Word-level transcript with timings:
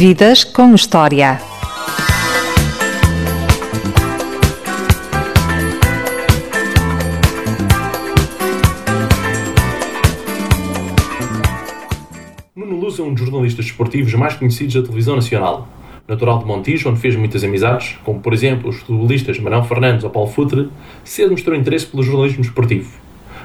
Vidas 0.00 0.44
com 0.44 0.74
História. 0.74 1.38
Nuno 12.56 12.76
Luz 12.80 12.98
é 12.98 13.02
um 13.02 13.12
dos 13.12 13.26
jornalistas 13.26 13.66
desportivos 13.66 14.14
mais 14.14 14.32
conhecidos 14.36 14.72
da 14.72 14.80
televisão 14.80 15.16
nacional. 15.16 15.68
Natural 16.08 16.38
de 16.38 16.46
Montijo, 16.46 16.88
onde 16.88 16.98
fez 16.98 17.14
muitas 17.14 17.44
amizades, 17.44 17.98
como 18.02 18.20
por 18.20 18.32
exemplo 18.32 18.70
os 18.70 18.76
futebolistas 18.76 19.38
Manuel 19.38 19.64
Fernandes 19.64 20.02
ou 20.04 20.08
Paulo 20.08 20.30
Futre, 20.30 20.70
cedo 21.04 21.32
mostrou 21.32 21.54
interesse 21.54 21.84
pelo 21.84 22.02
jornalismo 22.02 22.40
esportivo. 22.40 22.90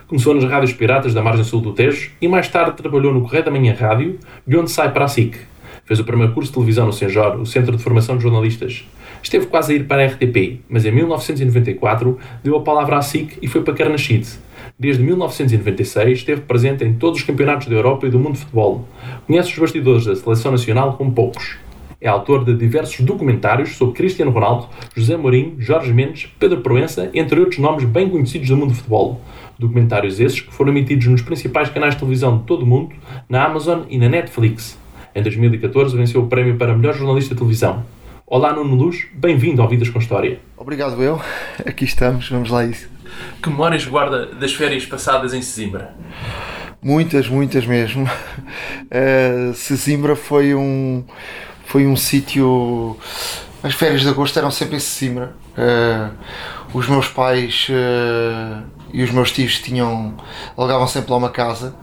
Começou 0.08 0.34
nas 0.34 0.46
rádios 0.46 0.72
piratas 0.72 1.14
da 1.14 1.22
margem 1.22 1.44
sul 1.44 1.60
do 1.60 1.74
Tejo 1.74 2.12
e 2.22 2.30
mais 2.30 2.48
tarde 2.48 2.78
trabalhou 2.78 3.14
no 3.14 3.24
Correio 3.24 3.44
da 3.44 3.52
Manhã 3.52 3.76
Rádio, 3.78 4.18
de 4.48 4.56
onde 4.56 4.72
sai 4.72 4.94
para 4.94 5.04
a 5.04 5.10
SIC. 5.10 5.54
Fez 5.86 6.00
o 6.00 6.04
primeiro 6.04 6.34
curso 6.34 6.50
de 6.50 6.56
televisão 6.56 6.88
no 6.88 6.94
Senjor, 6.94 7.40
o 7.40 7.46
Centro 7.46 7.78
de 7.78 7.84
Formação 7.84 8.18
de 8.18 8.24
Jornalistas. 8.24 8.84
Esteve 9.22 9.46
quase 9.46 9.72
a 9.72 9.76
ir 9.76 9.86
para 9.86 10.02
a 10.04 10.08
RTP, 10.08 10.62
mas 10.68 10.84
em 10.84 10.92
1994 10.92 12.18
deu 12.44 12.56
a 12.56 12.62
palavra 12.62 12.98
à 12.98 13.04
SIC 13.04 13.38
e 13.40 13.48
foi 13.48 13.62
para 13.62 13.76
Carnaxide. 13.76 14.28
Desde 14.80 15.04
1996 15.04 16.18
esteve 16.18 16.42
presente 16.42 16.84
em 16.84 16.96
todos 16.96 17.20
os 17.20 17.26
campeonatos 17.26 17.68
da 17.68 17.76
Europa 17.76 18.08
e 18.08 18.10
do 18.10 18.18
mundo 18.18 18.34
de 18.34 18.40
futebol. 18.40 18.88
Conhece 19.28 19.52
os 19.52 19.60
bastidores 19.60 20.06
da 20.06 20.16
seleção 20.16 20.52
nacional 20.52 20.94
como 20.94 21.12
poucos. 21.12 21.58
É 22.02 22.10
autor 22.10 22.44
de 22.44 22.56
diversos 22.56 23.02
documentários 23.02 23.78
sobre 23.78 23.96
Cristiano 23.96 24.32
Ronaldo, 24.32 24.68
José 24.96 25.16
Mourinho, 25.16 25.56
Jorge 25.60 25.94
Mendes, 25.94 26.28
Pedro 26.40 26.62
Proença, 26.62 27.12
entre 27.14 27.40
outros 27.40 27.60
nomes 27.60 27.84
bem 27.84 28.10
conhecidos 28.10 28.48
do 28.50 28.58
mundo 28.58 28.70
do 28.70 28.76
futebol. 28.76 29.22
Documentários 29.58 30.20
esses 30.20 30.42
que 30.42 30.54
foram 30.54 30.72
emitidos 30.72 31.06
nos 31.06 31.22
principais 31.22 31.70
canais 31.70 31.94
de 31.94 32.00
televisão 32.00 32.40
de 32.40 32.44
todo 32.44 32.64
o 32.64 32.66
mundo, 32.66 32.96
na 33.30 33.46
Amazon 33.46 33.84
e 33.88 34.00
na 34.00 34.10
Netflix. 34.10 34.84
Em 35.16 35.24
2014 35.24 35.96
venceu 35.96 36.22
o 36.22 36.28
prémio 36.28 36.58
para 36.58 36.76
melhor 36.76 36.94
jornalista 36.94 37.34
de 37.34 37.38
televisão. 37.38 37.86
Olá 38.28 38.52
Nuno 38.52 38.76
Luz, 38.76 39.08
bem-vindo 39.14 39.62
ao 39.62 39.70
Vidas 39.70 39.88
com 39.88 39.98
História. 39.98 40.42
Obrigado 40.58 41.02
eu, 41.02 41.22
aqui 41.66 41.86
estamos, 41.86 42.28
vamos 42.28 42.50
lá 42.50 42.66
isso. 42.66 42.90
Que 43.42 43.50
memórias 43.50 43.86
guarda 43.86 44.26
das 44.26 44.54
férias 44.54 44.86
passadas 44.86 45.34
em 45.34 45.42
Sesimbra? 45.42 45.96
Muitas, 46.84 47.30
muitas 47.30 47.66
mesmo. 47.66 48.04
Uh, 48.04 49.54
Sesimbra 49.54 50.18
foi 50.18 50.54
um, 50.54 51.06
foi 51.66 51.88
um 51.88 51.96
sítio. 51.96 52.98
As 53.64 53.74
férias 53.74 54.02
de 54.02 54.10
agosto 54.10 54.38
eram 54.38 54.52
sempre 54.52 54.76
em 54.76 54.80
Sesimbra. 54.82 55.34
Uh, 55.58 56.14
os 56.74 56.90
meus 56.90 57.08
pais 57.08 57.68
uh, 57.70 58.64
e 58.96 59.04
os 59.04 59.12
meus 59.12 59.30
tios 59.30 59.60
tinham 59.60 60.14
alugavam 60.58 60.88
sempre 60.88 61.12
lá 61.12 61.18
uma 61.18 61.30
casa 61.30 61.76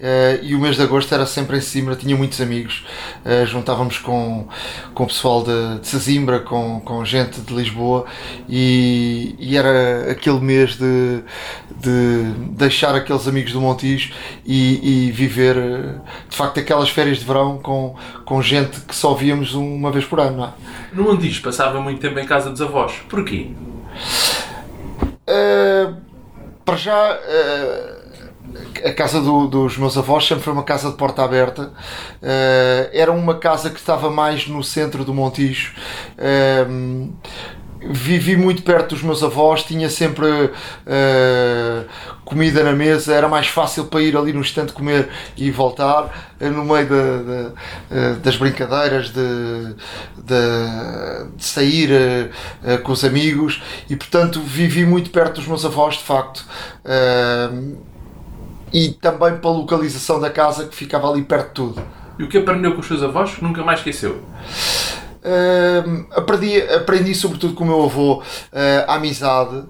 uh, 0.00 0.42
e 0.42 0.52
o 0.56 0.60
mês 0.60 0.74
de 0.74 0.82
agosto 0.82 1.14
era 1.14 1.24
sempre 1.24 1.56
em 1.56 1.60
Sesimbra, 1.60 1.94
tinha 1.94 2.16
muitos 2.16 2.40
amigos, 2.40 2.84
uh, 3.24 3.46
juntávamos 3.46 3.98
com, 3.98 4.48
com 4.92 5.04
o 5.04 5.06
pessoal 5.06 5.44
de, 5.44 5.78
de 5.78 5.86
Sesimbra, 5.86 6.40
com, 6.40 6.80
com 6.80 7.04
gente 7.04 7.40
de 7.40 7.54
Lisboa 7.54 8.04
e, 8.48 9.36
e 9.38 9.56
era 9.56 10.10
aquele 10.10 10.40
mês 10.40 10.76
de, 10.76 11.22
de 11.80 12.32
deixar 12.50 12.96
aqueles 12.96 13.28
amigos 13.28 13.52
do 13.52 13.60
Montijo 13.60 14.12
e, 14.44 15.06
e, 15.06 15.12
viver 15.12 15.54
de 16.28 16.36
facto 16.36 16.58
aquelas 16.58 16.90
férias 16.90 17.18
de 17.18 17.24
verão 17.24 17.58
com, 17.58 17.94
com 18.24 18.42
gente 18.42 18.80
que 18.80 18.94
só 18.94 19.14
víamos 19.14 19.54
uma 19.54 19.92
vez 19.92 20.04
por 20.04 20.18
ano. 20.18 20.38
Não 20.38 20.44
é? 20.46 20.50
No 20.92 21.04
Montijo 21.04 21.40
passava 21.42 21.80
muito 21.80 22.00
tempo 22.00 22.18
em 22.18 22.26
casa 22.26 22.50
dos 22.50 22.60
avós, 22.60 22.92
porquê? 23.08 23.52
Uh, 25.28 26.05
para 26.66 26.76
já, 26.76 27.14
uh, 27.14 28.88
a 28.88 28.92
casa 28.92 29.20
do, 29.20 29.46
dos 29.46 29.78
meus 29.78 29.96
avós 29.96 30.26
sempre 30.26 30.42
foi 30.42 30.52
uma 30.52 30.64
casa 30.64 30.90
de 30.90 30.96
porta 30.96 31.22
aberta. 31.22 31.72
Uh, 32.20 32.90
era 32.92 33.12
uma 33.12 33.38
casa 33.38 33.70
que 33.70 33.78
estava 33.78 34.10
mais 34.10 34.48
no 34.48 34.62
centro 34.64 35.04
do 35.04 35.14
Montijo. 35.14 35.74
Uh, 36.18 37.12
vivi 37.90 38.36
muito 38.36 38.62
perto 38.62 38.94
dos 38.94 39.02
meus 39.02 39.22
avós, 39.22 39.62
tinha 39.62 39.88
sempre 39.88 40.26
uh, 40.26 41.84
comida 42.24 42.62
na 42.62 42.72
mesa, 42.72 43.14
era 43.14 43.28
mais 43.28 43.48
fácil 43.48 43.86
para 43.86 44.00
ir 44.00 44.16
ali 44.16 44.32
no 44.32 44.40
instante 44.40 44.72
comer 44.72 45.08
e 45.36 45.50
voltar, 45.50 46.36
uh, 46.40 46.50
no 46.50 46.64
meio 46.64 46.86
de, 46.86 46.94
de, 46.94 48.16
uh, 48.16 48.16
das 48.22 48.36
brincadeiras, 48.36 49.10
de, 49.10 49.74
de, 50.18 50.34
sair 51.38 51.90
com 52.82 52.92
os 52.92 53.04
amigos 53.04 53.62
e 53.88 53.96
portanto 53.96 54.40
vivi 54.40 54.84
muito 54.84 55.10
perto 55.10 55.36
dos 55.36 55.46
meus 55.46 55.64
avós, 55.64 55.96
de 55.96 56.04
facto. 56.04 56.44
e 58.72 58.88
também 59.00 59.36
pela 59.38 59.54
localização 59.54 60.20
da 60.20 60.30
casa 60.30 60.66
que 60.66 60.74
ficava 60.74 61.08
ali 61.10 61.22
perto 61.22 61.46
de 61.46 61.54
tudo. 61.54 61.82
E 62.18 62.24
o 62.24 62.28
que 62.28 62.38
aprendeu 62.38 62.74
com 62.74 62.80
os 62.80 62.86
seus 62.86 63.02
avós 63.02 63.34
que 63.34 63.44
nunca 63.44 63.62
mais 63.62 63.80
esqueceu? 63.80 64.22
Aprendi, 66.14 66.60
aprendi 66.62 67.14
sobretudo 67.14 67.54
com 67.54 67.64
o 67.64 67.66
meu 67.66 67.84
avô 67.84 68.20
uh, 68.20 68.22
a 68.86 68.94
amizade. 68.94 69.64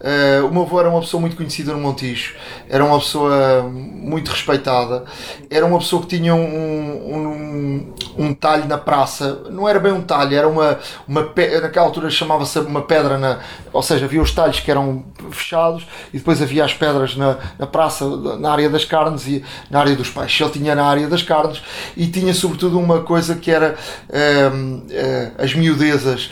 Uh, 0.00 0.46
o 0.46 0.52
meu 0.52 0.62
avô 0.62 0.78
era 0.78 0.88
uma 0.88 1.00
pessoa 1.00 1.20
muito 1.20 1.34
conhecida 1.34 1.72
no 1.72 1.80
Montijo, 1.80 2.36
era 2.68 2.84
uma 2.84 3.00
pessoa 3.00 3.64
muito 3.64 4.30
respeitada, 4.30 5.04
era 5.50 5.66
uma 5.66 5.78
pessoa 5.78 6.00
que 6.02 6.16
tinha 6.16 6.32
um, 6.36 7.16
um, 7.16 7.94
um 8.16 8.32
talho 8.32 8.68
na 8.68 8.78
praça, 8.78 9.42
não 9.50 9.68
era 9.68 9.80
bem 9.80 9.90
um 9.90 10.02
talho, 10.02 10.36
era 10.36 10.46
uma, 10.46 10.78
uma 11.06 11.22
naquela 11.60 11.86
altura 11.86 12.10
chamava-se 12.10 12.60
uma 12.60 12.82
pedra, 12.82 13.18
na, 13.18 13.40
ou 13.72 13.82
seja, 13.82 14.04
havia 14.04 14.22
os 14.22 14.30
talhos 14.30 14.60
que 14.60 14.70
eram 14.70 15.04
fechados 15.32 15.84
e 16.14 16.18
depois 16.18 16.40
havia 16.40 16.64
as 16.64 16.72
pedras 16.72 17.16
na, 17.16 17.36
na 17.58 17.66
praça, 17.66 18.04
na 18.38 18.52
área 18.52 18.70
das 18.70 18.84
carnes 18.84 19.26
e 19.26 19.44
na 19.68 19.80
área 19.80 19.96
dos 19.96 20.10
peixes. 20.10 20.40
Ele 20.40 20.50
tinha 20.50 20.74
na 20.76 20.84
área 20.84 21.08
das 21.08 21.22
carnes 21.22 21.60
e 21.96 22.06
tinha 22.06 22.32
sobretudo 22.32 22.78
uma 22.78 23.00
coisa 23.00 23.34
que 23.34 23.50
era 23.50 23.74
uh, 24.08 24.56
uh, 24.56 25.42
as 25.42 25.54
miudezas, 25.54 26.30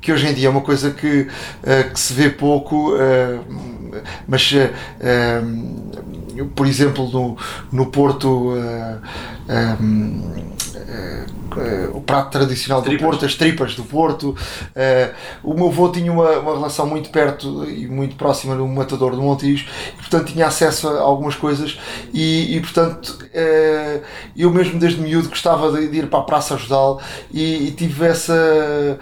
que 0.00 0.12
hoje 0.12 0.26
em 0.26 0.34
dia 0.34 0.48
é 0.48 0.50
uma 0.50 0.60
coisa 0.60 0.90
que, 0.90 1.28
que 1.92 2.00
se 2.00 2.12
vê 2.12 2.30
pouco 2.30 2.63
pouco, 2.64 2.94
uh, 2.94 3.44
mas 4.26 4.50
uh, 4.52 6.46
por 6.54 6.66
exemplo 6.66 7.08
no, 7.10 7.36
no 7.70 7.86
Porto 7.86 8.54
o 11.92 12.00
prato 12.00 12.30
tradicional 12.30 12.82
do 12.82 12.96
Porto, 12.98 13.24
as 13.24 13.34
tripas 13.34 13.74
do 13.74 13.84
Porto. 13.84 14.36
o 15.42 15.54
meu 15.54 15.68
avô 15.68 15.88
tinha 15.90 16.12
uma, 16.12 16.38
uma 16.38 16.54
relação 16.54 16.86
muito 16.86 17.10
perto 17.10 17.64
e 17.68 17.86
muito 17.86 18.16
próxima 18.16 18.54
no 18.54 18.66
Matador 18.66 19.14
do 19.14 19.22
Montijo, 19.22 19.66
e, 19.94 19.96
portanto 19.96 20.32
tinha 20.32 20.46
acesso 20.46 20.88
a 20.88 21.00
algumas 21.00 21.34
coisas 21.34 21.78
e, 22.12 22.56
e 22.56 22.60
portanto 22.60 23.18
eu 24.36 24.50
mesmo 24.50 24.78
desde 24.78 25.00
miúdo 25.00 25.28
gostava 25.28 25.72
de, 25.72 25.96
ir 25.96 26.08
para 26.08 26.20
a 26.20 26.22
Praça 26.22 26.56
Judal 26.56 27.00
e, 27.32 27.68
e 27.68 27.70
tive 27.72 28.06
essa 28.06 28.98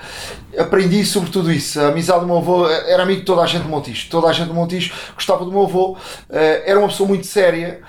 aprendi 0.59 1.05
sobre 1.05 1.31
tudo 1.31 1.51
isso. 1.51 1.81
A 1.81 1.89
amizade 1.89 2.21
do 2.21 2.27
meu 2.27 2.39
avô 2.39 2.69
era 2.69 3.03
amigo 3.03 3.21
de 3.21 3.27
toda 3.27 3.43
a 3.43 3.47
gente 3.47 3.63
do 3.63 3.69
Montijo. 3.69 4.09
Toda 4.11 4.29
a 4.29 4.33
gente 4.33 4.49
do 4.49 4.55
Montijo 4.55 4.93
gostava 5.15 5.45
do 5.45 5.51
meu 5.51 5.65
avô. 5.65 5.97
Eh, 6.31 6.63
era 6.67 6.79
uma 6.79 6.89
pessoa 6.89 7.09
muito 7.09 7.27
séria. 7.27 7.81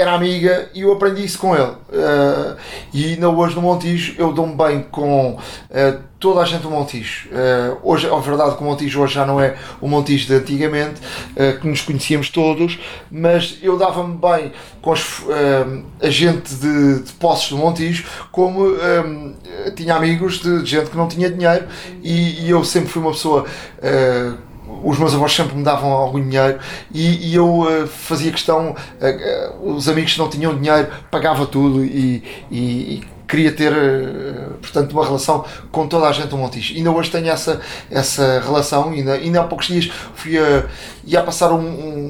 Eh, 0.00 0.02
era 0.02 0.14
amiga 0.14 0.70
e 0.74 0.80
eu 0.80 0.92
aprendi 0.92 1.24
isso 1.24 1.38
com 1.38 1.54
ele. 1.54 1.64
Uh, 1.64 2.56
e 2.92 3.12
ainda 3.12 3.28
hoje 3.28 3.54
no 3.54 3.62
Montijo 3.62 4.14
eu 4.18 4.32
dou-me 4.32 4.54
bem 4.54 4.82
com 4.90 5.32
uh, 5.32 6.00
toda 6.18 6.40
a 6.40 6.44
gente 6.44 6.62
do 6.62 6.70
Montijo. 6.70 7.28
Uh, 7.28 7.78
hoje, 7.82 8.06
é 8.06 8.20
verdade 8.20 8.56
que 8.56 8.62
o 8.62 8.64
Montijo 8.64 9.02
hoje 9.02 9.14
já 9.14 9.26
não 9.26 9.40
é 9.40 9.56
o 9.80 9.86
Montijo 9.88 10.26
de 10.26 10.34
antigamente, 10.34 11.00
que 11.60 11.66
nos 11.66 11.82
conhecíamos 11.82 12.30
todos, 12.30 12.78
mas 13.10 13.58
eu 13.62 13.76
dava-me 13.76 14.16
bem 14.16 14.52
com 14.82 14.90
os, 14.90 15.24
a 16.00 16.10
gente 16.10 16.54
de, 16.54 17.00
de 17.00 17.12
Posses 17.12 17.50
do 17.50 17.58
Montijo, 17.58 18.04
como 18.30 18.66
tinha 19.76 19.94
amigos 19.94 20.40
de, 20.40 20.62
de, 20.62 20.70
gente 20.70 20.90
que 20.90 20.96
não 20.96 21.08
tinha 21.08 21.30
dinheiro 21.30 21.66
e, 22.02 22.44
e 22.44 22.50
eu 22.50 22.64
sempre 22.64 22.90
fui 22.90 23.02
uma 23.02 23.12
pessoa 23.12 23.46
os 24.82 24.98
meus 24.98 25.14
avós 25.14 25.32
sempre 25.32 25.56
me 25.56 25.62
davam 25.62 25.90
algum 25.90 26.20
dinheiro 26.20 26.58
e, 26.92 27.30
e 27.30 27.34
eu 27.34 27.60
uh, 27.60 27.86
fazia 27.86 28.30
questão, 28.30 28.70
uh, 28.70 29.74
os 29.74 29.88
amigos 29.88 30.12
que 30.12 30.18
não 30.18 30.28
tinham 30.28 30.56
dinheiro 30.56 30.88
pagava 31.10 31.46
tudo 31.46 31.84
e, 31.84 32.22
e, 32.50 32.58
e 32.96 33.04
queria 33.30 33.52
ter, 33.52 33.72
portanto, 34.60 34.90
uma 34.90 35.04
relação 35.04 35.44
com 35.70 35.86
toda 35.86 36.08
a 36.08 36.12
gente 36.12 36.26
do 36.26 36.36
Montijo. 36.36 36.74
Ainda 36.74 36.90
hoje 36.90 37.12
tenho 37.12 37.28
essa, 37.28 37.60
essa 37.88 38.40
relação, 38.40 38.90
ainda, 38.90 39.12
ainda 39.12 39.40
há 39.40 39.44
poucos 39.44 39.68
dias 39.68 39.88
fui 40.16 40.36
a, 40.36 40.64
ia 41.04 41.20
a 41.20 41.22
passar 41.22 41.52
um, 41.52 41.60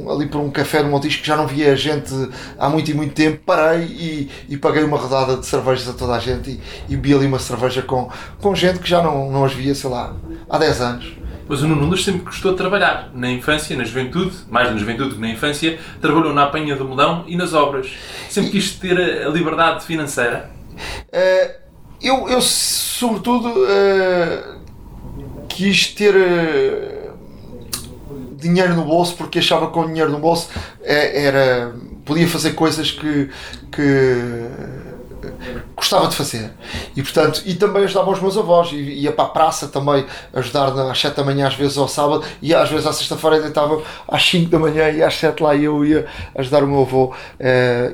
um, 0.07 0.11
ali 0.11 0.27
por 0.27 0.41
um 0.41 0.51
café 0.51 0.83
no 0.83 0.89
Montijo 0.89 1.21
que 1.21 1.27
já 1.27 1.37
não 1.37 1.47
via 1.47 1.77
gente 1.77 2.11
há 2.59 2.71
muito 2.71 2.91
e 2.91 2.95
muito 2.95 3.13
tempo, 3.13 3.39
parei 3.45 3.83
e, 3.83 4.31
e 4.49 4.57
paguei 4.57 4.83
uma 4.83 4.97
rodada 4.97 5.37
de 5.37 5.45
cervejas 5.45 5.87
a 5.89 5.93
toda 5.93 6.15
a 6.15 6.19
gente 6.19 6.53
e, 6.53 6.61
e 6.89 6.97
bebi 6.97 7.15
ali 7.15 7.27
uma 7.27 7.39
cerveja 7.39 7.83
com, 7.83 8.09
com 8.41 8.55
gente 8.55 8.79
que 8.79 8.89
já 8.89 9.03
não, 9.03 9.31
não 9.31 9.45
as 9.45 9.53
via, 9.53 9.75
sei 9.75 9.91
lá, 9.91 10.15
há 10.49 10.57
10 10.57 10.81
anos. 10.81 11.20
Mas 11.51 11.65
o 11.65 11.67
Nuno 11.67 11.85
Luz 11.85 12.05
sempre 12.05 12.21
gostou 12.21 12.53
de 12.53 12.59
trabalhar. 12.59 13.11
Na 13.13 13.29
infância, 13.29 13.77
na 13.77 13.83
juventude, 13.83 14.37
mais 14.49 14.71
na 14.71 14.79
juventude 14.79 15.17
que 15.17 15.21
na 15.21 15.31
infância, 15.31 15.81
trabalhou 16.01 16.33
na 16.33 16.45
apanha 16.45 16.77
do 16.77 16.85
modão 16.85 17.25
e 17.27 17.37
nas 17.37 17.55
obras. 17.55 17.91
Sempre 18.29 18.53
quis 18.53 18.71
ter 18.75 19.27
a 19.27 19.29
liberdade 19.31 19.85
financeira? 19.85 20.49
Uh, 21.09 21.51
eu, 22.01 22.29
eu, 22.29 22.41
sobretudo, 22.41 23.49
uh, 23.49 24.61
quis 25.49 25.89
ter 25.89 26.15
uh, 26.15 27.17
dinheiro 28.37 28.77
no 28.77 28.85
bolso 28.85 29.17
porque 29.17 29.41
achava 29.41 29.67
que 29.67 29.73
com 29.73 29.89
dinheiro 29.89 30.13
no 30.13 30.21
bolso 30.21 30.51
era, 30.85 31.75
podia 32.05 32.29
fazer 32.29 32.53
coisas 32.53 32.93
que, 32.93 33.29
que 33.73 34.49
gostava 35.75 36.09
de 36.09 36.17
fazer. 36.17 36.51
E 36.97 37.03
portanto, 37.03 37.43
e 37.47 37.55
também 37.55 37.85
ajudava 37.85 38.11
os 38.11 38.21
meus 38.21 38.37
avós, 38.37 38.71
e 38.73 38.77
ia 38.77 39.13
para 39.13 39.25
a 39.25 39.29
praça 39.29 39.69
também 39.69 40.05
ajudar 40.35 40.69
às 40.91 41.01
7 41.01 41.17
da 41.17 41.25
manhã, 41.25 41.47
às 41.47 41.55
vezes 41.55 41.77
ao 41.79 41.89
sábado, 41.89 42.25
e 42.43 42.55
às 42.55 42.69
vezes 42.71 42.87
à 42.87 42.93
sexta-feira 42.93 43.41
deitava 43.41 43.83
às 44.09 44.23
5 44.25 44.51
da 44.51 44.59
manhã 44.59 44.91
e 44.91 45.03
às 45.03 45.15
7 45.15 45.43
lá 45.43 45.57
eu 45.57 45.85
ia 45.85 46.07
ajudar 46.35 46.63
o 46.63 46.67
meu 46.67 46.83
avô, 46.83 47.07
uh, 47.07 47.15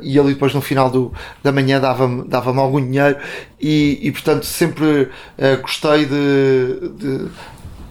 e 0.03 0.19
ele 0.19 0.35
depois 0.35 0.53
no 0.55 0.61
final 0.61 0.91
do, 0.91 1.13
da 1.43 1.53
manhã 1.53 1.81
dava-me 1.81 2.25
dava 2.27 2.59
algum 2.61 2.81
dinheiro, 2.81 3.19
e, 3.61 3.99
e 4.03 4.13
portanto 4.13 4.45
sempre 4.45 5.03
uh, 5.03 5.63
gostei 5.63 6.07
de, 6.07 6.91
de 6.97 7.29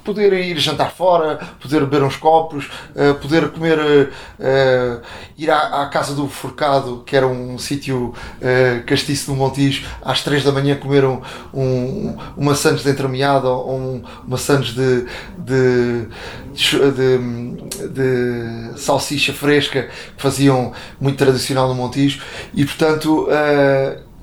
poder 0.06 0.32
ir 0.34 0.58
jantar 0.60 0.92
fora, 0.92 1.40
poder 1.60 1.82
beber 1.82 2.04
uns 2.04 2.16
copos, 2.16 2.70
uh, 2.96 3.16
poder 3.16 3.50
comer, 3.50 3.80
uh, 3.80 5.02
ir 5.36 5.50
à, 5.50 5.82
à, 5.82 5.88
casa 5.88 6.14
do 6.14 6.30
Forcado, 6.30 7.04
que 7.06 7.16
era 7.16 7.28
um 7.28 7.58
sítio 7.58 8.14
uh, 8.14 8.84
castiço 8.86 9.32
no 9.32 9.38
Montijo, 9.38 9.86
às 10.04 10.22
3 10.24 10.44
da 10.44 10.52
manhã 10.52 10.76
comer 10.76 11.04
um, 11.04 11.22
um, 11.52 12.16
uma 12.38 12.54
sandes 12.54 12.84
de 12.84 12.90
entremeada 12.92 13.50
ou 13.50 13.78
um, 13.78 14.04
uma 14.26 14.38
sandes 14.38 14.76
de, 14.76 15.08
de, 15.40 16.08
de, 16.54 17.88
de, 17.90 18.80
salsicha 18.80 19.34
fresca, 19.34 19.90
que 20.16 20.22
faziam 20.22 20.72
muito 21.02 21.18
tradicional 21.18 21.68
no 21.68 21.74
Montijo, 21.74 22.22
e 22.54 22.64
portanto 22.64 23.28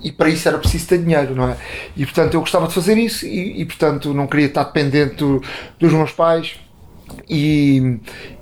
e 0.03 0.11
para 0.11 0.29
isso 0.29 0.49
era 0.49 0.59
preciso 0.59 0.89
ter 0.89 0.99
dinheiro, 0.99 1.35
não 1.35 1.51
é? 1.51 1.57
E 1.97 2.05
portanto 2.05 2.35
eu 2.35 2.41
gostava 2.41 2.67
de 2.67 2.75
fazer 2.75 2.99
isso 2.99 3.27
e, 3.27 3.61
e 3.61 3.65
portanto 3.65 4.13
não 4.13 4.27
queria 4.27 4.47
estar 4.47 4.65
dependente 4.65 5.17
do, 5.17 5.43
dos 5.79 5.93
meus 5.93 6.11
pais 6.11 6.57
e, 7.29 7.99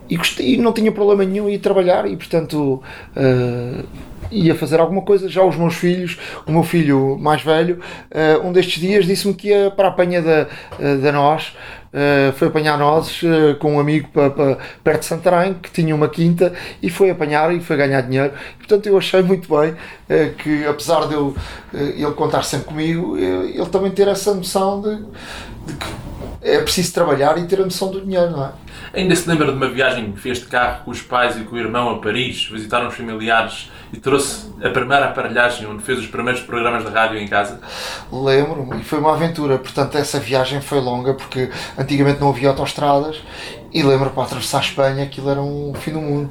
e, 0.09 0.17
gostei, 0.17 0.57
não 0.57 0.73
tinha 0.73 0.93
problema 0.93 1.25
nenhum 1.25 1.49
em 1.49 1.55
ir 1.55 1.59
trabalhar 1.59 2.09
e 2.09 2.17
portanto 2.17 2.83
uh, 3.17 3.85
ia 4.31 4.55
fazer 4.55 4.81
alguma 4.81 5.03
coisa. 5.03 5.29
Já 5.29 5.45
os 5.45 5.57
meus 5.57 5.75
filhos, 5.75 6.19
o 6.47 6.53
meu 6.53 6.63
filho 6.63 7.19
mais 7.19 7.43
velho, 7.43 7.81
uh, 8.11 8.47
um 8.47 8.53
destes 8.53 8.81
dias 8.81 9.07
disse-me 9.07 9.35
que 9.35 9.49
ia 9.49 9.71
para 9.71 9.89
a 9.89 9.91
apanha 9.91 10.23
da, 10.23 10.49
uh, 10.79 10.99
da 10.99 11.13
nós 11.13 11.53
Uh, 11.93 12.33
foi 12.35 12.47
apanhar 12.47 12.79
nozes 12.79 13.21
uh, 13.25 13.57
com 13.59 13.75
um 13.75 13.81
amigo 13.81 14.09
para, 14.13 14.31
para, 14.31 14.59
perto 14.85 15.01
de 15.01 15.07
Santarém 15.07 15.55
que 15.55 15.73
tinha 15.73 15.93
uma 15.93 16.09
quinta 16.09 16.53
e 16.81 16.89
foi 16.89 17.11
apanhar 17.11 17.53
e 17.53 17.61
foi 17.61 17.77
ganhar 17.77 18.01
dinheiro. 18.03 18.33
Portanto, 18.59 18.87
eu 18.87 18.97
achei 18.97 19.21
muito 19.23 19.49
bem 19.49 19.73
uh, 19.73 20.35
que, 20.37 20.65
apesar 20.67 21.09
de 21.09 21.15
eu, 21.15 21.35
ele 21.75 22.13
contar 22.13 22.45
sempre 22.45 22.67
comigo, 22.67 23.17
ele 23.19 23.67
também 23.67 23.91
ter 23.91 24.07
essa 24.07 24.33
noção 24.33 24.81
de, 24.81 24.97
de, 25.67 25.77
que 25.79 25.87
é 26.43 26.61
preciso 26.61 26.95
trabalhar 26.95 27.37
e 27.39 27.47
ter 27.47 27.61
a 27.61 27.65
noção 27.65 27.91
do 27.91 28.01
dinheiro, 28.01 28.31
não 28.31 28.45
é? 28.45 28.53
Ainda 28.95 29.15
se 29.17 29.29
lembra 29.29 29.47
de 29.47 29.53
uma 29.53 29.69
viagem 29.69 30.13
que 30.13 30.21
fez 30.21 30.39
de 30.39 30.47
carro 30.47 30.85
com 30.85 30.91
os 30.93 31.03
pais 31.03 31.37
e 31.37 31.45
com 31.45 31.57
o 31.57 31.59
irmão 31.59 31.91
a 31.91 31.99
Paris, 31.99 32.49
visitar 32.51 32.87
uns 32.87 32.95
familiares 32.95 33.71
e 33.93 33.99
trouxe 33.99 34.51
a 34.63 34.69
primeira 34.69 35.07
aparelhagem 35.07 35.67
onde 35.67 35.83
fez 35.83 35.99
os 35.99 36.07
primeiros 36.07 36.41
programas 36.43 36.85
de 36.85 36.91
rádio 36.91 37.19
em 37.19 37.27
casa? 37.27 37.61
Lembro-me, 38.13 38.81
e 38.81 38.85
foi 38.85 38.99
uma 38.99 39.15
aventura. 39.15 39.59
Portanto, 39.59 39.97
essa 39.99 40.21
viagem 40.21 40.61
foi 40.61 40.81
longa 40.81 41.15
porque 41.15 41.51
antigamente 41.79 42.21
não 42.21 42.31
havia 42.31 42.49
autoestradas 42.49 43.21
e 43.73 43.83
lembro 43.83 44.11
para 44.11 44.25
atravessar 44.25 44.59
a 44.59 44.63
Espanha 44.63 45.05
aquilo 45.05 45.31
era 45.31 45.41
um 45.41 45.73
fim 45.75 45.93
do 45.93 46.01
mundo 46.01 46.31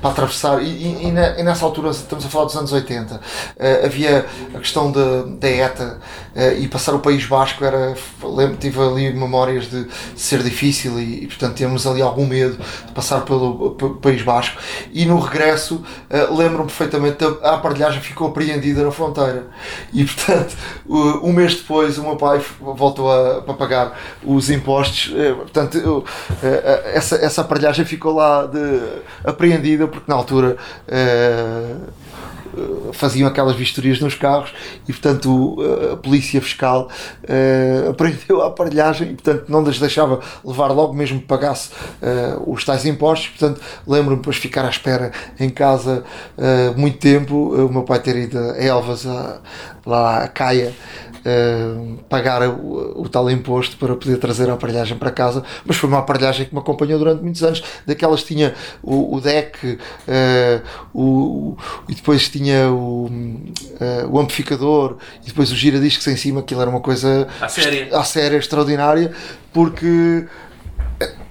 para 0.00 0.10
atravessar, 0.10 0.62
e, 0.62 0.66
e, 0.66 1.08
e, 1.08 1.42
nessa 1.42 1.64
altura 1.64 1.90
estamos 1.90 2.24
a 2.24 2.28
falar 2.28 2.46
dos 2.46 2.56
anos 2.56 2.72
80, 2.72 3.14
uh, 3.14 3.20
eh, 3.58 3.82
havia 3.84 4.26
a 4.54 4.58
questão 4.58 4.90
da 4.90 5.48
ETA 5.48 5.98
uh, 6.34 6.58
e 6.58 6.66
passar 6.68 6.94
o 6.94 7.00
País 7.00 7.26
Basco 7.26 7.62
era, 7.64 7.94
lembro, 8.22 8.56
tive 8.56 8.80
ali 8.80 9.12
memórias 9.12 9.68
de 9.68 9.86
ser 10.16 10.42
difícil 10.42 10.98
e, 10.98 11.24
e 11.24 11.26
portanto 11.26 11.54
temos 11.54 11.86
ali 11.86 12.00
algum 12.00 12.26
medo 12.26 12.56
de 12.56 12.92
passar 12.92 13.22
pelo, 13.22 13.72
pelo 13.72 13.96
País 13.96 14.22
Basco. 14.22 14.58
E 14.92 15.04
no 15.04 15.18
regresso 15.18 15.76
uh, 16.10 16.34
lembro-me 16.34 16.66
perfeitamente 16.66 17.22
a, 17.22 17.50
a 17.50 17.54
aparelhagem 17.56 18.00
ficou 18.00 18.28
apreendida 18.28 18.82
na 18.82 18.90
fronteira. 18.90 19.48
E 19.92 20.04
portanto 20.04 20.56
um 20.88 21.32
mês 21.32 21.56
depois 21.56 21.98
o 21.98 22.02
meu 22.02 22.16
pai 22.16 22.40
voltou 22.60 23.10
a, 23.12 23.38
a 23.38 23.54
pagar 23.54 23.98
os 24.24 24.50
impostos, 24.50 25.12
portanto 25.36 26.04
essa, 26.94 27.16
essa 27.16 27.40
aparelhagem 27.42 27.84
ficou 27.84 28.14
lá 28.14 28.46
de, 28.46 28.80
apreendida 29.24 29.89
porque 29.90 30.10
na 30.10 30.14
altura 30.14 30.56
uh, 30.88 31.90
faziam 32.92 33.28
aquelas 33.28 33.54
vistorias 33.54 34.00
nos 34.00 34.14
carros 34.14 34.52
e, 34.88 34.92
portanto, 34.92 35.58
a 35.92 35.96
polícia 35.96 36.40
fiscal 36.40 36.88
uh, 37.22 37.90
apreendeu 37.90 38.42
a 38.42 38.48
aparelhagem 38.48 39.10
e, 39.10 39.14
portanto, 39.14 39.44
não 39.48 39.64
as 39.66 39.78
deixava 39.78 40.20
levar 40.44 40.68
logo, 40.68 40.92
mesmo 40.92 41.20
que 41.20 41.26
pagasse 41.26 41.70
uh, 42.02 42.52
os 42.52 42.64
tais 42.64 42.84
impostos. 42.86 43.28
Portanto, 43.28 43.60
lembro-me 43.86 44.16
depois 44.16 44.36
de 44.36 44.42
ficar 44.42 44.64
à 44.64 44.70
espera 44.70 45.12
em 45.38 45.48
casa 45.48 46.04
muito 46.76 46.98
tempo, 46.98 47.54
o 47.54 47.72
meu 47.72 47.82
pai 47.82 48.00
ter 48.00 48.16
ido 48.16 48.38
a 48.38 48.58
Elvas, 48.58 49.06
a, 49.06 49.38
lá 49.86 50.24
a 50.24 50.28
Caia 50.28 50.74
uh, 51.20 51.96
pagar 52.08 52.42
o, 52.48 53.02
o, 53.02 53.08
tal 53.08 53.30
imposto 53.30 53.76
para 53.76 53.94
poder 53.94 54.18
trazer 54.18 54.50
a 54.50 54.54
aparelhagem 54.54 54.96
para 54.96 55.10
casa, 55.10 55.42
mas 55.64 55.76
foi 55.76 55.88
uma 55.88 55.98
aparelhagem 55.98 56.46
que 56.46 56.54
me 56.54 56.60
acompanhou 56.60 56.98
durante 56.98 57.22
muitos 57.22 57.42
anos. 57.42 57.62
Daquelas 57.86 58.22
tinha 58.22 58.54
o, 58.82 59.16
o 59.16 59.20
deck, 59.20 59.66
uh, 59.66 59.78
o, 60.94 61.56
e 61.88 61.94
depois 61.94 62.28
tinha 62.28 62.70
o, 62.70 63.06
uh, 63.06 64.08
o 64.10 64.18
amplificador, 64.18 64.96
e 65.22 65.26
depois 65.26 65.50
os 65.50 65.58
giradiscos 65.58 66.06
em 66.06 66.16
cima, 66.16 66.40
aquilo 66.40 66.60
era 66.60 66.70
uma 66.70 66.80
coisa 66.80 67.28
à 67.40 67.48
séria, 67.48 67.96
à 67.96 68.04
séria 68.04 68.36
extraordinária, 68.36 69.12
porque 69.52 70.26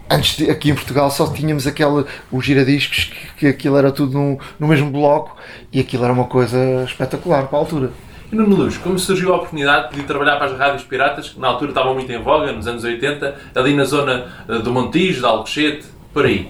antes 0.09 0.37
de, 0.37 0.49
aqui 0.49 0.71
em 0.71 0.75
Portugal 0.75 1.11
só 1.11 1.27
tínhamos 1.27 1.67
aquele, 1.67 2.05
os 2.31 2.43
giradiscos 2.43 3.05
que, 3.05 3.33
que 3.37 3.47
aquilo 3.47 3.77
era 3.77 3.91
tudo 3.91 4.17
no, 4.17 4.39
no 4.59 4.67
mesmo 4.67 4.89
bloco 4.89 5.35
e 5.71 5.79
aquilo 5.79 6.03
era 6.03 6.11
uma 6.11 6.25
coisa 6.25 6.83
espetacular 6.85 7.47
para 7.47 7.57
a 7.57 7.61
altura. 7.61 7.91
E 8.31 8.35
Nuno 8.35 8.55
Luz, 8.55 8.77
como 8.77 8.99
surgiu 8.99 9.33
a 9.33 9.37
oportunidade 9.37 9.95
de 9.95 10.03
trabalhar 10.03 10.37
para 10.37 10.51
as 10.51 10.57
rádios 10.57 10.83
piratas, 10.83 11.29
que 11.29 11.39
na 11.39 11.47
altura 11.47 11.71
estavam 11.71 11.95
muito 11.95 12.11
em 12.11 12.21
voga, 12.21 12.51
nos 12.51 12.67
anos 12.67 12.83
80, 12.83 13.35
ali 13.55 13.73
na 13.73 13.85
zona 13.85 14.27
eh, 14.47 14.59
do 14.59 14.71
Montijo, 14.71 15.21
de 15.21 15.25
Alcochete, 15.25 15.87
por 16.13 16.27
aí? 16.27 16.47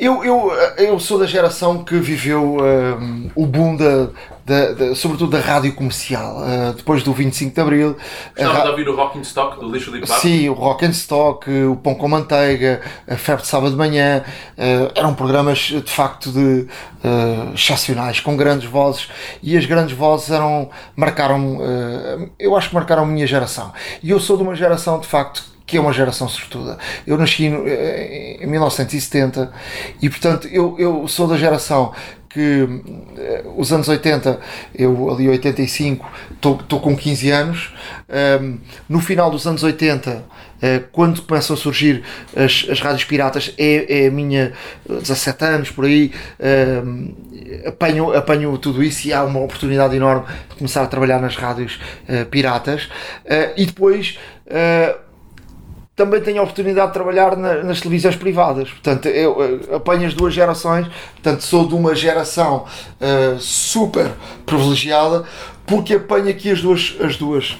Eu, 0.00 0.24
eu, 0.24 0.50
eu 0.78 0.98
sou 0.98 1.18
da 1.18 1.26
geração 1.26 1.84
que 1.84 1.94
viveu 1.96 2.56
um, 2.56 3.30
o 3.34 3.44
boom 3.44 3.76
da, 3.76 4.06
da, 4.46 4.72
da, 4.72 4.94
sobretudo 4.94 5.30
da 5.30 5.40
rádio 5.40 5.74
comercial, 5.74 6.38
uh, 6.38 6.72
depois 6.72 7.02
do 7.02 7.12
25 7.12 7.54
de 7.54 7.60
Abril. 7.60 7.96
Gostava 8.34 8.62
de 8.62 8.70
ouvir 8.70 8.88
o 8.88 8.96
Rock 8.96 9.18
in 9.18 9.20
Stock 9.20 9.60
do 9.60 9.70
Lixo 9.70 9.92
de 9.92 10.06
Sim, 10.06 10.48
o 10.48 10.54
Rock 10.54 10.86
in 10.86 10.90
Stock, 10.90 11.50
o 11.50 11.76
Pão 11.76 11.94
com 11.94 12.08
Manteiga, 12.08 12.80
a 13.06 13.14
Febre 13.16 13.42
de 13.42 13.48
Sábado 13.48 13.72
de 13.72 13.76
Manhã, 13.76 14.24
uh, 14.56 14.90
eram 14.94 15.14
programas 15.14 15.58
de 15.58 15.82
facto 15.82 16.32
de 16.32 16.38
uh, 17.04 17.52
excepcionais, 17.54 18.20
com 18.20 18.34
grandes 18.38 18.70
vozes, 18.70 19.06
e 19.42 19.54
as 19.54 19.66
grandes 19.66 19.94
vozes 19.94 20.30
eram, 20.30 20.70
marcaram, 20.96 21.58
uh, 21.58 22.30
eu 22.38 22.56
acho 22.56 22.70
que 22.70 22.74
marcaram 22.74 23.02
a 23.02 23.06
minha 23.06 23.26
geração. 23.26 23.70
E 24.02 24.08
eu 24.08 24.18
sou 24.18 24.38
de 24.38 24.42
uma 24.42 24.54
geração 24.54 24.98
de 24.98 25.06
facto 25.06 25.44
que 25.70 25.76
é 25.76 25.80
uma 25.80 25.92
geração 25.92 26.28
sortuda. 26.28 26.76
Eu 27.06 27.16
nasci 27.16 27.44
em 27.44 28.46
1970 28.46 29.52
e, 30.02 30.10
portanto, 30.10 30.48
eu, 30.48 30.74
eu 30.80 31.06
sou 31.06 31.28
da 31.28 31.36
geração 31.36 31.92
que 32.30 32.66
eh, 33.18 33.44
os 33.56 33.72
anos 33.72 33.88
80, 33.88 34.40
eu 34.74 35.10
ali 35.10 35.28
85, 35.28 36.08
estou 36.32 36.80
com 36.80 36.96
15 36.96 37.30
anos. 37.30 37.74
Um, 38.40 38.58
no 38.88 39.00
final 39.00 39.30
dos 39.30 39.46
anos 39.46 39.64
80, 39.64 40.10
uh, 40.10 40.22
eh, 40.62 40.82
quando 40.92 41.22
começam 41.22 41.54
a 41.54 41.56
surgir 41.56 42.04
as, 42.36 42.66
as 42.70 42.80
rádios 42.80 43.04
piratas, 43.04 43.52
é, 43.58 44.04
é 44.04 44.06
a 44.06 44.10
minha 44.12 44.52
17 44.88 45.44
anos 45.44 45.70
por 45.70 45.84
aí. 45.84 46.12
Um, 46.84 47.14
apanho, 47.66 48.16
apanho 48.16 48.56
tudo 48.58 48.82
isso 48.82 49.08
e 49.08 49.12
há 49.12 49.24
uma 49.24 49.40
oportunidade 49.40 49.96
enorme 49.96 50.26
de 50.50 50.56
começar 50.56 50.82
a 50.82 50.86
trabalhar 50.86 51.20
nas 51.20 51.34
rádios 51.34 51.80
uh, 52.08 52.24
piratas. 52.26 52.84
Uh, 53.24 53.54
e 53.56 53.66
depois 53.66 54.18
também 56.00 56.22
tenho 56.22 56.40
a 56.40 56.42
oportunidade 56.44 56.86
de 56.86 56.92
trabalhar 56.94 57.36
na, 57.36 57.62
nas 57.62 57.78
televisões 57.78 58.16
privadas. 58.16 58.70
Portanto, 58.70 59.06
eu, 59.06 59.38
eu 59.68 59.76
apanho 59.76 60.06
as 60.06 60.14
duas 60.14 60.32
gerações, 60.32 60.86
portanto, 61.12 61.42
sou 61.42 61.68
de 61.68 61.74
uma 61.74 61.94
geração 61.94 62.64
uh, 62.64 63.38
super 63.38 64.10
privilegiada 64.46 65.24
porque 65.66 65.96
apanho 65.96 66.30
aqui 66.30 66.50
as 66.50 66.62
duas, 66.62 66.96
as 67.02 67.18
duas, 67.18 67.58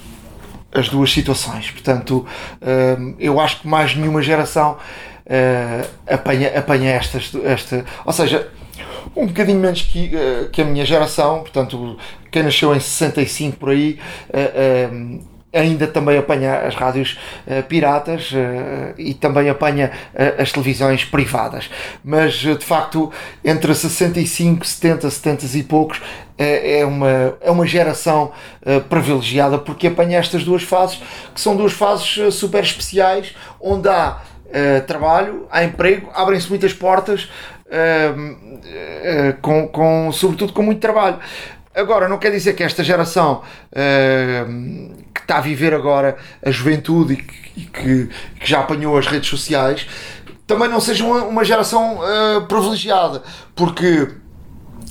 as 0.73 0.89
duas 0.89 1.13
situações. 1.13 1.71
Portanto, 1.71 2.27
uh, 2.63 3.15
eu 3.19 3.39
acho 3.39 3.61
que 3.61 3.69
mais 3.69 3.95
nenhuma 3.95 4.23
geração 4.23 4.79
uh, 5.27 5.89
apanha, 6.09 6.59
apanha 6.59 6.93
estas, 6.93 7.31
esta, 7.45 7.85
ou 8.07 8.13
seja, 8.15 8.49
um 9.15 9.27
bocadinho 9.27 9.59
menos 9.59 9.83
que, 9.83 10.13
que 10.51 10.63
a 10.63 10.65
minha 10.65 10.87
geração, 10.87 11.41
portanto, 11.41 11.99
quem 12.31 12.43
nasceu 12.43 12.75
em 12.75 12.81
65 12.81 13.59
por 13.59 13.71
aí, 13.71 13.99
ainda 15.53 15.87
também 15.87 16.17
apanha 16.17 16.61
as 16.61 16.75
rádios 16.75 17.19
uh, 17.47 17.63
piratas 17.65 18.31
uh, 18.33 18.95
e 18.97 19.15
também 19.15 19.49
apanha 19.49 19.91
uh, 20.15 20.43
as 20.43 20.53
televisões 20.53 21.05
privadas. 21.05 21.71
Mas 22.05 22.35
de 22.35 22.65
facto, 22.65 23.13
entre 23.45 23.75
65, 23.75 24.65
70, 24.65 25.11
70 25.11 25.47
e 25.57 25.63
poucos, 25.63 26.01
é 26.43 26.87
uma, 26.87 27.37
é 27.39 27.51
uma 27.51 27.67
geração 27.67 28.33
privilegiada 28.89 29.59
porque 29.59 29.89
apanha 29.89 30.19
estas 30.19 30.43
duas 30.43 30.63
fases, 30.63 30.99
que 31.35 31.41
são 31.41 31.55
duas 31.55 31.75
fases 31.75 32.35
super 32.35 32.63
especiais, 32.65 33.35
onde 33.61 33.87
há 33.91 34.23
trabalho, 34.87 35.47
há 35.51 35.63
emprego, 35.63 36.11
abrem-se 36.15 36.49
muitas 36.49 36.73
portas. 36.73 37.29
com, 39.43 39.69
com, 39.69 40.11
sobretudo 40.13 40.55
com 40.55 40.63
muito 40.63 40.81
trabalho 40.81 41.19
Agora, 41.73 42.09
não 42.09 42.19
quer 42.19 42.33
dizer 42.33 42.55
que 42.55 42.65
esta 42.65 42.83
geração 42.83 43.43
uh, 43.73 45.10
está 45.31 45.39
a 45.39 45.41
viver 45.41 45.73
agora 45.73 46.17
a 46.45 46.51
juventude 46.51 47.15
e 47.15 47.17
que, 47.17 47.61
e 47.61 47.65
que, 47.65 48.09
já 48.45 48.61
apanhou 48.61 48.99
as 48.99 49.07
redes 49.07 49.31
sociais 49.31 49.87
também 50.45 50.69
não 50.69 50.81
seja 50.81 51.05
uma, 51.05 51.23
uma 51.23 51.45
geração 51.45 52.01
uh, 52.01 52.45
privilegiada, 52.49 53.23
porque 53.55 54.09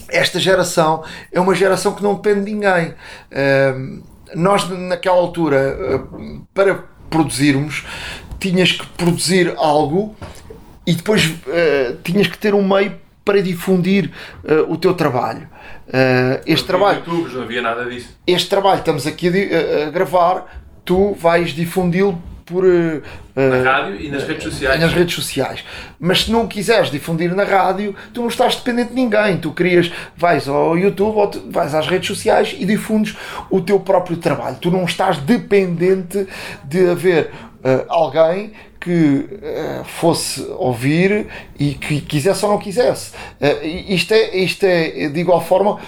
esta 0.08 0.40
geração 0.40 1.04
é 1.34 1.42
uma 1.42 1.54
geração 1.54 1.94
que 1.94 2.02
não 2.02 2.16
depende 2.16 2.46
de 2.46 2.54
ninguém. 2.54 2.94
Uh, 3.30 4.02
nós, 4.34 4.70
naquela 4.70 5.18
altura, 5.18 6.00
uh, 6.02 6.48
para 6.54 6.86
produzirmos, 7.10 7.86
tinhas 8.40 8.72
que 8.72 8.86
produzir 8.88 9.54
algo 9.58 10.16
e 10.88 10.94
depois 10.94 11.36
tinhas 12.04 12.28
que 12.28 12.38
ter 12.38 12.56
um 12.56 12.66
meio 12.66 12.96
para 13.26 13.42
difundir 13.42 14.12
o 14.70 14.78
teu 14.78 14.94
trabalho. 14.94 15.48
Este 16.46 16.62
não 16.62 16.68
trabalho. 16.68 17.00
YouTube, 17.00 17.34
não 17.34 17.44
havia 17.44 17.62
nada 17.62 17.86
disso. 17.86 18.10
Este 18.26 18.50
trabalho 18.50 18.80
estamos 18.80 19.08
aqui 19.08 19.28
a, 19.28 19.88
a 19.88 19.90
gravar, 19.90 20.46
tu 20.86 21.14
vais 21.14 21.52
difundi-lo 21.52 22.22
por 22.50 22.66
uh, 22.66 23.02
na 23.36 23.62
rádio 23.62 24.02
e 24.02 24.10
nas 24.10 24.24
redes 24.24 24.44
sociais. 24.44 24.82
Nas 24.82 24.92
redes 24.92 25.16
sociais. 25.16 25.64
Mas 26.00 26.24
se 26.24 26.32
não 26.32 26.48
quiseres 26.48 26.90
difundir 26.90 27.34
na 27.36 27.44
rádio, 27.44 27.96
tu 28.12 28.22
não 28.22 28.28
estás 28.28 28.56
dependente 28.56 28.90
de 28.90 28.96
ninguém. 28.96 29.38
Tu 29.38 29.52
querias, 29.52 29.92
vais 30.18 30.48
ao 30.48 30.76
YouTube 30.78 31.16
ou 31.16 31.28
te, 31.28 31.40
vais 31.48 31.76
às 31.76 31.88
redes 31.88 32.08
sociais 32.08 32.56
e 32.58 32.66
difundes 32.66 33.16
o 33.52 33.62
teu 33.62 33.80
próprio 33.80 34.18
trabalho. 34.18 34.58
Tu 34.60 34.72
não 34.72 34.84
estás 34.86 35.18
dependente 35.18 36.28
de 36.64 36.90
haver 36.90 37.32
uh, 37.64 37.86
alguém 37.88 38.52
que 38.80 38.92
uh, 38.92 39.84
fosse 39.84 40.42
ouvir 40.58 41.28
e 41.60 41.74
que 41.74 42.00
quisesse 42.02 42.46
ou 42.46 42.52
não 42.52 42.58
quisesse. 42.58 43.12
Uh, 43.42 43.66
isto, 43.66 44.14
é, 44.14 44.38
isto 44.38 44.64
é 44.64 45.10
de 45.10 45.20
igual 45.20 45.42
forma 45.44 45.80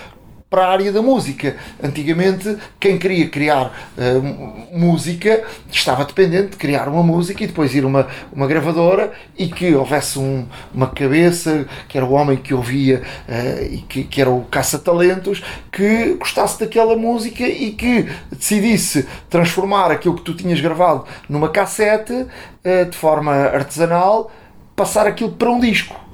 para 0.52 0.66
a 0.66 0.70
área 0.70 0.92
da 0.92 1.02
música. 1.02 1.56
Antigamente, 1.82 2.58
quem 2.78 2.98
queria 2.98 3.30
criar 3.30 3.74
uh, 3.98 4.78
música 4.78 5.44
estava 5.72 6.04
dependente 6.04 6.50
de 6.50 6.58
criar 6.58 6.90
uma 6.90 7.02
música 7.02 7.42
e 7.42 7.48
depois 7.48 7.74
ir 7.74 7.86
uma, 7.86 8.06
uma 8.34 8.46
gravadora 8.46 9.14
e 9.38 9.48
que 9.48 9.74
houvesse 9.74 10.20
um, 10.20 10.46
uma 10.74 10.88
cabeça, 10.88 11.66
que 11.88 11.98
era 11.98 12.06
o 12.06 12.12
homem 12.12 12.36
que 12.36 12.54
ouvia 12.54 13.02
uh, 13.30 13.64
e 13.64 13.78
que, 13.78 14.04
que 14.04 14.20
era 14.20 14.30
o 14.30 14.44
caça-talentos, 14.44 15.42
que 15.72 16.16
gostasse 16.16 16.60
daquela 16.60 16.98
música 16.98 17.48
e 17.48 17.72
que 17.72 18.10
decidisse 18.30 19.08
transformar 19.30 19.90
aquilo 19.90 20.16
que 20.16 20.22
tu 20.22 20.34
tinhas 20.34 20.60
gravado 20.60 21.06
numa 21.30 21.48
cassete 21.48 22.12
uh, 22.12 22.90
de 22.90 22.98
forma 22.98 23.32
artesanal, 23.32 24.30
passar 24.76 25.08
aquilo 25.08 25.32
para 25.32 25.50
um 25.50 25.62
disco. 25.62 26.11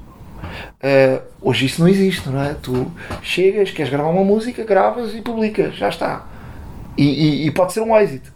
Uh, 0.82 1.22
hoje 1.40 1.66
isso 1.66 1.80
não 1.80 1.88
existe, 1.88 2.28
não 2.28 2.42
é? 2.42 2.54
Tu 2.54 2.90
chegas, 3.22 3.70
queres 3.70 3.90
gravar 3.90 4.10
uma 4.10 4.24
música, 4.24 4.64
gravas 4.64 5.14
e 5.14 5.20
publicas, 5.20 5.74
já 5.76 5.88
está. 5.88 6.26
E, 6.96 7.04
e, 7.04 7.46
e 7.46 7.50
pode 7.50 7.72
ser 7.72 7.80
um 7.80 7.96
êxito. 7.96 8.32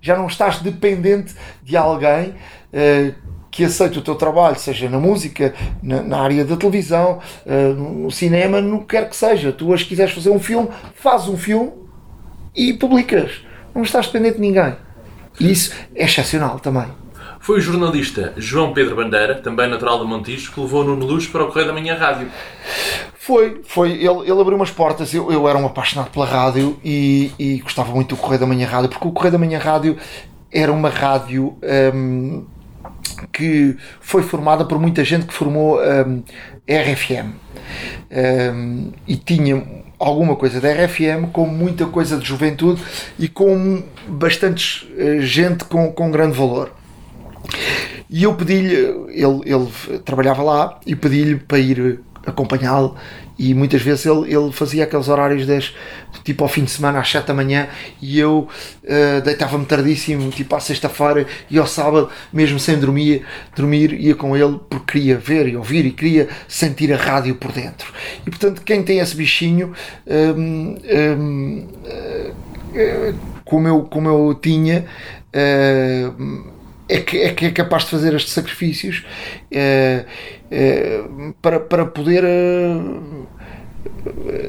Já 0.00 0.16
não 0.16 0.26
estás 0.26 0.60
dependente 0.60 1.34
de 1.62 1.76
alguém 1.76 2.30
uh, 2.30 3.14
que 3.50 3.64
aceite 3.64 3.98
o 3.98 4.02
teu 4.02 4.14
trabalho, 4.14 4.58
seja 4.58 4.88
na 4.88 4.98
música, 4.98 5.54
na, 5.82 6.02
na 6.02 6.18
área 6.20 6.44
da 6.44 6.56
televisão, 6.56 7.20
uh, 7.46 7.74
no 7.74 8.10
cinema, 8.10 8.60
no 8.60 8.80
que 8.80 8.96
quer 8.96 9.08
que 9.08 9.16
seja. 9.16 9.52
Tu 9.52 9.68
hoje 9.68 9.84
quiseres 9.84 10.12
fazer 10.12 10.30
um 10.30 10.40
filme, 10.40 10.68
fazes 10.94 11.28
um 11.28 11.36
filme 11.36 11.72
e 12.54 12.72
publicas. 12.72 13.44
Não 13.74 13.82
estás 13.82 14.06
dependente 14.06 14.36
de 14.36 14.40
ninguém. 14.40 14.76
E 15.38 15.50
isso 15.50 15.72
é 15.94 16.04
excepcional 16.04 16.58
também. 16.60 16.86
Foi 17.46 17.58
o 17.58 17.60
jornalista 17.60 18.32
João 18.36 18.72
Pedro 18.72 18.96
Bandeira, 18.96 19.36
também 19.36 19.70
natural 19.70 20.00
de 20.00 20.04
Montijo, 20.04 20.50
que 20.50 20.58
levou 20.58 20.82
Nuno 20.82 21.06
Luz 21.06 21.28
para 21.28 21.44
o 21.44 21.46
Correio 21.46 21.68
da 21.68 21.72
Manhã 21.72 21.94
Rádio. 21.94 22.28
Foi, 23.20 23.60
foi. 23.64 23.92
Ele, 23.92 24.08
ele 24.08 24.40
abriu 24.40 24.56
umas 24.56 24.72
portas. 24.72 25.14
Eu, 25.14 25.30
eu 25.30 25.48
era 25.48 25.56
um 25.56 25.64
apaixonado 25.64 26.10
pela 26.10 26.26
rádio 26.26 26.76
e, 26.84 27.30
e 27.38 27.58
gostava 27.58 27.92
muito 27.92 28.16
do 28.16 28.20
Correio 28.20 28.40
da 28.40 28.46
Manhã 28.48 28.66
Rádio, 28.66 28.88
porque 28.88 29.06
o 29.06 29.12
Correio 29.12 29.30
da 29.30 29.38
Manhã 29.38 29.60
Rádio 29.60 29.96
era 30.52 30.72
uma 30.72 30.88
rádio 30.88 31.56
um, 31.94 32.44
que 33.32 33.76
foi 34.00 34.24
formada 34.24 34.64
por 34.64 34.80
muita 34.80 35.04
gente 35.04 35.26
que 35.26 35.32
formou 35.32 35.78
um, 35.78 36.24
RFM. 36.66 37.30
Um, 38.10 38.90
e 39.06 39.14
tinha 39.14 39.64
alguma 40.00 40.34
coisa 40.34 40.60
da 40.60 40.68
RFM, 40.72 41.30
com 41.32 41.46
muita 41.46 41.86
coisa 41.86 42.16
de 42.16 42.26
juventude 42.26 42.82
e 43.16 43.28
com 43.28 43.84
bastante 44.08 44.92
uh, 44.98 45.22
gente 45.22 45.64
com, 45.66 45.92
com 45.92 46.10
grande 46.10 46.36
valor. 46.36 46.72
E 48.08 48.22
eu 48.22 48.34
pedi-lhe, 48.34 48.74
ele, 49.08 49.40
ele 49.44 50.00
trabalhava 50.04 50.42
lá, 50.42 50.80
e 50.86 50.94
pedi-lhe 50.94 51.36
para 51.36 51.58
ir 51.58 52.00
acompanhá-lo. 52.26 52.96
E 53.38 53.52
muitas 53.54 53.82
vezes 53.82 54.06
ele, 54.06 54.34
ele 54.34 54.50
fazia 54.50 54.84
aqueles 54.84 55.08
horários 55.08 55.46
das, 55.46 55.74
tipo 56.24 56.42
ao 56.42 56.48
fim 56.48 56.64
de 56.64 56.70
semana 56.70 57.00
às 57.00 57.10
7 57.10 57.26
da 57.26 57.34
manhã 57.34 57.68
e 58.00 58.18
eu 58.18 58.48
uh, 58.82 59.20
deitava-me 59.22 59.66
tardíssimo 59.66 60.30
tipo 60.30 60.56
à 60.56 60.60
sexta-feira 60.60 61.26
e 61.50 61.58
ao 61.58 61.66
sábado 61.66 62.08
mesmo 62.32 62.58
sem 62.58 62.78
dormir, 62.78 63.26
dormir 63.54 63.92
ia 63.92 64.14
com 64.14 64.34
ele 64.34 64.58
porque 64.70 65.00
queria 65.00 65.18
ver 65.18 65.48
e 65.48 65.56
ouvir 65.56 65.84
e 65.84 65.90
queria 65.90 66.28
sentir 66.48 66.90
a 66.94 66.96
rádio 66.96 67.34
por 67.34 67.52
dentro. 67.52 67.92
E 68.26 68.30
portanto 68.30 68.62
quem 68.62 68.82
tem 68.82 69.00
esse 69.00 69.14
bichinho 69.14 69.72
um, 70.06 70.78
um, 71.18 71.68
uh, 71.84 73.14
como, 73.44 73.68
eu, 73.68 73.82
como 73.82 74.08
eu 74.08 74.34
tinha 74.34 74.86
uh, 75.28 76.55
é 76.88 77.00
que, 77.00 77.18
é 77.18 77.34
que 77.34 77.46
é 77.46 77.50
capaz 77.50 77.84
de 77.84 77.90
fazer 77.90 78.14
estes 78.14 78.32
sacrifícios 78.32 79.04
é, 79.50 80.04
é, 80.50 81.04
para, 81.42 81.60
para 81.60 81.86
poder 81.86 82.24
é, 82.24 82.78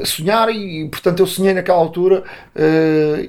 sonhar 0.06 0.50
e 0.50 0.88
portanto 0.90 1.20
eu 1.20 1.28
sonhei 1.28 1.54
naquela 1.54 1.80
altura 1.80 2.24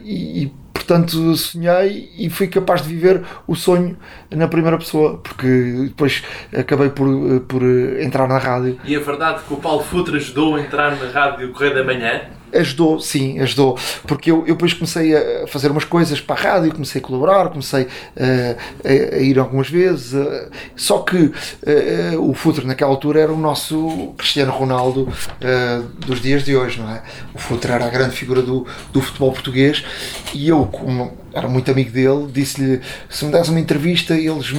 e, 0.04 0.42
e 0.44 0.52
portanto 0.88 1.36
sonhei 1.36 2.10
e 2.16 2.30
fui 2.30 2.48
capaz 2.48 2.82
de 2.82 2.88
viver 2.88 3.22
o 3.46 3.54
sonho 3.54 3.98
na 4.30 4.48
primeira 4.48 4.78
pessoa, 4.78 5.18
porque 5.18 5.46
depois 5.88 6.22
acabei 6.56 6.88
por, 6.88 7.06
por 7.40 7.62
entrar 8.00 8.26
na 8.26 8.38
rádio. 8.38 8.80
E 8.84 8.94
é 8.94 8.98
verdade 8.98 9.42
que 9.46 9.52
o 9.52 9.58
Paulo 9.58 9.82
Futre 9.82 10.16
ajudou 10.16 10.56
a 10.56 10.60
entrar 10.60 10.96
na 10.96 11.10
rádio 11.10 11.52
Correio 11.52 11.74
da 11.74 11.84
Manhã? 11.84 12.22
Ajudou, 12.52 13.00
sim, 13.00 13.38
ajudou. 13.40 13.78
Porque 14.06 14.30
eu, 14.30 14.38
eu 14.40 14.54
depois 14.54 14.72
comecei 14.72 15.14
a 15.16 15.46
fazer 15.46 15.70
umas 15.70 15.84
coisas 15.84 16.20
para 16.20 16.36
a 16.36 16.42
rádio, 16.54 16.72
comecei 16.72 17.00
a 17.00 17.04
colaborar, 17.04 17.48
comecei 17.48 17.84
uh, 17.84 17.88
a, 18.84 19.16
a, 19.16 19.18
ir 19.18 19.38
algumas 19.38 19.68
vezes. 19.68 20.12
Uh, 20.12 20.50
só 20.76 20.98
que 20.98 21.16
uh, 21.16 21.32
o 22.20 22.34
Futre 22.34 22.66
naquela 22.66 22.90
altura 22.90 23.20
era 23.20 23.32
o 23.32 23.38
nosso 23.38 24.14
Cristiano 24.16 24.52
Ronaldo 24.52 25.08
dos 26.06 26.20
dias 26.20 26.44
de 26.44 26.56
hoje, 26.56 26.80
não 26.80 26.90
é? 26.90 27.02
O 27.34 27.38
Futre 27.38 27.72
era 27.72 27.86
a 27.86 27.90
grande 27.90 28.16
figura 28.16 28.42
do, 28.42 28.66
do 28.92 29.00
futebol 29.00 29.32
português 29.32 29.84
e 30.34 30.48
eu, 30.48 30.66
como 30.66 31.12
era 31.38 31.48
muito 31.48 31.70
amigo 31.70 31.90
dele, 31.90 32.28
disse-lhe: 32.32 32.80
se 33.08 33.24
me 33.24 33.32
des 33.32 33.48
uma 33.48 33.60
entrevista, 33.60 34.14
eles 34.14 34.52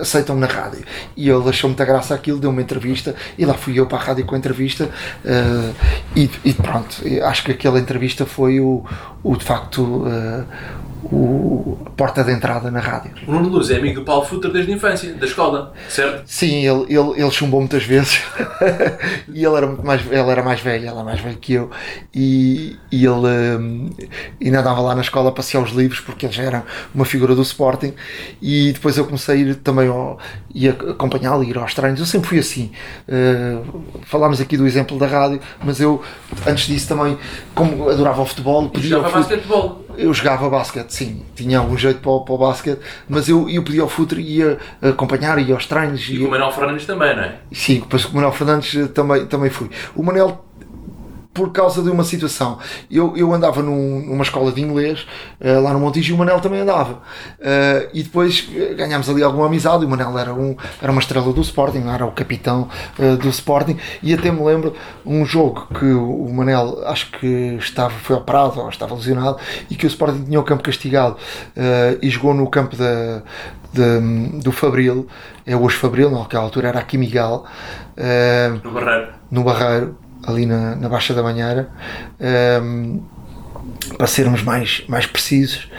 aceitam-me 0.00 0.40
na 0.40 0.46
rádio. 0.46 0.84
E 1.16 1.28
ele 1.28 1.48
achou 1.48 1.68
muita 1.68 1.84
graça 1.84 2.14
aquilo, 2.14 2.38
deu 2.38 2.50
uma 2.50 2.62
entrevista 2.62 3.14
e 3.36 3.44
lá 3.44 3.54
fui 3.54 3.78
eu 3.78 3.86
para 3.86 3.98
a 3.98 4.00
rádio 4.02 4.24
com 4.24 4.34
a 4.34 4.38
entrevista 4.38 4.84
uh, 4.84 5.74
e, 6.14 6.30
e, 6.44 6.52
pronto. 6.52 7.02
Acho 7.22 7.44
que 7.44 7.52
aquela 7.52 7.78
entrevista 7.78 8.26
foi 8.26 8.60
o, 8.60 8.84
o 9.22 9.36
de 9.36 9.44
facto. 9.44 9.82
Uh, 9.82 10.78
o, 11.04 11.78
a 11.86 11.90
porta 11.90 12.24
de 12.24 12.32
entrada 12.32 12.70
na 12.70 12.80
rádio. 12.80 13.12
O 13.26 13.32
Nuno 13.32 13.48
Luz 13.48 13.70
é 13.70 13.76
amigo 13.76 14.00
do 14.00 14.04
Paulo 14.04 14.24
Futre 14.24 14.52
desde 14.52 14.72
a 14.72 14.74
infância, 14.74 15.14
da 15.14 15.26
escola, 15.26 15.72
certo? 15.88 16.22
Sim, 16.26 16.66
ele, 16.66 16.84
ele, 16.88 17.20
ele 17.20 17.30
chumbou 17.30 17.60
muitas 17.60 17.84
vezes 17.84 18.22
e 19.32 19.44
ele 19.44 19.56
era 19.56 19.66
muito 19.66 19.84
mais 19.84 20.04
ele 20.04 20.30
era 20.30 20.42
mais 20.42 20.60
velho, 20.60 20.84
ele 20.84 20.90
era 20.90 21.04
mais 21.04 21.20
velho 21.20 21.36
que 21.38 21.52
eu 21.54 21.70
e, 22.14 22.76
e 22.90 23.04
ele 23.04 23.58
um, 23.58 23.90
ainda 24.42 24.60
andava 24.60 24.80
lá 24.80 24.94
na 24.94 25.00
escola 25.00 25.28
a 25.28 25.32
passear 25.32 25.62
os 25.62 25.70
livros 25.70 26.00
porque 26.00 26.26
ele 26.26 26.32
já 26.32 26.42
era 26.42 26.64
uma 26.94 27.04
figura 27.04 27.34
do 27.34 27.42
Sporting 27.42 27.94
e 28.42 28.72
depois 28.72 28.96
eu 28.96 29.04
comecei 29.04 29.34
a 29.34 29.38
ir 29.38 29.54
também 29.56 29.88
ao, 29.88 30.18
e 30.54 30.68
acompanhá-lo, 30.68 31.44
ir 31.44 31.56
aos 31.56 31.74
treinos, 31.74 32.00
eu 32.00 32.06
sempre 32.06 32.28
fui 32.28 32.38
assim. 32.38 32.72
Uh, 33.08 33.82
falámos 34.02 34.40
aqui 34.40 34.56
do 34.56 34.66
exemplo 34.66 34.98
da 34.98 35.06
rádio, 35.06 35.40
mas 35.64 35.80
eu 35.80 36.02
antes 36.46 36.66
disso 36.66 36.88
também, 36.88 37.18
como 37.54 37.88
adorava 37.88 38.22
o 38.22 38.26
futebol, 38.26 38.68
pedia 38.68 38.96
ao 38.96 39.10
futebol 39.10 39.87
eu 39.98 40.14
jogava 40.14 40.48
basquete, 40.48 40.90
sim, 40.90 41.22
tinha 41.34 41.58
algum 41.58 41.76
jeito 41.76 42.00
para 42.00 42.10
o, 42.10 42.20
para 42.20 42.34
o 42.34 42.38
basquete, 42.38 42.80
mas 43.08 43.28
eu, 43.28 43.48
eu 43.50 43.62
pedia 43.64 43.82
ao 43.82 43.88
futre 43.88 44.22
e 44.22 44.38
ia 44.38 44.58
acompanhar, 44.80 45.38
ia 45.38 45.54
aos 45.54 45.66
treinos. 45.66 46.08
E 46.08 46.18
com 46.18 46.26
o 46.26 46.30
Manuel 46.30 46.52
Fernandes 46.52 46.86
também, 46.86 47.16
não 47.16 47.22
é? 47.24 47.34
Sim, 47.52 47.80
depois 47.80 48.04
o 48.04 48.14
Manuel 48.14 48.32
Fernandes 48.32 48.90
também, 48.90 49.26
também 49.26 49.50
fui. 49.50 49.68
O 49.96 50.02
Manuel 50.02 50.47
por 51.38 51.52
causa 51.52 51.80
de 51.80 51.88
uma 51.88 52.02
situação. 52.02 52.58
Eu, 52.90 53.16
eu 53.16 53.32
andava 53.32 53.62
num, 53.62 54.00
numa 54.00 54.24
escola 54.24 54.50
de 54.50 54.60
inglês 54.60 55.06
uh, 55.40 55.62
lá 55.62 55.72
no 55.72 55.78
Montijo 55.78 56.12
e 56.12 56.14
o 56.14 56.18
Manel 56.18 56.40
também 56.40 56.60
andava. 56.60 56.94
Uh, 56.94 57.88
e 57.94 58.02
depois 58.02 58.48
eh, 58.52 58.74
ganhámos 58.74 59.08
ali 59.08 59.22
alguma 59.22 59.46
amizade. 59.46 59.84
O 59.84 59.88
Manel 59.88 60.18
era, 60.18 60.34
um, 60.34 60.56
era 60.82 60.90
uma 60.90 61.00
estrela 61.00 61.32
do 61.32 61.40
Sporting, 61.40 61.84
era 61.86 62.04
o 62.04 62.10
capitão 62.10 62.68
uh, 62.98 63.16
do 63.16 63.28
Sporting. 63.28 63.76
E 64.02 64.12
até 64.12 64.32
me 64.32 64.42
lembro 64.42 64.74
um 65.06 65.24
jogo 65.24 65.68
que 65.78 65.84
o 65.84 66.28
Manel 66.32 66.82
acho 66.86 67.08
que 67.12 67.56
estava, 67.60 67.90
foi 67.90 68.16
operado 68.16 68.58
ou 68.58 68.68
estava 68.68 68.96
lesionado 68.96 69.38
e 69.70 69.76
que 69.76 69.86
o 69.86 69.88
Sporting 69.88 70.24
tinha 70.24 70.40
o 70.40 70.44
campo 70.44 70.64
castigado 70.64 71.16
e 72.02 72.10
jogou 72.10 72.34
no 72.34 72.48
campo 72.50 72.74
da, 72.76 73.22
de, 73.72 74.40
do 74.40 74.50
Fabril, 74.50 75.06
é 75.46 75.54
hoje 75.54 75.76
Fabril, 75.76 76.10
naquela 76.10 76.42
altura 76.42 76.68
era 76.68 76.80
aqui 76.80 76.98
Miguel. 76.98 77.44
no 78.64 78.72
Barreiro. 78.72 79.08
No 79.30 79.44
Barreiro 79.44 80.07
ali 80.28 80.44
na, 80.46 80.76
na 80.76 80.88
Baixa 80.88 81.14
da 81.14 81.22
Manheira, 81.22 81.68
um, 82.62 83.00
para 83.96 84.06
sermos 84.06 84.42
mais, 84.42 84.84
mais 84.88 85.06
precisos. 85.06 85.70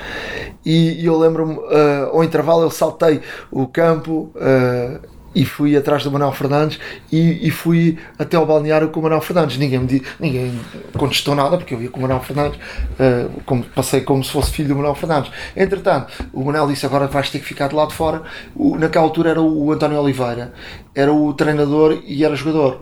E, 0.65 1.01
e 1.01 1.06
eu 1.06 1.18
lembro-me, 1.18 1.53
uh, 1.53 2.10
ao 2.12 2.24
intervalo, 2.24 2.63
eu 2.63 2.72
saltei 2.72 3.22
o 3.51 3.68
campo. 3.68 4.32
Uh, 4.36 5.20
e 5.36 5.46
fui 5.46 5.77
atrás 5.77 6.03
do 6.03 6.12
Manuel 6.12 6.32
Fernandes 6.32 6.79
e, 7.12 7.48
e, 7.48 7.51
fui 7.51 8.00
até 8.18 8.36
ao 8.36 8.48
balneário 8.48 8.89
com 8.89 9.00
o 9.00 9.03
Manuel 9.03 9.22
Fernandes. 9.22 9.58
Ninguém, 9.58 9.79
me 9.79 10.03
ninguém 10.20 10.60
contestou 10.98 11.36
nada, 11.36 11.56
porque 11.56 11.75
eu 11.75 11.82
ia 11.82 11.89
com 11.89 12.00
o 12.00 12.01
Manuel 12.01 12.22
Fernandes, 12.22 12.60
uh, 12.60 13.41
como, 13.46 13.63
passei 13.63 14.01
como 14.01 14.24
se 14.24 14.32
fosse 14.32 14.51
filho 14.51 14.70
do 14.70 14.75
Manuel 14.75 14.96
Fernandes. 14.96 15.32
Entretanto, 15.56 16.12
o 16.34 16.44
Manuel 16.44 16.68
disse: 16.68 16.86
agora 16.86 17.06
vais 17.06 17.29
ter 17.29 17.39
que 17.39 17.46
ficar 17.46 17.68
de 17.68 17.75
lado 17.75 17.94
fora. 17.94 18.24
O, 18.56 18.75
naquela 18.75 19.06
altura 19.06 19.29
era 19.29 19.41
o 19.41 19.72
António 19.72 20.00
Oliveira, 20.01 20.51
era 20.96 21.13
o 21.13 21.32
treinador 21.34 22.01
e 22.06 22.25
era 22.25 22.36
jogador. 22.36 22.82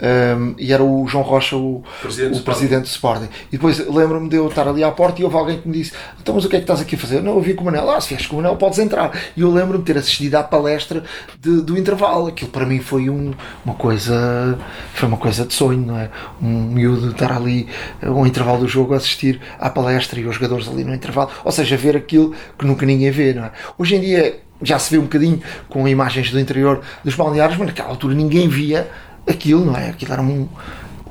Um, 0.00 0.54
e 0.58 0.72
era 0.72 0.82
o 0.82 1.06
João 1.08 1.24
Rocha 1.24 1.56
o 1.56 1.82
presidente, 2.00 2.38
o 2.38 2.42
presidente 2.42 2.82
do 2.82 2.86
Sporting. 2.86 3.28
E 3.48 3.52
depois 3.52 3.78
lembro-me 3.88 4.28
de 4.28 4.36
eu 4.36 4.46
estar 4.46 4.66
ali 4.68 4.84
à 4.84 4.92
porta 4.92 5.20
e 5.20 5.24
houve 5.24 5.36
alguém 5.36 5.60
que 5.60 5.68
me 5.68 5.74
disse: 5.74 5.92
Então, 6.20 6.34
mas 6.34 6.44
o 6.44 6.48
que 6.48 6.56
é 6.56 6.58
que 6.58 6.64
estás 6.64 6.80
aqui 6.80 6.94
a 6.94 6.98
fazer? 6.98 7.20
Não, 7.20 7.34
eu 7.34 7.40
vi 7.40 7.54
com 7.54 7.62
o 7.62 7.64
Manel. 7.64 7.90
Ah, 7.90 8.00
se 8.00 8.14
vies 8.14 8.26
com 8.26 8.36
o 8.36 8.42
Manel, 8.42 8.56
podes 8.56 8.78
entrar. 8.78 9.10
E 9.36 9.40
eu 9.40 9.50
lembro-me 9.50 9.82
de 9.82 9.92
ter 9.92 9.98
assistido 9.98 10.36
à 10.36 10.42
palestra 10.42 11.02
de, 11.40 11.62
do 11.62 11.76
intervalo. 11.76 12.28
Aquilo 12.28 12.50
para 12.50 12.64
mim 12.64 12.80
foi 12.80 13.10
um, 13.10 13.32
uma 13.64 13.74
coisa 13.74 14.58
foi 14.94 15.08
uma 15.08 15.18
coisa 15.18 15.44
de 15.44 15.54
sonho, 15.54 15.84
não 15.84 15.98
é? 15.98 16.10
Um 16.40 16.46
miúdo 16.46 17.10
estar 17.10 17.32
ali 17.32 17.68
ao 18.00 18.26
intervalo 18.26 18.60
do 18.60 18.68
jogo 18.68 18.94
a 18.94 18.98
assistir 18.98 19.40
à 19.58 19.68
palestra 19.68 20.20
e 20.20 20.26
os 20.26 20.34
jogadores 20.36 20.68
ali 20.68 20.84
no 20.84 20.94
intervalo. 20.94 21.30
Ou 21.44 21.50
seja, 21.50 21.76
ver 21.76 21.96
aquilo 21.96 22.34
que 22.58 22.64
nunca 22.64 22.86
ninguém 22.86 23.10
vê, 23.10 23.34
não 23.34 23.44
é? 23.44 23.52
Hoje 23.76 23.96
em 23.96 24.00
dia 24.00 24.40
já 24.62 24.78
se 24.78 24.90
vê 24.90 24.98
um 24.98 25.02
bocadinho 25.02 25.40
com 25.68 25.86
imagens 25.86 26.30
do 26.30 26.40
interior 26.40 26.80
dos 27.04 27.14
balneários, 27.14 27.56
mas 27.58 27.68
naquela 27.68 27.88
altura 27.88 28.14
ninguém 28.14 28.48
via 28.48 28.88
aquilo, 29.28 29.64
não 29.64 29.76
é? 29.76 29.90
Aquilo 29.90 30.12
era 30.12 30.22
um. 30.22 30.48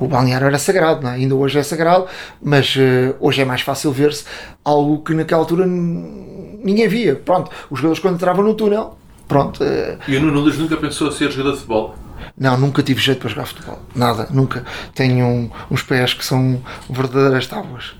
O 0.00 0.06
balneário 0.06 0.46
era 0.46 0.58
sagrado, 0.58 1.02
não 1.02 1.10
é? 1.10 1.14
ainda 1.14 1.34
hoje 1.34 1.58
é 1.58 1.62
sagrado, 1.62 2.06
mas 2.40 2.76
uh, 2.76 3.16
hoje 3.18 3.42
é 3.42 3.44
mais 3.44 3.62
fácil 3.62 3.90
ver-se 3.90 4.24
algo 4.64 5.02
que 5.02 5.12
naquela 5.12 5.40
altura 5.40 5.66
ninguém 5.66 6.86
via. 6.86 7.16
Pronto, 7.16 7.50
os 7.68 7.80
jogadores 7.80 8.00
quando 8.00 8.14
entravam 8.14 8.44
no 8.44 8.54
túnel, 8.54 8.96
pronto. 9.26 9.62
Uh, 9.62 9.98
e 10.06 10.16
o 10.16 10.20
Nuno 10.20 10.40
Luz 10.40 10.56
nunca 10.56 10.76
pensou 10.76 11.10
ser 11.10 11.32
jogador 11.32 11.50
de 11.50 11.56
futebol? 11.56 11.96
Não, 12.36 12.56
nunca 12.56 12.80
tive 12.80 13.00
jeito 13.00 13.18
para 13.18 13.30
jogar 13.30 13.46
futebol. 13.46 13.80
Nada, 13.94 14.28
nunca. 14.30 14.64
Tenho 14.94 15.26
um, 15.26 15.50
uns 15.68 15.82
pés 15.82 16.14
que 16.14 16.24
são 16.24 16.62
verdadeiras 16.88 17.48
tábuas. 17.48 17.94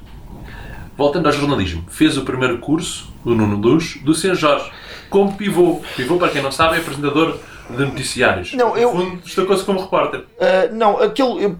Voltando 0.96 1.26
ao 1.26 1.32
jornalismo, 1.32 1.84
fez 1.88 2.16
o 2.16 2.22
primeiro 2.22 2.58
curso, 2.58 3.12
o 3.24 3.34
Nuno 3.34 3.56
Luz, 3.56 3.98
do 4.04 4.14
Sr. 4.14 4.34
Jorge, 4.34 4.70
como 5.10 5.36
pivô. 5.36 5.80
Pivô, 5.96 6.16
para 6.16 6.28
quem 6.28 6.42
não 6.42 6.52
sabe, 6.52 6.76
é 6.76 6.78
apresentador 6.78 7.38
de 7.70 7.84
noticiários. 7.84 8.52
Não, 8.54 8.76
eu. 8.76 9.16
Destacou-se 9.24 9.64
como 9.64 9.80
repórter. 9.80 10.20
Uh, 10.20 10.74
não, 10.74 11.00
aquele. 11.00 11.44
Eu, 11.44 11.56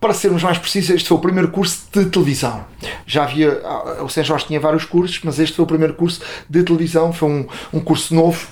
para 0.00 0.12
sermos 0.12 0.42
mais 0.42 0.58
precisos, 0.58 0.90
este 0.90 1.08
foi 1.08 1.16
o 1.16 1.20
primeiro 1.20 1.48
curso 1.48 1.86
de 1.92 2.06
televisão. 2.06 2.64
Já 3.06 3.24
havia. 3.24 3.60
Ah, 3.64 4.02
o 4.04 4.08
Sérgio 4.08 4.30
Jorge 4.30 4.46
tinha 4.46 4.60
vários 4.60 4.84
cursos, 4.84 5.20
mas 5.24 5.38
este 5.38 5.56
foi 5.56 5.64
o 5.64 5.66
primeiro 5.66 5.94
curso 5.94 6.20
de 6.48 6.62
televisão. 6.62 7.12
Foi 7.12 7.28
um, 7.28 7.46
um 7.72 7.80
curso 7.80 8.14
novo 8.14 8.46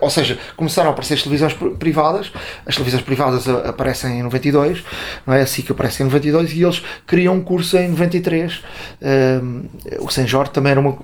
ou 0.00 0.10
seja, 0.10 0.38
começaram 0.56 0.90
a 0.90 0.92
aparecer 0.92 1.14
as 1.14 1.22
televisões 1.22 1.54
privadas, 1.78 2.32
as 2.66 2.74
televisões 2.74 3.02
privadas 3.02 3.48
aparecem 3.48 4.18
em 4.18 4.22
92, 4.22 4.84
não 5.26 5.34
é 5.34 5.42
assim 5.42 5.62
que 5.62 5.72
aparecem 5.72 6.04
em 6.04 6.08
92 6.08 6.52
e 6.52 6.62
eles 6.62 6.82
criam 7.06 7.34
um 7.34 7.40
curso 7.40 7.76
em 7.76 7.88
93. 7.88 8.62
Um, 9.00 9.64
eh, 9.86 9.98
o 10.00 10.08
São 10.10 10.26
Jorge 10.26 10.50
também 10.50 10.72
era, 10.72 10.80
uma, 10.80 10.96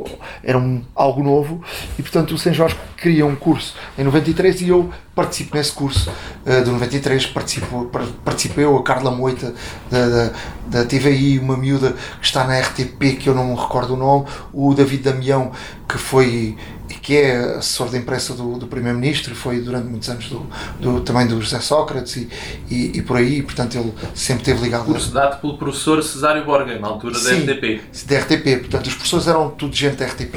era 0.42 0.58
um, 0.58 0.82
algo 0.94 1.22
novo 1.22 1.62
e 1.98 2.02
portanto 2.02 2.32
o 2.32 2.38
São 2.38 2.52
Jorge 2.52 2.76
cria 2.96 3.26
um 3.26 3.36
curso 3.36 3.74
em 3.98 4.04
93 4.04 4.62
e 4.62 4.68
eu 4.68 4.90
participo 5.14 5.56
nesse 5.56 5.72
curso 5.72 6.10
uh, 6.10 6.64
do 6.64 6.72
93, 6.72 7.26
participo, 7.26 7.90
participo 8.24 8.60
eu, 8.60 8.76
a 8.76 8.82
Carla 8.82 9.10
Moita 9.10 9.54
da, 9.90 10.08
da, 10.08 10.32
da 10.66 10.84
TVI, 10.84 11.38
uma 11.38 11.56
miúda 11.56 11.92
que 12.20 12.26
está 12.26 12.44
na 12.44 12.58
RTP 12.58 13.18
que 13.20 13.28
eu 13.28 13.34
não 13.34 13.54
me 13.54 13.54
recordo 13.54 13.94
o 13.94 13.96
nome, 13.96 14.26
o 14.52 14.74
David 14.74 15.04
Damião 15.04 15.52
que 15.88 15.98
foi 15.98 16.56
que 17.04 17.18
é 17.18 17.56
assessor 17.56 17.90
de 17.90 17.98
imprensa 17.98 18.32
do, 18.32 18.56
do 18.56 18.66
Primeiro-Ministro, 18.66 19.34
foi 19.34 19.60
durante 19.60 19.86
muitos 19.86 20.08
anos 20.08 20.26
do, 20.30 20.46
do, 20.80 21.00
também 21.02 21.26
do 21.26 21.38
José 21.38 21.60
Sócrates 21.60 22.16
e, 22.16 22.28
e, 22.70 22.98
e, 22.98 23.02
por 23.02 23.18
aí, 23.18 23.42
portanto 23.42 23.76
ele 23.76 23.92
sempre 24.14 24.40
esteve 24.40 24.62
ligado. 24.62 24.86
Curso 24.86 25.12
dado 25.12 25.38
pelo 25.38 25.58
professor 25.58 26.02
Cesário 26.02 26.46
Borga, 26.46 26.78
na 26.78 26.88
altura 26.88 27.14
Sim, 27.16 27.44
da 27.44 27.52
RTP. 27.52 27.82
Da 28.06 28.18
RTP, 28.20 28.60
portanto 28.60 28.86
os 28.86 28.94
professores 28.94 29.28
eram 29.28 29.50
tudo 29.50 29.76
gente 29.76 29.96
da 29.96 30.06
RTP. 30.06 30.34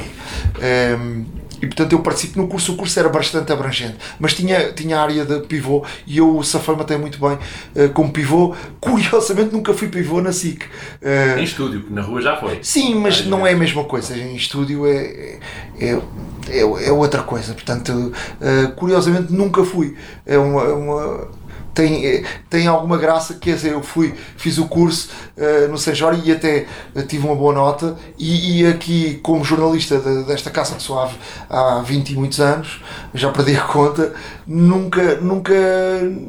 Um, 1.00 1.24
e 1.60 1.66
portanto 1.66 1.92
eu 1.92 2.00
participo 2.00 2.40
no 2.40 2.48
curso, 2.48 2.72
o 2.72 2.76
curso 2.76 2.98
era 2.98 3.08
bastante 3.08 3.52
abrangente, 3.52 3.96
mas 4.18 4.34
tinha, 4.34 4.72
tinha 4.72 4.98
a 4.98 5.02
área 5.02 5.24
de 5.24 5.40
pivô 5.40 5.84
e 6.06 6.18
eu 6.18 6.42
safei-me 6.42 6.82
até 6.82 6.96
muito 6.96 7.18
bem 7.18 7.38
uh, 7.76 7.88
como 7.92 8.12
pivô. 8.12 8.54
Curiosamente 8.80 9.52
nunca 9.52 9.74
fui 9.74 9.88
pivô 9.88 10.20
na 10.20 10.32
SIC. 10.32 10.62
Uh, 10.64 11.38
em 11.38 11.44
estúdio, 11.44 11.84
na 11.90 12.02
rua 12.02 12.22
já 12.22 12.36
foi. 12.36 12.58
Sim, 12.62 12.94
mas 12.96 13.26
não 13.26 13.46
é 13.46 13.52
a 13.52 13.56
mesma 13.56 13.84
coisa. 13.84 14.16
Em 14.16 14.36
estúdio 14.36 14.86
é, 14.86 15.38
é, 15.78 16.00
é, 16.48 16.60
é 16.60 16.92
outra 16.92 17.22
coisa. 17.22 17.54
Portanto, 17.54 17.92
uh, 17.92 18.72
curiosamente 18.74 19.32
nunca 19.32 19.64
fui. 19.64 19.96
É 20.24 20.38
uma, 20.38 20.62
é 20.62 20.72
uma 20.72 21.28
tem, 21.74 22.24
tem 22.50 22.66
alguma 22.66 22.96
graça, 22.96 23.34
quer 23.34 23.54
dizer, 23.54 23.72
eu 23.72 23.82
fui, 23.82 24.14
fiz 24.36 24.58
o 24.58 24.66
curso 24.66 25.10
uh, 25.36 25.68
no 25.68 25.78
Sejor 25.78 26.18
e 26.24 26.32
até 26.32 26.66
tive 27.06 27.26
uma 27.26 27.36
boa 27.36 27.54
nota 27.54 27.96
e, 28.18 28.62
e 28.62 28.66
aqui 28.66 29.20
como 29.22 29.44
jornalista 29.44 29.98
de, 29.98 30.24
desta 30.24 30.50
casa 30.50 30.78
sou 30.78 30.98
há, 30.98 31.10
há 31.48 31.82
20 31.82 32.10
e 32.10 32.16
muitos 32.16 32.40
anos, 32.40 32.80
já 33.14 33.30
perdi 33.30 33.56
a 33.56 33.62
conta, 33.62 34.14
nunca, 34.46 35.16
nunca, 35.16 35.54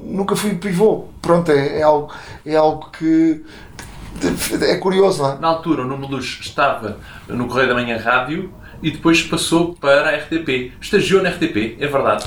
nunca 0.03 0.35
fui 0.35 0.55
pivô. 0.55 1.05
Pronto, 1.21 1.51
é, 1.51 1.79
é 1.79 1.81
algo, 1.81 2.13
é 2.45 2.55
algo 2.55 2.89
que 2.91 3.43
é 4.61 4.75
curioso, 4.75 5.23
não 5.23 5.33
é? 5.33 5.39
Na 5.39 5.47
altura 5.47 5.83
o 5.83 5.85
Nuno 5.85 6.07
Luz 6.07 6.39
estava 6.41 6.97
no 7.27 7.47
Correio 7.47 7.69
da 7.69 7.75
Manhã 7.75 7.97
Rádio 7.97 8.53
e 8.81 8.91
depois 8.91 9.21
passou 9.23 9.75
para 9.75 10.09
a 10.09 10.15
RTP. 10.15 10.73
Estagiou 10.79 11.21
na 11.21 11.29
RTP, 11.29 11.77
é 11.79 11.87
verdade? 11.87 12.25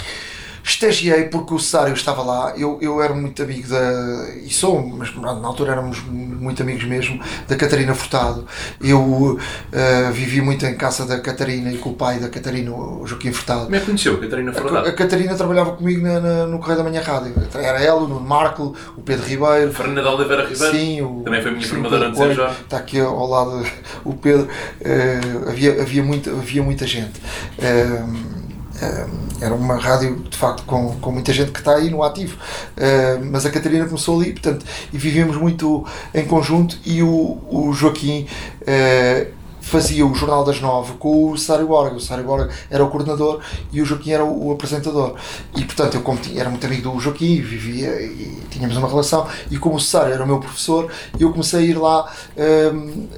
Estagiei 0.64 1.24
porque 1.24 1.54
o 1.54 1.58
Cesário 1.58 1.92
estava 1.92 2.22
lá, 2.22 2.54
eu, 2.56 2.78
eu 2.80 3.02
era 3.02 3.12
muito 3.12 3.42
amigo 3.42 3.68
da. 3.68 4.30
e 4.44 4.50
sou, 4.50 4.80
mas 4.86 5.14
na 5.16 5.46
altura 5.46 5.72
éramos 5.72 6.00
muito 6.06 6.62
amigos 6.62 6.84
mesmo, 6.84 7.20
da 7.48 7.56
Catarina 7.56 7.94
Furtado. 7.94 8.46
Eu 8.80 9.00
uh, 9.00 10.12
vivi 10.12 10.40
muito 10.40 10.64
em 10.64 10.76
casa 10.76 11.04
da 11.04 11.18
Catarina 11.20 11.72
e 11.72 11.78
com 11.78 11.90
o 11.90 11.94
pai 11.94 12.18
da 12.20 12.28
Catarina, 12.28 12.70
o 12.70 13.04
Joaquim 13.06 13.32
Furtado. 13.32 13.64
Como 13.64 13.74
é 13.74 13.80
que 13.80 13.86
conheceu 13.86 14.14
a 14.14 14.20
Catarina 14.20 14.52
Furtado? 14.52 14.86
A, 14.86 14.90
a 14.90 14.92
Catarina 14.92 15.34
trabalhava 15.34 15.72
comigo 15.72 16.00
na, 16.00 16.20
na, 16.20 16.46
no 16.46 16.58
Correio 16.58 16.78
da 16.78 16.84
Manhã 16.84 17.02
Rádio. 17.02 17.34
Era 17.54 17.82
ela, 17.82 18.00
o 18.00 18.08
Nuno 18.08 18.20
Marco, 18.20 18.76
o 18.96 19.02
Pedro 19.02 19.26
Ribeiro. 19.26 19.72
Fernanda 19.72 20.10
Oliveira 20.10 20.46
Ribeiro? 20.46 20.76
Sim, 20.76 21.02
o, 21.02 21.22
também 21.24 21.42
foi 21.42 21.50
minha 21.50 21.66
formadora 21.66 22.08
antes 22.08 22.20
de. 22.20 22.42
Está 22.62 22.76
aqui 22.76 23.00
ao 23.00 23.26
lado 23.26 23.66
o 24.04 24.14
Pedro. 24.14 24.48
Uh, 24.80 25.48
havia, 25.48 25.82
havia, 25.82 26.02
muita, 26.02 26.30
havia 26.30 26.62
muita 26.62 26.86
gente. 26.86 27.20
Uh, 27.58 28.41
era 29.40 29.54
uma 29.54 29.76
rádio 29.76 30.20
de 30.28 30.36
facto 30.36 30.64
com, 30.64 30.96
com 31.00 31.12
muita 31.12 31.32
gente 31.32 31.50
que 31.50 31.58
está 31.58 31.76
aí 31.76 31.90
no 31.90 32.02
ativo 32.02 32.36
mas 33.30 33.46
a 33.46 33.50
Catarina 33.50 33.86
começou 33.86 34.20
ali 34.20 34.32
portanto 34.32 34.64
e 34.92 34.98
vivíamos 34.98 35.36
muito 35.36 35.86
em 36.14 36.24
conjunto 36.24 36.78
e 36.84 37.02
o, 37.02 37.38
o 37.50 37.72
Joaquim 37.72 38.26
eh, 38.66 39.28
fazia 39.62 40.04
o 40.04 40.14
Jornal 40.14 40.44
das 40.44 40.60
Nove 40.60 40.94
com 40.98 41.30
o 41.30 41.38
Sário 41.38 41.66
Borga. 41.66 41.96
O 41.96 42.00
Sário 42.00 42.24
Borga 42.24 42.52
era 42.68 42.84
o 42.84 42.90
coordenador 42.90 43.40
e 43.72 43.80
o 43.80 43.86
Joaquim 43.86 44.10
era 44.10 44.24
o, 44.24 44.48
o 44.48 44.52
apresentador. 44.52 45.14
E 45.56 45.64
portanto, 45.64 45.94
eu 45.94 46.02
como 46.02 46.18
tinha, 46.18 46.40
era 46.40 46.50
muito 46.50 46.66
amigo 46.66 46.90
do 46.90 47.00
Joaquim, 47.00 47.40
vivia 47.40 47.88
e 48.02 48.42
tínhamos 48.50 48.76
uma 48.76 48.88
relação. 48.88 49.26
E 49.50 49.56
como 49.56 49.76
o 49.76 49.80
Sário 49.80 50.12
era 50.12 50.24
o 50.24 50.26
meu 50.26 50.40
professor, 50.40 50.90
eu 51.18 51.30
comecei 51.30 51.60
a 51.60 51.62
ir 51.62 51.78
lá 51.78 52.12
um, 52.74 53.08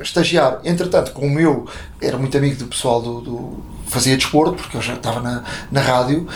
estagiar. 0.00 0.60
Entretanto, 0.64 1.12
como 1.12 1.38
eu 1.38 1.66
era 2.00 2.16
muito 2.16 2.36
amigo 2.38 2.56
do 2.56 2.66
pessoal 2.66 3.02
do, 3.02 3.20
do 3.20 3.77
fazia 3.88 4.16
desporto, 4.16 4.54
porque 4.54 4.76
eu 4.76 4.82
já 4.82 4.94
estava 4.94 5.20
na, 5.20 5.44
na 5.70 5.80
rádio, 5.80 6.26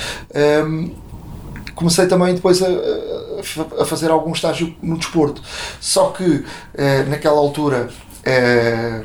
um, 0.67 0.95
comecei 1.75 2.07
também 2.07 2.35
depois 2.35 2.63
a, 2.63 2.69
a, 3.81 3.85
fazer 3.85 4.11
algum 4.11 4.33
estágio 4.33 4.75
no 4.83 4.97
desporto. 4.97 5.43
Só 5.81 6.11
que 6.11 6.45
eh, 6.75 7.05
naquela 7.05 7.39
altura 7.39 7.89
eh, 8.25 9.03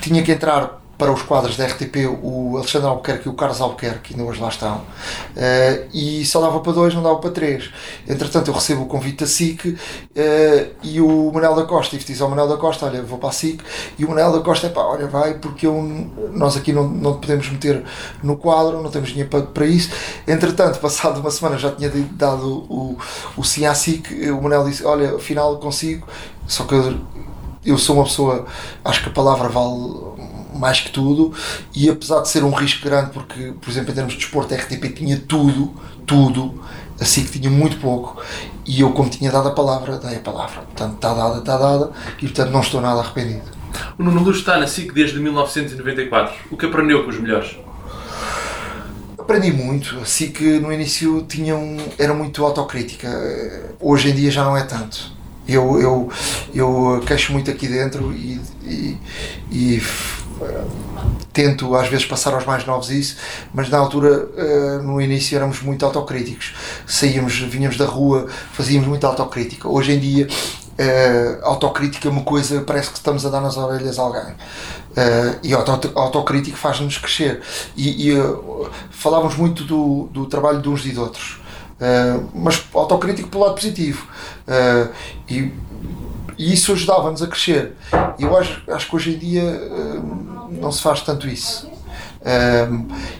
tinha 0.00 0.22
que 0.22 0.32
entrar 0.32 0.83
para 0.96 1.12
os 1.12 1.22
quadros 1.22 1.56
da 1.56 1.66
RTP 1.66 2.06
o 2.22 2.56
Alexandre 2.56 2.88
Albuquerque 2.88 3.26
e 3.26 3.30
o 3.30 3.34
Carlos 3.34 3.60
Albuquerque, 3.60 4.00
que 4.00 4.14
ainda 4.14 4.24
hoje 4.24 4.40
lá 4.40 4.48
estão, 4.48 4.76
uh, 4.76 5.88
e 5.92 6.24
só 6.24 6.40
dava 6.40 6.60
para 6.60 6.72
dois, 6.72 6.94
não 6.94 7.02
dava 7.02 7.16
para 7.16 7.30
três. 7.30 7.70
Entretanto, 8.08 8.48
eu 8.48 8.54
recebo 8.54 8.82
o 8.82 8.86
convite 8.86 9.18
da 9.18 9.26
SIC 9.26 9.66
uh, 9.66 9.76
e 10.82 11.00
o 11.00 11.30
Manel 11.32 11.54
da 11.54 11.64
Costa, 11.64 11.96
e 11.96 11.98
diz 11.98 12.20
ao 12.20 12.30
Manel 12.30 12.48
da 12.48 12.56
Costa: 12.56 12.86
Olha, 12.86 13.02
vou 13.02 13.18
para 13.18 13.30
a 13.30 13.32
SIC, 13.32 13.60
e 13.98 14.04
o 14.04 14.08
Manel 14.08 14.32
da 14.32 14.40
Costa 14.40 14.68
é 14.68 14.70
pá, 14.70 14.82
olha, 14.82 15.06
vai, 15.06 15.34
porque 15.34 15.66
eu, 15.66 15.74
nós 16.32 16.56
aqui 16.56 16.72
não, 16.72 16.88
não 16.88 17.18
podemos 17.18 17.48
meter 17.50 17.82
no 18.22 18.36
quadro, 18.36 18.82
não 18.82 18.90
temos 18.90 19.08
dinheiro 19.08 19.30
para, 19.30 19.42
para 19.42 19.66
isso. 19.66 19.90
Entretanto, 20.26 20.78
passado 20.78 21.20
uma 21.20 21.30
semana 21.30 21.58
já 21.58 21.70
tinha 21.72 21.90
dado 22.12 22.46
o, 22.68 22.98
o 23.36 23.44
sim 23.44 23.66
à 23.66 23.74
SIC, 23.74 24.30
o 24.30 24.42
Manel 24.42 24.64
disse: 24.64 24.84
Olha, 24.84 25.16
afinal 25.16 25.56
consigo, 25.58 26.06
só 26.46 26.64
que 26.64 26.74
eu, 26.74 27.00
eu 27.64 27.78
sou 27.78 27.96
uma 27.96 28.04
pessoa, 28.04 28.46
acho 28.84 29.02
que 29.02 29.08
a 29.08 29.12
palavra 29.12 29.48
vale 29.48 30.13
mais 30.58 30.80
que 30.80 30.90
tudo, 30.90 31.32
e 31.74 31.88
apesar 31.88 32.20
de 32.20 32.28
ser 32.28 32.44
um 32.44 32.52
risco 32.52 32.84
grande, 32.84 33.10
porque, 33.10 33.52
por 33.60 33.70
exemplo, 33.70 33.90
em 33.90 33.94
termos 33.94 34.12
de 34.12 34.18
desporto, 34.18 34.54
a 34.54 34.56
RTP 34.56 34.94
tinha 34.94 35.16
tudo, 35.18 35.74
tudo, 36.06 36.62
assim 37.00 37.24
que 37.24 37.38
tinha 37.38 37.50
muito 37.50 37.76
pouco 37.78 38.22
e 38.66 38.80
eu 38.80 38.90
como 38.92 39.10
tinha 39.10 39.30
dado 39.30 39.48
a 39.48 39.52
palavra, 39.52 39.98
dei 39.98 40.16
a 40.16 40.20
palavra, 40.20 40.62
portanto 40.62 40.94
está 40.94 41.14
dada, 41.14 41.38
está 41.38 41.56
dada 41.56 41.90
e 42.18 42.26
portanto 42.26 42.50
não 42.50 42.60
estou 42.60 42.80
nada 42.80 43.00
arrependido. 43.00 43.54
O 43.98 44.02
Nuno 44.02 44.22
Luz 44.22 44.38
está 44.38 44.58
na 44.58 44.66
SIC 44.66 44.92
desde 44.92 45.18
1994. 45.18 46.34
O 46.50 46.56
que 46.56 46.66
aprendeu 46.66 47.02
com 47.02 47.10
os 47.10 47.18
melhores? 47.18 47.56
Aprendi 49.18 49.50
muito, 49.50 49.98
assim 50.00 50.30
que 50.30 50.60
no 50.60 50.72
início 50.72 51.24
tinha 51.28 51.56
um, 51.56 51.78
era 51.98 52.12
muito 52.12 52.44
autocrítica, 52.44 53.08
hoje 53.80 54.10
em 54.10 54.14
dia 54.14 54.30
já 54.30 54.44
não 54.44 54.56
é 54.56 54.62
tanto. 54.62 55.12
Eu, 55.46 55.80
eu, 55.80 56.12
eu 56.54 57.02
queixo 57.06 57.32
muito 57.32 57.50
aqui 57.50 57.66
dentro 57.66 58.12
e, 58.12 58.40
e, 58.64 58.98
e 59.50 59.82
tento 61.32 61.74
às 61.74 61.88
vezes 61.88 62.06
passar 62.06 62.34
aos 62.34 62.44
mais 62.44 62.64
novos 62.64 62.90
isso, 62.90 63.16
mas 63.52 63.68
na 63.68 63.78
altura, 63.78 64.28
no 64.82 65.00
início, 65.00 65.36
éramos 65.36 65.60
muito 65.62 65.84
autocríticos. 65.84 66.54
Saíamos, 66.86 67.38
vinhamos 67.38 67.76
da 67.76 67.86
rua, 67.86 68.26
fazíamos 68.52 68.86
muita 68.88 69.06
autocrítica. 69.06 69.68
Hoje 69.68 69.92
em 69.92 69.98
dia, 69.98 70.28
autocrítica 71.42 72.08
é 72.08 72.10
uma 72.10 72.22
coisa, 72.22 72.60
parece 72.62 72.90
que 72.90 72.96
estamos 72.96 73.26
a 73.26 73.30
dar 73.30 73.40
nas 73.40 73.56
orelhas 73.56 73.98
a 73.98 74.02
alguém. 74.02 74.34
Uh, 74.94 75.38
e 75.42 75.52
auto, 75.52 75.90
autocrítico 75.96 76.56
faz-nos 76.56 76.98
crescer. 76.98 77.42
E, 77.76 78.10
e 78.10 78.18
uh, 78.18 78.70
falávamos 78.90 79.36
muito 79.36 79.64
do, 79.64 80.08
do 80.12 80.26
trabalho 80.26 80.62
de 80.62 80.68
uns 80.68 80.86
e 80.86 80.90
de 80.90 80.98
outros, 81.00 81.40
uh, 81.80 82.28
mas 82.32 82.62
autocrítico 82.72 83.28
pelo 83.28 83.42
lado 83.42 83.56
positivo. 83.56 84.06
e, 85.28 85.50
e 86.38 86.52
isso 86.52 86.72
ajudava-nos 86.72 87.22
a 87.22 87.26
crescer. 87.26 87.74
E 88.18 88.22
eu 88.22 88.36
acho, 88.36 88.62
acho 88.68 88.88
que 88.88 88.96
hoje 88.96 89.14
em 89.14 89.18
dia 89.18 89.42
não 90.50 90.70
se 90.72 90.82
faz 90.82 91.02
tanto 91.02 91.28
isso. 91.28 91.68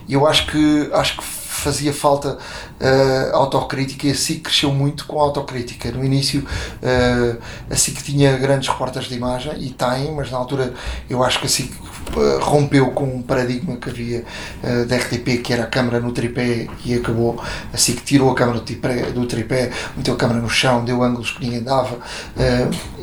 E 0.08 0.14
eu 0.14 0.26
acho 0.26 0.46
que, 0.46 0.90
acho 0.92 1.16
que 1.16 1.24
fazia 1.24 1.92
falta 1.92 2.38
uh, 2.84 3.36
autocrítica 3.36 4.06
e 4.06 4.10
a 4.10 4.14
SIC 4.14 4.42
cresceu 4.42 4.72
muito 4.72 5.06
com 5.06 5.18
autocrítica. 5.18 5.90
No 5.90 6.04
início, 6.04 6.40
uh, 6.42 7.38
a 7.70 7.76
SIC 7.76 8.02
tinha 8.02 8.36
grandes 8.36 8.68
repórteres 8.68 9.08
de 9.08 9.14
imagem 9.14 9.52
e 9.58 9.70
tem, 9.70 10.12
mas 10.14 10.30
na 10.30 10.38
altura 10.38 10.74
eu 11.08 11.24
acho 11.24 11.40
que 11.40 11.46
a 11.46 11.48
SIC 11.48 11.72
uh, 11.72 12.38
rompeu 12.40 12.90
com 12.90 13.04
um 13.04 13.22
paradigma 13.22 13.76
que 13.76 13.88
havia 13.88 14.24
uh, 14.62 14.84
da 14.86 14.96
RTP, 14.96 15.42
que 15.42 15.52
era 15.52 15.64
a 15.64 15.66
câmara 15.66 15.98
no 16.00 16.12
tripé 16.12 16.68
e 16.84 16.94
acabou. 16.94 17.40
A 17.72 17.76
SIC 17.76 18.02
tirou 18.04 18.30
a 18.30 18.34
câmara 18.34 18.58
do 18.58 18.64
tripé, 18.64 19.10
do 19.12 19.26
tripé 19.26 19.70
meteu 19.96 20.14
a 20.14 20.16
câmara 20.16 20.40
no 20.40 20.50
chão, 20.50 20.84
deu 20.84 21.02
ângulos 21.02 21.30
que 21.30 21.44
ninguém 21.44 21.62
dava. 21.62 21.98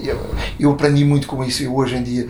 Eu, 0.03 0.35
eu, 0.59 0.71
aprendi 0.71 1.05
muito 1.05 1.27
com 1.27 1.43
isso. 1.43 1.63
Eu, 1.63 1.75
hoje 1.75 1.95
em 1.95 2.03
dia, 2.03 2.27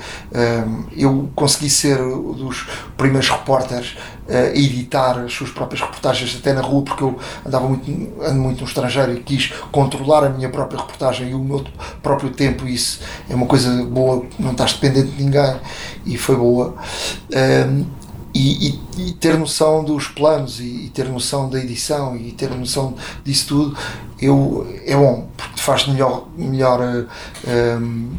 eu 0.96 1.30
consegui 1.36 1.70
ser 1.70 1.98
dos 1.98 2.68
primeiros 2.98 3.30
repórteres 3.30 3.96
a 4.30 4.56
editar 4.56 5.20
as 5.20 5.34
suas 5.34 5.50
próprias 5.50 5.82
reportagens 5.82 6.36
até 6.38 6.54
na 6.54 6.62
rua, 6.62 6.84
porque 6.84 7.04
eu 7.04 7.20
andava 7.46 7.68
muito, 7.68 7.92
ando 8.22 8.40
muito 8.42 8.60
no 8.62 8.68
estrangeiro 8.68 9.14
e 9.14 9.20
quis 9.22 9.52
controlar 9.72 10.26
a 10.26 10.30
minha 10.30 10.50
própria 10.50 10.80
reportagem 10.80 11.32
e 11.32 11.34
o 11.34 11.40
meu 11.40 11.64
próprio 12.02 12.30
tempo. 12.32 12.68
Isso 12.68 13.00
é 13.30 13.36
uma 13.36 13.46
coisa 13.46 13.84
boa, 13.86 14.26
não 14.40 14.52
estás 14.52 14.74
dependente 14.74 15.12
de 15.12 15.24
ninguém 15.24 15.56
e 16.06 16.18
foi 16.18 16.36
boa. 16.36 16.76
Um, 17.68 18.02
e, 18.34 18.70
e, 18.70 18.82
e, 18.98 19.12
ter 19.14 19.38
noção 19.38 19.84
dos 19.84 20.08
planos 20.08 20.60
e, 20.60 20.86
e, 20.86 20.90
ter 20.90 21.08
noção 21.10 21.50
da 21.50 21.60
edição 21.60 22.16
e 22.16 22.32
ter 22.32 22.50
noção 22.52 22.96
disso 23.26 23.48
tudo 23.48 23.78
eu, 24.22 24.68
é 24.86 24.96
bom, 24.96 25.28
porque 25.36 25.56
te 25.56 25.62
faz 25.62 25.88
melhor, 25.88 26.28
melhor 26.38 26.80
um, 27.48 28.12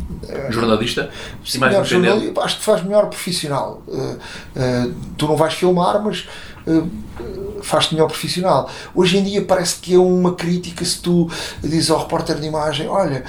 jornalista 0.50 1.10
sim, 1.44 1.58
mais 1.58 1.72
melhor 1.72 1.86
jornalista, 1.86 2.40
acho 2.42 2.54
que 2.56 2.60
te 2.60 2.66
faz 2.66 2.82
melhor 2.82 3.06
profissional 3.06 3.82
uh, 3.86 3.94
uh, 3.94 4.94
tu 5.16 5.26
não 5.26 5.36
vais 5.36 5.54
filmar 5.54 6.02
mas 6.02 6.20
uh, 6.20 6.51
faz-te 7.62 7.94
melhor 7.94 8.08
profissional. 8.08 8.68
Hoje 8.94 9.18
em 9.18 9.24
dia 9.24 9.42
parece 9.44 9.76
que 9.76 9.94
é 9.94 9.98
uma 9.98 10.34
crítica 10.34 10.84
se 10.84 11.00
tu 11.00 11.30
dizes 11.62 11.90
ao 11.90 12.00
repórter 12.00 12.38
de 12.38 12.46
imagem, 12.46 12.88
olha, 12.88 13.24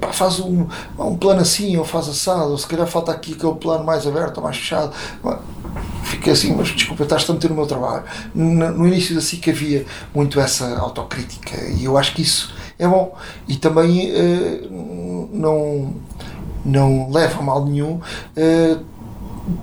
pá, 0.00 0.08
faz 0.08 0.40
um, 0.40 0.66
um 0.98 1.16
plano 1.16 1.40
assim, 1.40 1.76
ou 1.76 1.84
faz 1.84 2.08
assado, 2.08 2.50
ou 2.50 2.58
se 2.58 2.66
calhar 2.66 2.86
falta 2.86 3.12
aqui 3.12 3.32
aquele 3.34 3.54
plano 3.54 3.84
mais 3.84 4.06
aberto 4.06 4.38
ou 4.38 4.44
mais 4.44 4.56
fechado. 4.56 4.92
Fica 6.04 6.32
assim, 6.32 6.54
mas 6.54 6.68
desculpa, 6.68 7.04
estás 7.04 7.28
a 7.28 7.32
meter 7.32 7.48
no 7.48 7.56
meu 7.56 7.66
trabalho. 7.66 8.04
No, 8.34 8.86
início 8.86 9.14
da 9.14 9.20
SIC 9.20 9.48
havia 9.48 9.86
muito 10.14 10.38
essa 10.38 10.78
autocrítica 10.78 11.56
e 11.70 11.84
eu 11.84 11.96
acho 11.96 12.14
que 12.14 12.22
isso 12.22 12.52
é 12.78 12.86
bom. 12.86 13.16
E 13.48 13.56
também 13.56 14.10
uh, 14.10 15.28
não, 15.32 15.94
não 16.64 17.10
leva 17.10 17.38
a 17.38 17.42
mal 17.42 17.64
nenhum 17.64 18.00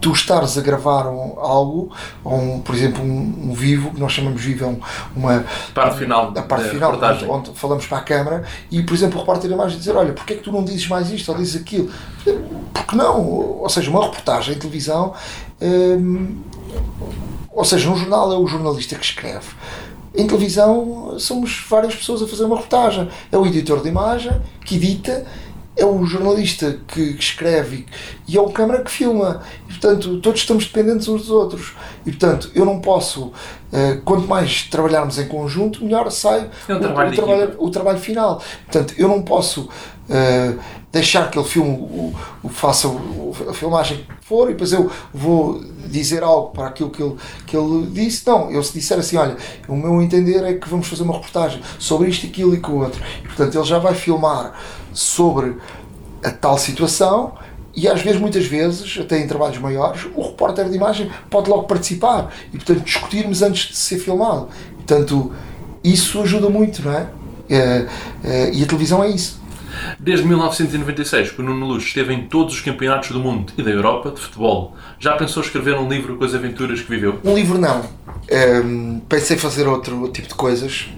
tu 0.01 0.11
estares 0.11 0.57
a 0.57 0.61
gravar 0.61 1.07
um, 1.07 1.39
algo, 1.39 1.91
ou 2.23 2.33
um, 2.33 2.61
por 2.61 2.75
exemplo, 2.75 3.03
um, 3.03 3.49
um, 3.49 3.53
vivo, 3.53 3.91
que 3.91 3.99
nós 3.99 4.11
chamamos 4.11 4.41
vivo, 4.41 4.65
é 4.65 4.67
um, 4.67 4.79
uma 5.15 5.45
parte 5.73 5.97
final, 5.97 6.33
a 6.35 6.41
parte 6.41 6.69
final 6.69 6.93
onde, 6.93 7.25
onde, 7.25 7.51
falamos 7.53 7.85
para 7.85 7.97
a 7.99 8.01
câmara, 8.01 8.43
e 8.69 8.83
por 8.83 8.93
exemplo, 8.93 9.17
o 9.17 9.19
repórter 9.19 9.49
a 9.49 9.53
imagem 9.53 9.77
dizer: 9.77 9.95
Olha, 9.95 10.13
porque 10.13 10.33
é 10.33 10.35
que 10.37 10.43
tu 10.43 10.51
não 10.51 10.63
dizes 10.63 10.87
mais 10.87 11.09
isto 11.11 11.31
ou 11.31 11.37
dizes 11.37 11.61
aquilo? 11.61 11.89
Porque 12.73 12.95
não? 12.95 13.25
Ou 13.25 13.69
seja, 13.69 13.89
uma 13.89 14.03
reportagem 14.03 14.55
em 14.55 14.59
televisão, 14.59 15.13
hum, 15.61 16.41
ou 17.51 17.65
seja, 17.65 17.89
um 17.89 17.95
jornal 17.95 18.31
é 18.31 18.37
o 18.37 18.47
jornalista 18.47 18.95
que 18.95 19.05
escreve. 19.05 19.47
Em 20.15 20.25
televisão 20.25 21.19
somos 21.19 21.65
várias 21.69 21.95
pessoas 21.95 22.21
a 22.21 22.27
fazer 22.27 22.43
uma 22.43 22.55
reportagem. 22.55 23.07
É 23.31 23.37
o 23.37 23.45
editor 23.45 23.81
de 23.81 23.89
imagem 23.89 24.41
que 24.65 24.75
edita 24.75 25.25
é 25.79 25.85
o 25.85 26.05
jornalista 26.05 26.77
que, 26.87 27.15
escreve 27.17 27.85
e 28.27 28.37
é 28.37 28.41
o 28.41 28.49
câmara 28.49 28.83
que 28.83 28.91
filma. 28.91 29.41
E, 29.67 29.73
portanto, 29.73 30.19
todos 30.19 30.41
estamos 30.41 30.65
dependentes 30.65 31.07
uns 31.07 31.21
dos 31.21 31.31
outros. 31.31 31.73
E, 32.05 32.11
portanto, 32.11 32.51
eu 32.53 32.65
não 32.65 32.79
posso, 32.79 33.27
uh, 33.27 34.01
quanto 34.03 34.27
mais 34.27 34.63
trabalharmos 34.63 35.17
em 35.17 35.27
conjunto, 35.27 35.83
melhor 35.83 36.11
sai 36.11 36.49
é 36.67 36.73
um 36.73 36.79
trabalho 36.79 37.09
o, 37.09 37.11
o, 37.11 37.15
trabalho, 37.15 37.55
o, 37.59 37.69
trabalho, 37.69 37.99
final. 37.99 38.41
Portanto, 38.65 38.93
eu 38.97 39.07
não 39.07 39.21
posso 39.21 39.61
uh, 39.61 40.59
deixar 40.91 41.31
que 41.31 41.39
ele 41.39 41.47
filme, 41.47 41.71
o, 41.71 42.13
o 42.43 42.49
faça 42.49 42.89
a 43.49 43.53
filmagem 43.53 43.97
que 43.97 44.25
for 44.25 44.49
e 44.49 44.53
depois 44.53 44.73
eu 44.73 44.91
vou 45.13 45.63
dizer 45.85 46.23
algo 46.23 46.49
para 46.49 46.67
aquilo 46.67 46.89
que 46.89 47.01
ele, 47.01 47.15
que 47.45 47.55
ele 47.55 47.87
disse. 47.87 48.27
Não, 48.27 48.51
eu 48.51 48.61
se 48.63 48.73
disser 48.73 48.99
assim, 48.99 49.17
olha, 49.17 49.37
o 49.67 49.75
meu 49.75 50.01
entender 50.01 50.43
é 50.43 50.53
que 50.53 50.67
vamos 50.67 50.87
fazer 50.87 51.03
uma 51.03 51.13
reportagem 51.13 51.61
sobre 51.77 52.09
isto, 52.09 52.25
aquilo 52.25 52.53
e 52.53 52.59
com 52.59 52.73
o 52.73 52.83
outro. 52.83 53.01
E, 53.23 53.27
portanto, 53.27 53.55
ele 53.55 53.65
já 53.65 53.79
vai 53.79 53.93
filmar 53.93 54.53
sobre 54.93 55.55
a 56.23 56.31
tal 56.31 56.57
situação 56.57 57.33
e 57.75 57.87
às 57.87 58.01
vezes, 58.01 58.19
muitas 58.19 58.45
vezes, 58.45 58.97
até 58.99 59.19
em 59.19 59.27
trabalhos 59.27 59.57
maiores, 59.59 60.05
o 60.15 60.21
repórter 60.21 60.67
de 60.69 60.75
imagem 60.75 61.09
pode 61.29 61.49
logo 61.49 61.63
participar 61.63 62.33
e, 62.51 62.57
portanto, 62.57 62.81
discutirmos 62.81 63.41
antes 63.41 63.69
de 63.69 63.77
ser 63.77 63.99
filmado. 63.99 64.49
Portanto, 64.75 65.31
isso 65.83 66.21
ajuda 66.21 66.49
muito, 66.49 66.83
não 66.83 66.91
é? 66.91 67.07
é, 67.49 67.87
é 68.23 68.53
e 68.53 68.63
a 68.63 68.65
televisão 68.65 69.03
é 69.03 69.09
isso. 69.09 69.39
Desde 69.97 70.25
1996 70.25 71.31
que 71.31 71.41
o 71.41 71.43
Nuno 71.43 71.65
Luz 71.67 71.83
esteve 71.83 72.13
em 72.13 72.27
todos 72.27 72.55
os 72.55 72.61
campeonatos 72.61 73.11
do 73.11 73.19
mundo 73.19 73.53
e 73.57 73.63
da 73.63 73.69
Europa 73.69 74.11
de 74.11 74.19
futebol. 74.19 74.75
Já 74.99 75.15
pensou 75.15 75.41
escrever 75.41 75.75
um 75.75 75.87
livro 75.87 76.17
com 76.17 76.25
as 76.25 76.33
aventuras 76.33 76.81
que 76.81 76.89
viveu? 76.89 77.19
Um 77.23 77.35
livro 77.35 77.57
não. 77.57 77.83
Um, 78.65 78.99
pensei 79.07 79.37
fazer 79.37 79.67
outro 79.67 80.07
tipo 80.09 80.27
de 80.27 80.35
coisas. 80.35 80.89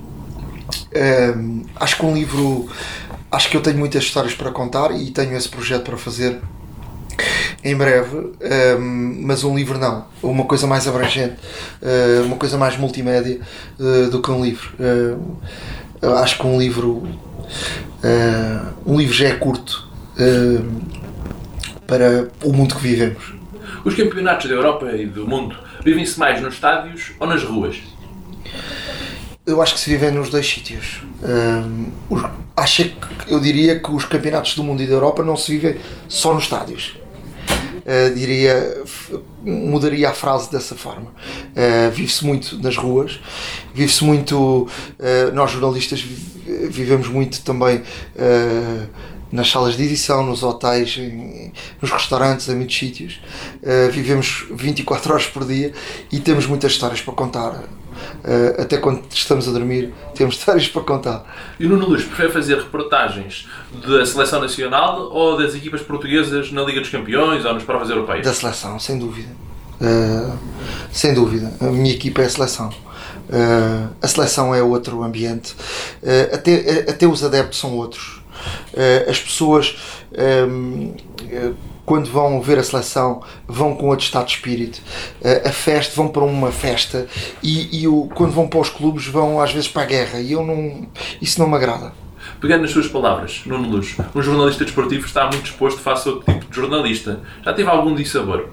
Um, 1.38 1.63
acho 1.75 1.97
que 1.97 2.06
um 2.06 2.13
livro 2.13 2.69
acho 3.31 3.49
que 3.49 3.57
eu 3.57 3.61
tenho 3.61 3.77
muitas 3.77 4.03
histórias 4.03 4.33
para 4.33 4.51
contar 4.51 4.91
e 4.91 5.09
tenho 5.11 5.35
esse 5.35 5.47
projeto 5.47 5.83
para 5.83 5.97
fazer 5.97 6.39
em 7.63 7.75
breve, 7.75 8.31
ehm, 8.41 9.21
mas 9.23 9.43
um 9.43 9.55
livro 9.55 9.77
não, 9.77 10.05
uma 10.23 10.45
coisa 10.45 10.65
mais 10.65 10.87
abrangente, 10.87 11.35
uh, 11.81 12.25
uma 12.25 12.35
coisa 12.35 12.57
mais 12.57 12.75
multimédia 12.75 13.39
uh, 13.79 14.09
do 14.09 14.21
que 14.21 14.31
um 14.31 14.43
livro. 14.43 14.71
Uh, 14.79 16.07
acho 16.15 16.39
que 16.39 16.47
um 16.47 16.57
livro, 16.57 17.07
um 18.83 18.97
livro 18.97 19.13
já 19.13 19.27
é 19.27 19.33
curto 19.33 19.87
para 21.85 22.29
o 22.43 22.51
mundo 22.51 22.73
que 22.73 22.81
vivemos. 22.81 23.35
Os 23.85 23.93
campeonatos 23.93 24.49
da 24.49 24.55
Europa 24.55 24.91
e 24.93 25.05
do 25.05 25.27
mundo 25.27 25.55
vivem-se 25.83 26.17
mais 26.17 26.41
nos 26.41 26.55
estádios 26.55 27.11
ou 27.19 27.27
nas 27.27 27.43
ruas? 27.43 27.79
Eu 29.43 29.60
acho 29.60 29.73
que 29.73 29.80
se 29.80 29.89
vive 29.89 30.12
nos 30.12 30.30
dois 30.30 30.47
sítios. 30.47 31.01
Um, 31.23 31.88
acho 32.56 32.84
que 32.86 33.34
eu 33.34 33.39
diria 33.39 33.80
que 33.80 33.91
os 33.91 34.06
campeonatos 34.06 34.56
do 34.56 34.63
mundo 34.63 34.84
e 34.84 34.88
da 34.88 34.93
Europa 34.93 35.23
não 35.23 35.36
se 35.36 35.51
vivem 35.51 35.82
só 36.08 36.32
nos 36.32 36.43
estádios. 36.43 36.95
Uh, 37.82 38.13
diria, 38.13 38.84
mudaria 39.43 40.10
a 40.10 40.13
frase 40.13 40.51
dessa 40.51 40.75
forma. 40.75 41.08
Uh, 41.08 41.89
vive-se 41.91 42.23
muito 42.23 42.56
nas 42.60 42.77
ruas, 42.77 43.19
vive-se 43.73 44.04
muito. 44.04 44.67
Uh, 44.99 45.34
nós 45.34 45.49
jornalistas 45.49 45.99
vivemos 46.69 47.08
muito 47.08 47.41
também 47.41 47.82
nas 49.32 49.49
salas 49.49 49.75
de 49.75 49.84
edição, 49.84 50.23
nos 50.23 50.43
hotéis, 50.43 50.97
em, 50.97 51.51
nos 51.82 51.89
restaurantes, 51.89 52.47
em 52.49 52.56
muitos 52.56 52.77
sítios. 52.77 53.21
vivemos 53.91 54.45
24 54.51 55.13
horas 55.13 55.25
por 55.25 55.45
dia 55.45 55.71
e 56.12 56.19
temos 56.19 56.45
muitas 56.45 56.73
histórias 56.73 56.99
para 56.99 57.13
contar 57.13 57.63
uh, 58.23 58.61
até 58.61 58.77
quando 58.77 59.03
estamos 59.09 59.47
a 59.47 59.51
dormir, 59.51 59.93
temos 60.15 60.35
histórias 60.35 60.67
para 60.67 60.81
contar. 60.81 61.25
E 61.59 61.65
o 61.65 61.69
Nuno 61.69 61.87
Luz 61.89 62.03
prefere 62.03 62.31
fazer 62.31 62.57
reportagens 62.57 63.47
da 63.85 64.05
seleção 64.05 64.41
nacional 64.41 65.09
ou 65.11 65.37
das 65.37 65.55
equipas 65.55 65.81
portuguesas 65.81 66.51
na 66.51 66.63
Liga 66.63 66.81
dos 66.81 66.89
Campeões 66.89 67.45
ou 67.45 67.53
nas 67.53 67.63
provas 67.63 67.89
europeias? 67.89 68.25
Da 68.25 68.33
seleção, 68.33 68.79
sem 68.79 68.97
dúvida. 68.97 69.29
Uh, 69.79 70.37
sem 70.91 71.13
dúvida. 71.13 71.53
A 71.59 71.65
minha 71.65 71.93
equipa 71.93 72.21
é 72.21 72.25
a 72.25 72.29
seleção. 72.29 72.69
Uh, 72.69 73.89
a 74.01 74.07
seleção 74.07 74.53
é 74.53 74.61
outro 74.61 75.03
ambiente. 75.03 75.55
Até, 76.33 76.85
até 76.89 77.07
os 77.07 77.23
adeptos 77.23 77.59
são 77.59 77.75
outros. 77.75 78.21
as 79.09 79.19
pessoas, 79.19 79.77
um, 80.49 80.93
quando 81.91 82.10
vão 82.10 82.39
ver 82.39 82.58
a 82.58 82.63
seleção, 82.63 83.21
vão 83.45 83.75
com 83.75 83.88
outro 83.89 84.06
estado 84.06 84.25
de 84.25 84.36
espírito. 84.36 84.82
a 85.43 85.51
festa, 85.51 85.93
vão 85.93 86.08
para 86.08 86.23
uma 86.23 86.49
festa 86.49 87.06
e, 87.43 87.82
e 87.82 87.86
o, 87.86 88.08
quando 88.15 88.32
vão 88.32 88.47
para 88.47 88.62
os 88.62 88.69
clubes, 88.69 89.08
vão 89.08 89.41
às 89.41 89.51
vezes 89.51 89.67
para 89.67 89.82
a 89.82 89.86
guerra. 89.86 90.21
E 90.21 90.32
eu 90.32 90.41
não, 90.41 90.88
isso 91.21 91.38
não 91.38 91.49
me 91.49 91.56
agrada. 91.58 91.91
Pegando 92.39 92.62
nas 92.62 92.71
suas 92.71 92.88
palavras, 92.88 93.41
Nuno 93.45 93.67
Luz, 93.67 93.97
um 94.15 94.21
jornalista 94.21 94.63
desportivo 94.63 95.06
está 95.06 95.23
muito 95.23 95.41
disposto 95.41 95.82
face 95.82 96.08
a 96.08 96.13
outro 96.13 96.34
tipo 96.34 96.49
de 96.49 96.56
jornalista. 96.56 97.19
Já 97.43 97.51
teve 97.51 97.69
algum 97.69 97.93
dissabor? 97.93 98.47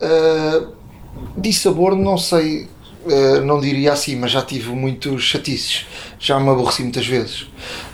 Uh, 0.00 0.72
dissabor, 1.36 1.94
não 1.94 2.16
sei, 2.16 2.66
uh, 3.04 3.44
não 3.44 3.60
diria 3.60 3.92
assim, 3.92 4.16
mas 4.16 4.30
já 4.30 4.40
tive 4.40 4.70
muitos 4.70 5.22
chatices. 5.22 5.84
Já 6.20 6.38
me 6.38 6.50
aborreci 6.50 6.82
muitas 6.82 7.06
vezes. 7.06 7.46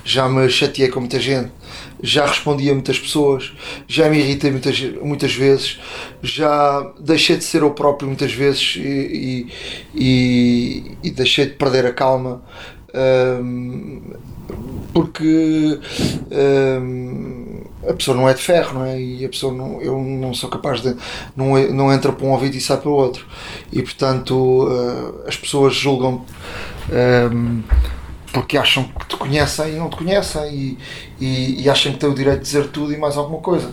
Já 0.04 0.28
me 0.28 0.50
chateei 0.50 0.88
com 0.88 0.98
muita 0.98 1.20
gente. 1.20 1.52
Já 2.02 2.26
respondi 2.26 2.68
a 2.68 2.72
muitas 2.72 2.98
pessoas. 2.98 3.52
Já 3.86 4.10
me 4.10 4.18
irritei 4.18 4.50
muitas, 4.50 4.80
muitas 5.00 5.32
vezes. 5.32 5.78
Já 6.20 6.92
deixei 6.98 7.36
de 7.36 7.44
ser 7.44 7.62
eu 7.62 7.70
próprio 7.70 8.08
muitas 8.08 8.32
vezes 8.32 8.74
e, 8.78 9.46
e, 9.94 10.96
e, 11.04 11.10
deixei 11.12 11.46
de 11.46 11.52
perder 11.52 11.86
a 11.86 11.92
calma. 11.92 12.42
Porque 14.92 15.78
a 17.88 17.92
pessoa 17.94 18.16
não 18.16 18.28
é 18.28 18.34
de 18.34 18.42
ferro, 18.42 18.80
não 18.80 18.86
é? 18.86 19.00
E 19.00 19.24
a 19.24 19.28
pessoa 19.28 19.54
não, 19.54 19.80
eu 19.80 19.98
não 20.00 20.34
sou 20.34 20.50
capaz 20.50 20.80
de. 20.80 20.96
Não, 21.36 21.56
não 21.72 21.92
entra 21.92 22.12
para 22.12 22.26
um 22.26 22.32
ouvido 22.32 22.56
e 22.56 22.60
sai 22.60 22.78
para 22.78 22.90
o 22.90 22.92
outro. 22.92 23.24
E 23.72 23.82
portanto 23.82 24.64
uh, 24.64 25.28
as 25.28 25.36
pessoas 25.36 25.74
julgam. 25.74 26.24
Um, 26.90 27.62
porque 28.36 28.58
acham 28.58 28.84
que 28.84 29.06
te 29.06 29.16
conhecem 29.16 29.72
e 29.72 29.78
não 29.78 29.88
te 29.88 29.96
conhecem 29.96 30.54
e, 30.54 30.78
e, 31.18 31.62
e, 31.62 31.70
acham 31.70 31.90
que 31.92 31.98
têm 31.98 32.10
o 32.10 32.14
direito 32.14 32.40
de 32.40 32.44
dizer 32.44 32.68
tudo 32.68 32.92
e 32.92 32.98
mais 32.98 33.16
alguma 33.16 33.40
coisa. 33.40 33.72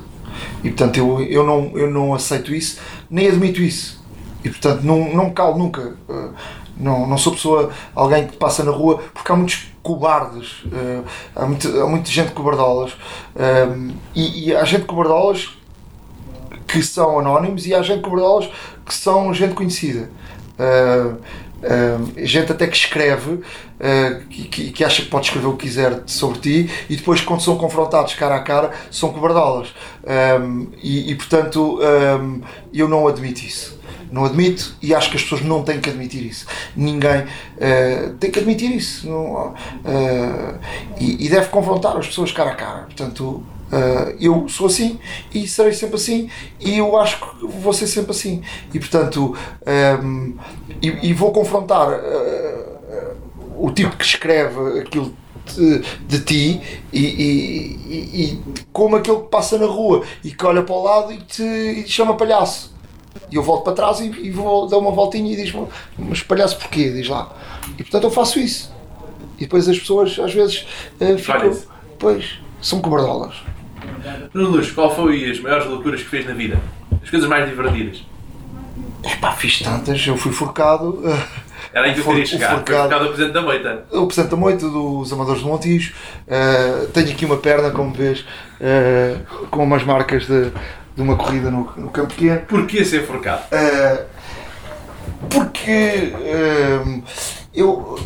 E 0.64 0.70
portanto 0.70 0.96
eu, 0.96 1.22
eu, 1.22 1.46
não, 1.46 1.78
eu 1.78 1.92
não 1.92 2.14
aceito 2.14 2.56
isso, 2.56 2.80
nem 3.10 3.28
admito 3.28 3.62
isso. 3.62 4.02
E 4.42 4.50
portanto 4.50 4.84
não, 4.84 5.14
não 5.14 5.26
me 5.26 5.32
calo 5.34 5.58
nunca. 5.58 5.98
Uh, 6.08 6.34
não, 6.78 7.06
não 7.06 7.18
sou 7.18 7.34
pessoa, 7.34 7.72
alguém 7.94 8.26
que 8.26 8.38
passa 8.38 8.64
na 8.64 8.72
rua, 8.72 9.04
porque 9.14 9.30
há 9.30 9.36
muitos 9.36 9.68
cobardes, 9.84 10.64
uh, 10.64 11.04
há, 11.36 11.46
muito, 11.46 11.82
há 11.82 11.86
muita 11.86 12.10
gente 12.10 12.32
cobardolas. 12.32 12.94
Eh, 13.36 13.68
e, 14.16 14.48
e 14.48 14.56
há 14.56 14.64
gente 14.64 14.86
cobardolas 14.86 15.50
que 16.66 16.82
são 16.82 17.20
anónimos 17.20 17.68
e 17.68 17.76
há 17.76 17.82
gente 17.82 18.02
cobardolas 18.02 18.50
que 18.86 18.94
são 18.94 19.34
gente 19.34 19.56
conhecida. 19.56 20.10
Uh, 21.64 22.26
gente 22.26 22.52
até 22.52 22.68
que 22.68 22.76
escreve 22.76 23.32
uh, 23.32 24.26
que, 24.30 24.72
que, 24.72 24.84
acha 24.84 25.02
que 25.02 25.08
pode 25.08 25.28
escrever 25.28 25.48
o 25.48 25.56
que 25.56 25.66
quiser 25.66 26.04
sobre 26.06 26.40
ti 26.40 26.70
e 26.90 26.98
depois 26.98 27.22
quando 27.22 27.42
são 27.42 27.58
confrontados 27.58 28.14
cara 28.16 28.36
a 28.36 28.42
cara 28.42 28.72
são 28.92 29.14
cobardolas 29.14 29.74
um, 30.42 30.68
e, 30.84 31.10
e, 31.10 31.16
portanto 31.16 31.80
um, 31.82 32.42
eu 32.74 32.90
não 32.90 33.08
admito 33.08 33.46
isso 33.46 33.80
não 34.14 34.26
admito 34.26 34.76
e 34.80 34.94
acho 34.94 35.10
que 35.10 35.18
as 35.18 35.24
pessoas 35.24 35.42
não 35.42 35.64
têm 35.64 35.82
que 35.82 35.90
admitir 35.90 36.24
isso. 36.24 36.46
Ninguém 36.76 37.22
uh, 37.22 38.14
tem 38.20 38.30
que 38.30 38.38
admitir 38.38 38.72
isso. 38.72 39.10
Não, 39.10 39.48
uh, 39.48 40.60
e, 41.00 41.26
e, 41.26 41.30
deve 41.30 41.48
confrontar 41.48 41.98
as 41.98 42.06
pessoas 42.06 42.32
cara 42.32 42.52
a 42.52 42.56
cara. 42.56 42.82
Portanto, 42.84 43.44
uh, 43.72 44.16
eu 44.20 44.48
sou 44.50 44.68
assim 44.68 45.00
e 45.34 45.48
serei 45.48 45.74
sempre 45.74 45.96
assim 45.96 46.30
e 46.60 46.78
eu 46.78 46.98
acho 46.98 47.20
que 47.20 47.48
vou 47.48 47.74
ser 47.74 47.88
sempre 47.88 48.12
assim. 48.12 48.42
E 48.74 48.80
portanto, 48.80 49.36
um, 50.04 50.36
e, 50.82 51.10
e, 51.10 51.14
vou 51.14 51.32
confrontar 51.32 51.90
o 53.58 53.72
tipo 53.72 53.96
que 53.96 54.06
escreve 54.06 54.80
aquilo 54.80 55.14
de, 55.46 55.80
de, 56.08 56.20
ti 56.22 56.62
e, 56.92 57.00
e, 57.00 58.24
e, 58.24 58.44
como 58.72 58.96
aquele 58.96 59.18
que 59.18 59.28
passa 59.28 59.58
na 59.58 59.66
rua 59.66 60.04
e 60.24 60.32
que 60.32 60.46
olha 60.46 60.64
para 60.64 60.76
o 60.76 60.84
lado 60.84 61.14
e 61.14 61.18
te, 61.18 61.44
e 61.44 61.84
te 61.84 61.92
chama 61.92 62.16
palhaço. 62.16 62.74
E 63.32 63.36
eu 63.36 63.44
volto 63.44 63.64
para 63.64 63.74
trás 63.74 64.00
e, 64.00 64.32
vou 64.32 64.68
dar 64.68 64.78
uma 64.78 64.92
voltinha 64.92 65.32
e 65.32 65.36
diz-me, 65.36 65.68
mas 65.98 66.22
palhaço 66.22 66.58
porquê? 66.58 66.92
Diz 66.92 67.08
lá. 67.08 67.36
E 67.78 67.84
portanto 67.84 68.06
eu 68.06 68.12
faço 68.12 68.40
isso. 68.40 68.72
E 69.38 69.42
depois 69.42 69.68
as 69.68 69.78
pessoas 69.78 70.18
às 70.20 70.34
vezes 70.34 70.66
uh, 71.02 71.18
ficam. 71.18 71.58
Pois, 72.00 72.40
são 72.62 72.80
cobardolas. 72.80 73.36
Nuno 74.34 74.50
Luz, 74.50 74.72
qual 74.72 74.94
foi 74.94 75.30
as 75.30 75.40
maiores 75.40 75.68
loucuras 75.68 76.02
que 76.02 76.10
fez 76.10 76.26
na 76.26 76.34
vida? 76.34 76.60
As 77.02 77.10
coisas 77.10 77.28
mais 77.28 77.50
divertidas? 77.50 78.04
Epá, 79.04 79.32
fiz 79.34 79.62
tantas, 79.62 80.06
eu 80.08 80.16
fui 80.16 80.32
forcado. 80.32 81.02
Era 81.74 81.88
aí 81.88 81.94
que 81.94 82.00
eu 82.00 82.06
queria 82.06 82.26
chegar. 82.26 82.54
O 82.54 82.58
forcado, 82.58 82.82
forcado 82.82 83.06
o 83.06 83.08
Presidente 83.08 83.34
da 83.34 83.42
Moita. 83.42 83.86
O 83.92 84.06
Presidente 84.06 84.32
da 84.32 84.38
Moita, 84.38 84.70
dos 84.70 85.12
Amadores 85.12 85.42
do 85.42 85.48
Montijo. 85.48 85.94
Uh, 86.28 86.88
tenho 86.88 87.12
aqui 87.12 87.26
uma 87.26 87.38
perna, 87.38 87.72
como 87.72 87.94
vês, 87.94 88.22
uh, 88.22 89.48
com 89.48 89.64
umas 89.64 89.84
marcas 89.84 90.28
de, 90.28 90.52
de 90.96 91.02
uma 91.02 91.16
corrida 91.16 91.50
no, 91.50 91.72
no 91.76 91.90
campo 91.90 92.14
pequeno. 92.14 92.42
Porquê 92.42 92.86
ser 92.86 93.06
forcado? 93.06 93.44
Uh, 93.52 94.06
porque 95.30 96.14
eu 97.54 98.00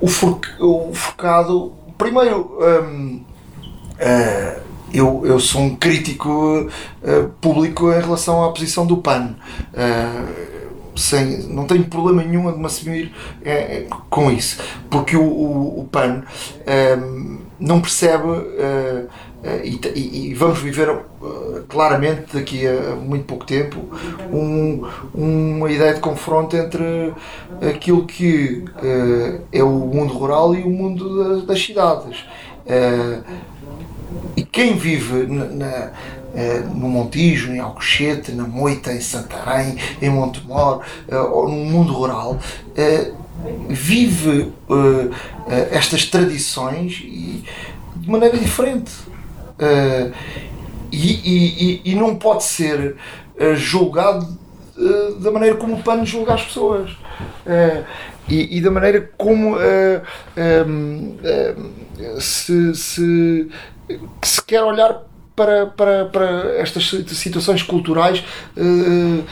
o, 0.00 0.08
for, 0.08 0.40
o 0.58 0.92
forcado 0.92 1.72
primeiro 1.96 2.58
um, 2.60 3.24
uh, 4.02 4.62
eu, 4.92 5.22
eu 5.24 5.40
sou 5.40 5.62
um 5.62 5.74
crítico 5.74 6.68
público 7.40 7.90
em 7.90 7.98
relação 7.98 8.44
à 8.44 8.52
posição 8.52 8.86
do 8.86 8.98
PAN 8.98 9.36
sem, 10.94 11.44
não 11.44 11.66
tenho 11.66 11.84
problema 11.84 12.22
nenhum 12.22 12.52
de 12.52 12.58
me 12.58 12.66
assumir 12.66 13.10
com 14.10 14.30
isso, 14.30 14.60
porque 14.90 15.16
o, 15.16 15.24
o, 15.24 15.80
o 15.80 15.84
PAN 15.90 16.24
não 17.58 17.80
percebe 17.80 18.28
eh, 19.44 19.62
e, 19.64 20.28
e, 20.30 20.34
vamos 20.34 20.60
viver 20.60 20.88
uh, 20.88 21.64
claramente 21.68 22.32
daqui 22.32 22.64
a 22.64 22.94
muito 22.94 23.24
pouco 23.24 23.44
tempo 23.44 23.76
um, 24.32 24.86
uma 25.12 25.70
ideia 25.70 25.94
de 25.94 26.00
confronto 26.00 26.56
entre 26.56 27.12
aquilo 27.60 28.06
que 28.06 28.64
uh, 28.76 29.40
é 29.50 29.64
o 29.64 29.68
mundo 29.68 30.12
rural 30.12 30.54
e 30.54 30.62
o 30.62 30.70
mundo 30.70 31.24
das, 31.24 31.42
das 31.42 31.60
cidades. 31.60 32.20
Uh, 32.64 33.51
e 34.36 34.44
quem 34.44 34.76
vive 34.76 35.26
na, 35.26 35.44
na 35.46 35.90
no 36.74 36.88
Montijo, 36.88 37.52
em 37.52 37.58
Alcochete, 37.58 38.32
na 38.32 38.46
Moita, 38.46 38.92
em 38.92 39.00
Santarém, 39.00 39.76
em 40.00 40.08
Montemor, 40.08 40.82
ou 41.30 41.48
no 41.48 41.56
mundo 41.56 41.92
rural, 41.92 42.38
vive 43.68 44.50
estas 45.70 46.06
tradições 46.06 46.94
de 46.94 48.10
maneira 48.10 48.38
diferente. 48.38 48.92
E, 50.90 51.80
e, 51.82 51.82
e, 51.84 51.94
não 51.94 52.16
pode 52.16 52.44
ser 52.44 52.96
julgado 53.54 54.26
da 55.20 55.30
maneira 55.30 55.56
como 55.56 55.74
o 55.74 55.82
PAN 55.82 56.04
julga 56.04 56.34
as 56.34 56.42
pessoas 56.42 56.90
e, 58.28 58.58
e, 58.58 58.60
da 58.60 58.70
maneira 58.70 59.10
como 59.16 59.56
um, 59.56 61.16
se, 62.20 62.74
se, 62.74 63.48
se 64.22 64.44
quer 64.44 64.62
olhar 64.62 65.02
para, 65.34 65.66
para, 65.66 66.04
para 66.06 66.56
estas 66.58 66.88
situações 66.88 67.62
culturais 67.62 68.22
uh, 68.56 69.24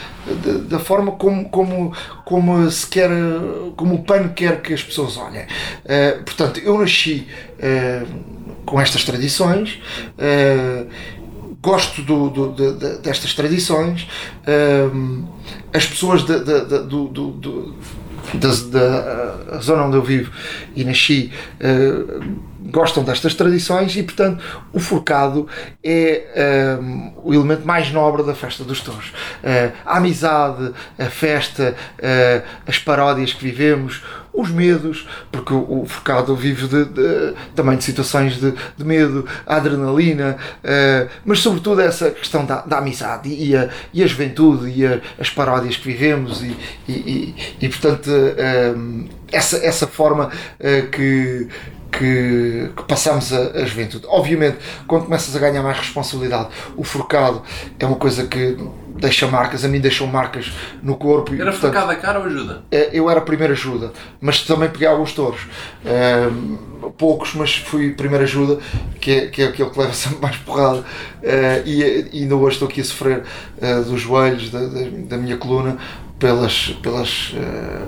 da 0.67 0.79
forma 0.79 1.13
como, 1.13 1.49
como, 1.49 1.95
como 2.25 2.69
se 2.69 2.87
quer, 2.87 3.09
como 3.75 3.95
o 3.95 4.03
PAN 4.03 4.29
quer 4.29 4.61
que 4.61 4.73
as 4.73 4.83
pessoas 4.83 5.17
olhem. 5.17 5.43
Uh, 5.43 6.23
portanto, 6.23 6.59
eu 6.59 6.77
nasci 6.77 7.27
uh, 7.57 8.07
com 8.65 8.79
estas 8.79 9.03
tradições. 9.03 9.81
Uh, 10.17 10.89
gosto 11.61 12.01
do, 12.01 12.29
do, 12.29 12.73
de, 12.73 12.97
destas 12.99 13.33
tradições. 13.33 14.07
Uh, 14.47 15.23
as 15.73 15.85
pessoas 15.85 16.23
de, 16.23 16.39
de, 16.39 16.83
do, 16.87 17.07
do, 17.07 17.75
da, 18.33 19.59
zona 19.59 19.85
onde 19.85 19.97
eu 19.97 20.03
vivo 20.03 20.31
e 20.75 20.83
nasci 20.83 21.31
uh, 21.59 22.50
gostam 22.69 23.03
destas 23.03 23.33
tradições 23.33 23.95
e, 23.95 24.03
portanto, 24.03 24.43
o 24.71 24.79
forcado 24.79 25.47
é 25.83 26.77
um, 26.79 27.13
o 27.23 27.33
elemento 27.33 27.65
mais 27.65 27.91
nobre 27.91 28.23
da 28.23 28.35
festa 28.35 28.63
dos 28.63 28.81
touros. 28.81 29.09
Uh, 29.09 29.71
a 29.85 29.97
amizade, 29.97 30.71
a 30.97 31.05
festa, 31.05 31.75
uh, 31.97 32.47
as 32.67 32.77
paródias 32.77 33.33
que 33.33 33.43
vivemos, 33.43 34.03
os 34.33 34.49
medos, 34.49 35.07
porque 35.31 35.53
o, 35.53 35.81
o 35.81 35.85
forcado 35.85 36.35
vive 36.35 36.67
de, 36.67 36.85
de, 36.85 37.33
também 37.55 37.77
de 37.77 37.83
situações 37.83 38.39
de, 38.39 38.53
de 38.77 38.85
medo, 38.85 39.27
a 39.45 39.55
adrenalina, 39.55 40.37
uh, 40.63 41.09
mas 41.25 41.39
sobretudo 41.39 41.81
essa 41.81 42.11
questão 42.11 42.45
da, 42.45 42.61
da 42.61 42.77
amizade 42.77 43.29
e 43.29 43.55
a, 43.55 43.69
e 43.93 44.03
a 44.03 44.07
juventude 44.07 44.69
e 44.69 44.85
a, 44.85 45.01
as 45.19 45.29
paródias 45.29 45.75
que 45.75 45.91
vivemos 45.91 46.43
e, 46.43 46.55
e, 46.87 46.91
e, 46.91 47.35
e 47.61 47.69
portanto 47.69 48.09
um, 48.77 49.07
essa, 49.31 49.57
essa 49.57 49.87
forma 49.87 50.29
que 50.91 51.47
que, 51.91 52.69
que 52.75 52.83
passamos 52.83 53.33
a, 53.33 53.51
a, 53.61 53.65
juventude. 53.65 54.05
Obviamente, 54.07 54.57
quando 54.87 55.05
começas 55.05 55.35
a 55.35 55.39
ganhar 55.39 55.61
mais 55.61 55.77
responsabilidade, 55.77 56.49
o 56.77 56.83
forcado 56.83 57.41
é 57.77 57.85
uma 57.85 57.97
coisa 57.97 58.25
que 58.25 58.57
deixa 58.95 59.27
marcas, 59.27 59.65
a 59.65 59.67
mim 59.67 59.79
deixou 59.79 60.07
marcas 60.07 60.51
no 60.81 60.95
corpo. 60.95 61.33
Era 61.33 61.51
facada 61.51 61.91
a 61.91 61.95
cara 61.95 62.19
ou 62.19 62.25
ajuda? 62.25 62.63
eh, 62.71 62.89
eu 62.93 63.09
era 63.09 63.19
a 63.19 63.23
primeira 63.23 63.53
ajuda, 63.53 63.91
mas 64.19 64.41
também 64.41 64.69
peguei 64.69 64.87
alguns 64.87 65.13
touros. 65.13 65.41
Eh, 65.85 66.29
poucos, 66.97 67.33
mas 67.35 67.55
fui 67.55 67.91
primeira 67.93 68.23
ajuda, 68.23 68.59
que 68.99 69.11
é, 69.11 69.27
que 69.27 69.41
é 69.41 69.47
aquele 69.47 69.69
que 69.69 69.79
leva 69.79 69.93
sempre 69.93 70.19
mais 70.21 70.37
porrada. 70.37 70.83
Eh, 71.21 71.63
e, 71.65 72.09
e 72.13 72.23
ainda 72.23 72.35
hoje 72.35 72.55
estou 72.55 72.67
aqui 72.67 72.81
a 72.81 72.83
sofrer 72.83 73.23
eh, 73.61 73.81
dos 73.81 74.01
joelhos, 74.01 74.49
da, 74.49 74.59
da, 74.59 74.81
da 75.09 75.17
minha 75.17 75.37
coluna, 75.37 75.77
pelas, 76.21 76.67
pelas, 76.81 77.33
eh, 77.35 77.81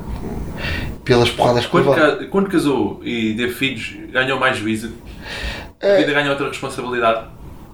pelas 1.06 1.30
porradas 1.30 1.66
que 1.66 1.72
Quando, 1.72 1.94
ca- 1.94 2.26
quando 2.32 2.50
casou 2.50 3.00
e 3.04 3.34
teve 3.36 3.54
filhos, 3.54 3.94
ganhou 4.12 4.40
mais 4.40 4.58
juízo? 4.58 4.92
A 5.82 5.98
vida 5.98 6.12
ganha 6.14 6.32
outra 6.32 6.48
responsabilidade? 6.48 7.28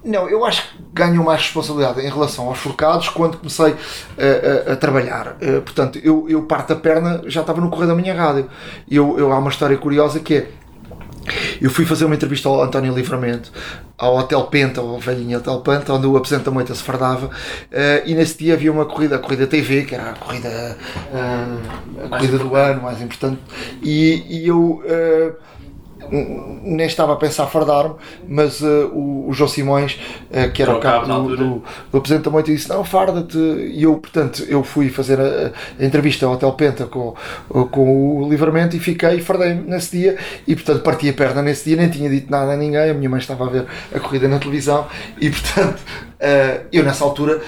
Não, 0.04 0.30
eu 0.30 0.46
acho 0.46 0.64
que 0.64 0.84
ganho 0.94 1.24
mais 1.24 1.42
responsabilidade 1.42 2.02
em 2.02 2.10
relação 2.10 2.48
aos 2.48 2.58
forcados 2.58 3.10
quando 3.10 3.38
comecei 3.38 3.76
a, 4.18 4.70
a- 4.70 4.74
a 4.74 4.76
trabalhar. 4.76 5.36
Eh, 5.42 5.60
portanto, 5.62 6.00
eu, 6.04 6.26
eu 6.30 6.44
parto 6.44 6.74
a 6.74 6.76
perna, 6.76 7.22
já 7.28 7.42
estava 7.42 7.62
no 7.62 7.70
correio 7.70 7.90
da 7.90 7.96
minha 7.96 8.14
rádio. 8.14 8.50
Eu, 8.90 9.18
eu, 9.18 9.32
há 9.32 9.38
uma 9.40 9.50
história 9.50 9.78
curiosa 9.78 10.20
que 10.20 10.36
é. 10.36 10.52
Eu 11.62 11.70
fui 11.70 11.86
fazer 11.86 12.06
uma 12.06 12.16
entrevista 12.16 12.50
ao 12.50 12.62
António 12.62 12.94
Livramento, 12.94 13.52
ao 13.98 14.18
Hotel 14.18 14.44
Penta, 14.44 14.82
ao 14.82 15.00
velhinho 15.00 15.38
Hotel 15.38 15.60
Penta, 15.62 15.94
onde 15.94 16.08
o 16.08 16.16
Apresenta 16.18 16.50
Moita 16.50 16.74
se 16.74 16.84
fardava, 16.84 17.30
eh, 17.72 18.04
e 18.06 18.16
nesse 18.16 18.38
dia 18.38 18.54
havia 18.54 18.72
uma 18.72 18.86
corrida, 18.86 19.18
a 19.18 19.20
corrida 19.20 19.46
TV, 19.46 19.84
que 19.84 19.96
era 19.96 20.12
a 20.12 20.14
corrida, 20.14 20.48
eh, 20.50 22.06
a 22.06 22.10
corrida 22.10 22.38
do 22.38 22.56
ano 22.56 22.84
mais 22.84 23.02
importante, 23.02 23.40
e, 23.84 24.24
e 24.30 24.48
eu 24.48 24.82
eh, 24.86 25.34
nem 26.12 26.86
estava 26.86 27.14
a 27.14 27.16
pensar 27.16 27.48
fardar-me, 27.48 27.96
mas 28.28 28.62
eh, 28.62 28.66
o, 28.92 29.28
o 29.30 29.34
João 29.34 29.48
Simões, 29.48 30.00
eh, 30.32 30.48
que 30.48 30.62
era 30.62 30.76
o 30.76 30.80
cabo 30.80 31.06
do, 31.06 31.36
do, 31.36 31.64
do 31.92 31.98
Apresenta 31.98 32.24
da 32.24 32.32
Moita, 32.32 32.52
disse: 32.52 32.70
Não, 32.70 32.84
farda-te. 32.84 33.38
E 33.38 33.84
eu, 33.84 33.96
portanto, 33.98 34.44
eu 34.48 34.64
fui 34.64 34.90
fazer 34.90 35.20
a, 35.20 35.52
a 35.80 35.86
entrevista 35.86 36.26
ao 36.26 36.34
Hotel 36.34 36.52
Penta 36.54 36.86
com, 36.86 37.16
com 37.72 38.18
o 38.18 38.30
Livramento 38.30 38.76
e 38.76 38.80
fiquei 38.80 39.16
e 39.18 39.22
fardei-me 39.22 39.62
nesse 39.62 39.98
dia. 39.98 40.18
E, 40.48 40.56
portanto, 40.56 40.82
parti 40.82 41.10
a 41.10 41.14
perna 41.14 41.42
nesse 41.42 41.66
dia, 41.66 41.78
nem 41.78 41.90
tinha 41.90 42.10
dito 42.10 42.32
nada 42.32 42.54
a 42.54 42.58
ninguém. 42.58 42.90
A 42.90 42.94
minha 42.94 43.10
mãe 43.10 43.20
estava 43.20 43.46
a 43.46 43.50
ver 43.50 43.66
a 43.94 44.00
corrida 44.00 44.28
na 44.28 44.40
televisão 44.40 44.88
e, 45.20 45.30
portanto, 45.30 45.82
eh, 46.20 46.62
eu 46.72 46.84
nessa 46.84 47.04
altura. 47.04 47.42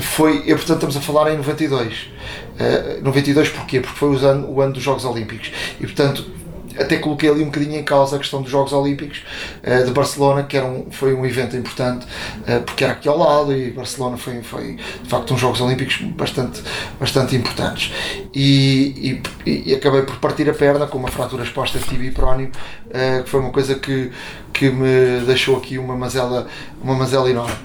Foi, 0.00 0.44
eu, 0.46 0.56
portanto, 0.56 0.88
estamos 0.88 0.96
a 0.96 1.00
falar 1.00 1.32
em 1.32 1.36
92. 1.36 2.10
Eh, 2.58 2.98
92 3.02 3.48
porquê? 3.48 3.80
Porque 3.80 3.98
foi 3.98 4.14
o 4.14 4.26
ano, 4.26 4.48
o 4.48 4.60
ano 4.60 4.72
dos 4.72 4.82
Jogos 4.82 5.04
Olímpicos. 5.04 5.50
E, 5.80 5.86
portanto, 5.86 6.37
até 6.78 6.96
coloquei 6.98 7.28
ali 7.28 7.42
um 7.42 7.46
bocadinho 7.46 7.76
em 7.76 7.82
causa 7.82 8.16
a 8.16 8.18
questão 8.18 8.42
dos 8.42 8.50
Jogos 8.50 8.72
Olímpicos 8.72 9.22
eh, 9.62 9.82
de 9.82 9.90
Barcelona, 9.90 10.44
que 10.44 10.56
era 10.56 10.66
um, 10.66 10.90
foi 10.90 11.14
um 11.14 11.24
evento 11.26 11.56
importante, 11.56 12.06
eh, 12.46 12.60
porque 12.60 12.84
era 12.84 12.92
aqui 12.92 13.08
ao 13.08 13.18
lado 13.18 13.52
e 13.52 13.70
Barcelona 13.70 14.16
foi, 14.16 14.42
foi 14.42 14.76
de 15.02 15.08
facto 15.08 15.34
uns 15.34 15.40
Jogos 15.40 15.60
Olímpicos 15.60 16.00
bastante, 16.16 16.62
bastante 16.98 17.36
importantes. 17.36 17.92
E, 18.34 19.20
e, 19.44 19.70
e 19.70 19.74
acabei 19.74 20.02
por 20.02 20.16
partir 20.16 20.48
a 20.48 20.54
perna 20.54 20.86
com 20.86 20.98
uma 20.98 21.08
fratura 21.08 21.42
exposta 21.42 21.78
tibia 21.78 22.08
e 22.08 22.12
prónio, 22.12 22.50
eh, 22.90 23.22
que 23.22 23.28
foi 23.28 23.40
uma 23.40 23.50
coisa 23.50 23.74
que, 23.74 24.10
que 24.52 24.70
me 24.70 25.20
deixou 25.26 25.56
aqui 25.56 25.78
uma 25.78 25.96
mazela, 25.96 26.46
uma 26.82 26.94
mazela 26.94 27.30
enorme. 27.30 27.56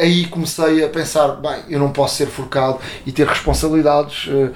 Aí 0.00 0.26
comecei 0.26 0.84
a 0.84 0.88
pensar, 0.88 1.26
bem, 1.36 1.60
eu 1.68 1.78
não 1.80 1.90
posso 1.90 2.14
ser 2.14 2.26
forcado 2.26 2.78
e 3.04 3.10
ter 3.10 3.26
responsabilidades, 3.26 4.28
eh, 4.30 4.50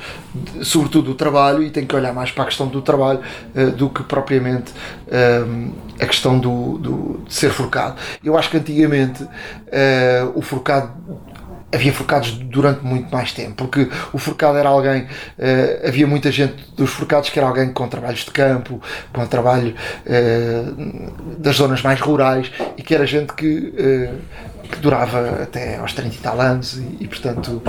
sobretudo 0.63 1.07
do 1.11 1.15
trabalho, 1.17 1.65
e 1.65 1.71
tenho 1.71 1.85
que 1.87 1.97
olhar 1.97 2.13
mais 2.15 2.31
para 2.31 2.45
a 2.45 2.47
questão 2.47 2.69
do 2.69 2.81
trabalho 2.81 3.19
eh, 3.53 3.67
do 3.67 3.89
que 3.91 4.05
propriamente 4.05 4.73
eh, 5.09 5.43
a 6.01 6.07
questão 6.07 6.39
do, 6.39 6.79
do- 6.79 7.21
de 7.27 7.35
ser 7.35 7.51
forcado. 7.51 7.97
Eu 8.23 8.39
acho 8.39 8.51
que 8.51 8.57
antigamente 8.57 9.27
o 10.35 10.43
forcado 10.43 10.93
havia 11.73 11.93
forcados 11.93 12.33
durante 12.33 12.85
muito 12.85 13.11
mais 13.11 13.33
tempo, 13.33 13.55
porque 13.55 13.89
o 14.13 14.19
forcado 14.19 14.59
era 14.59 14.69
alguém, 14.69 15.07
eh, 15.39 15.83
havia 15.87 16.07
muita 16.07 16.31
gente 16.31 16.55
dos 16.77 16.91
forcados 16.91 17.31
que 17.31 17.39
era 17.39 17.49
alguém 17.49 17.73
com 17.73 17.89
trabalhos 17.89 18.21
de 18.21 18.31
campo, 18.31 18.81
com 19.13 19.27
trabalho 19.27 19.75
eh, 20.05 20.65
das 21.39 21.57
zonas 21.57 21.83
mais 21.83 21.99
rurais 22.01 22.53
e 22.77 22.83
que 22.83 22.95
era 22.95 23.07
gente 23.07 23.33
que, 23.33 23.75
eh, 23.77 24.13
que 24.71 24.79
durava 24.81 25.43
até 25.43 25.79
aos 25.79 25.95
30 25.95 26.15
e 26.15 26.19
tal 26.19 26.41
anos 26.41 26.77
e, 26.77 26.99
e, 27.01 27.09
portanto 27.09 27.63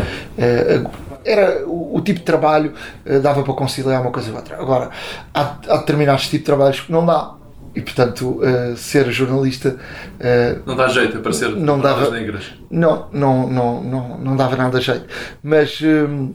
era 1.26 1.66
o, 1.66 1.98
o 1.98 2.02
tipo 2.02 2.20
de 2.20 2.26
trabalho 2.26 2.74
dava 3.22 3.44
para 3.44 3.54
conciliar 3.54 4.02
uma 4.02 4.12
coisa 4.12 4.30
e 4.30 4.34
outra. 4.34 4.58
Agora, 4.58 4.90
há, 5.34 5.56
há 5.70 5.78
determinados 5.78 6.24
tipos 6.24 6.40
de 6.40 6.46
trabalhos 6.46 6.82
que 6.82 6.92
não 6.92 7.06
dá. 7.06 7.43
E 7.76 7.82
portanto, 7.82 8.40
eh, 8.44 8.74
ser 8.76 9.12
jornalista 9.12 9.78
eh, 10.20 10.58
Não 10.66 10.76
dá 10.76 10.88
jeito 10.88 11.18
a 11.18 11.22
parecer 11.22 11.50
Não 11.50 11.80
dava- 11.80 12.12
negras. 12.12 12.44
não, 12.70 13.08
não, 13.12 13.50
não, 13.50 13.84
não, 13.84 14.18
não 14.20 14.36
dava 14.36 14.56
nada 14.56 14.80
jeito. 14.80 15.06
Mas 15.42 15.80
hum, 15.82 16.34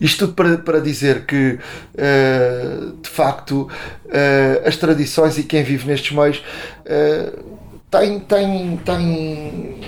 isto 0.00 0.26
tudo 0.26 0.34
para, 0.34 0.58
para 0.58 0.80
dizer 0.80 1.24
que, 1.26 1.58
eh, 1.96 2.76
de 3.00 3.08
facto, 3.08 3.68
as 4.66 4.76
tradições 4.76 5.38
e 5.38 5.44
quem 5.44 5.62
vive 5.62 5.86
nestes 5.86 6.10
meios 6.16 6.42
tem, 7.90 8.18
tem, 8.20 8.76
tem 8.84 9.80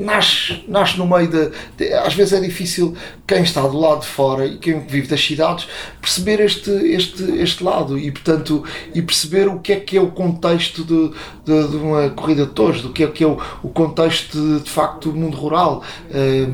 nasce, 0.00 0.64
nasce 0.68 0.98
no 0.98 1.06
meio 1.06 1.28
de, 1.28 1.50
de- 1.76 1.92
Às 1.94 2.14
vezes 2.14 2.32
é 2.32 2.40
difícil 2.40 2.94
quem 3.26 3.42
está 3.42 3.60
do 3.62 3.78
lado 3.78 4.00
de 4.00 4.06
fora 4.06 4.46
e 4.46 4.58
quem 4.58 4.80
vive 4.80 5.06
das 5.06 5.20
cidades 5.24 5.66
perceber 6.00 6.40
este, 6.40 6.70
este, 6.70 7.22
este 7.40 7.62
lado 7.62 7.98
e, 7.98 8.10
portanto, 8.10 8.64
e 8.94 9.00
perceber 9.02 9.48
o 9.48 9.60
que 9.60 9.72
é 9.72 9.76
que 9.80 9.96
é 9.96 10.00
o 10.00 10.08
contexto 10.10 10.82
de, 10.84 11.10
de, 11.44 11.68
de 11.68 11.76
uma 11.76 12.10
corrida 12.10 12.46
de 12.46 12.52
touros, 12.52 12.82
do 12.82 12.90
que 12.92 13.04
é 13.04 13.06
que 13.06 13.22
é 13.22 13.26
o, 13.26 13.38
o 13.62 13.68
contexto 13.68 14.36
de, 14.36 14.60
de 14.64 14.70
facto 14.70 15.10
do 15.12 15.18
mundo 15.18 15.36
rural, 15.36 15.82
eh, 16.12 16.46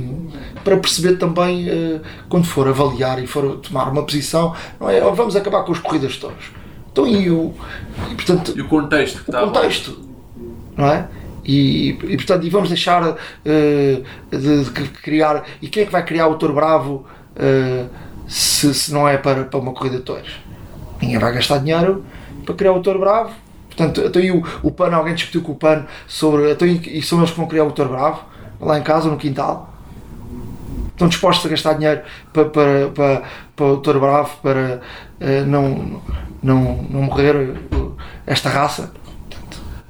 para 0.64 0.76
perceber 0.76 1.16
também 1.16 1.68
eh, 1.68 2.00
quando 2.28 2.44
for 2.46 2.66
avaliar 2.68 3.22
e 3.22 3.26
for 3.26 3.56
tomar 3.58 3.88
uma 3.90 4.02
posição, 4.02 4.54
não 4.80 4.90
é? 4.90 5.04
"Oh, 5.04 5.14
Vamos 5.14 5.34
acabar 5.36 5.62
com 5.64 5.72
as 5.72 5.78
corridas 5.78 6.12
de 6.12 6.18
touros. 6.20 6.44
Então, 6.92 7.06
e, 7.06 7.30
o, 7.30 7.54
e 8.10 8.14
portanto, 8.14 8.52
E 8.56 8.60
o 8.60 8.68
contexto 8.68 9.22
que 9.24 9.30
o 9.30 9.34
está 9.34 9.40
contexto, 9.46 9.98
não 10.76 10.86
é? 10.86 11.08
E, 11.46 11.90
e 11.90 12.16
portanto, 12.16 12.44
e 12.44 12.50
vamos 12.50 12.68
deixar 12.68 13.16
eh, 13.44 14.02
de, 14.30 14.64
de 14.64 14.88
criar. 14.90 15.44
E 15.62 15.68
quem 15.68 15.84
é 15.84 15.86
que 15.86 15.92
vai 15.92 16.04
criar 16.04 16.26
o 16.26 16.34
Touro 16.34 16.54
Bravo 16.54 17.06
eh, 17.36 17.84
se, 18.26 18.74
se 18.74 18.92
não 18.92 19.06
é 19.08 19.16
para, 19.16 19.44
para 19.44 19.60
uma 19.60 19.72
corrida 19.72 19.98
de 19.98 20.02
touros? 20.02 20.40
Ninguém 21.00 21.18
vai 21.18 21.32
gastar 21.32 21.58
dinheiro 21.58 22.04
para 22.44 22.54
criar 22.54 22.72
o 22.72 22.80
Touro 22.80 22.98
Bravo. 22.98 23.30
Portanto, 23.68 24.02
então, 24.04 24.20
e 24.20 24.32
o, 24.32 24.42
o 24.62 24.72
PAN, 24.72 24.92
alguém 24.92 25.14
discutiu 25.14 25.40
com 25.42 25.52
o 25.52 25.54
PAN 25.54 25.84
sobre. 26.08 26.50
Então, 26.50 26.66
e, 26.66 26.98
e 26.98 27.02
são 27.02 27.18
eles 27.18 27.30
que 27.30 27.36
vão 27.36 27.46
criar 27.46 27.64
o 27.64 27.70
Touro 27.70 27.92
Bravo? 27.92 28.24
Lá 28.60 28.78
em 28.78 28.82
casa, 28.82 29.08
no 29.08 29.16
quintal? 29.16 29.72
Estão 30.88 31.08
dispostos 31.08 31.46
a 31.46 31.48
gastar 31.50 31.74
dinheiro 31.74 32.00
para, 32.32 32.46
para, 32.46 32.88
para, 32.88 33.22
para 33.54 33.66
o 33.66 33.76
Touro 33.76 34.00
Bravo 34.00 34.36
para 34.42 34.80
eh, 35.20 35.42
não, 35.42 36.02
não, 36.42 36.86
não 36.90 37.02
morrer 37.02 37.54
esta 38.26 38.48
raça? 38.48 38.92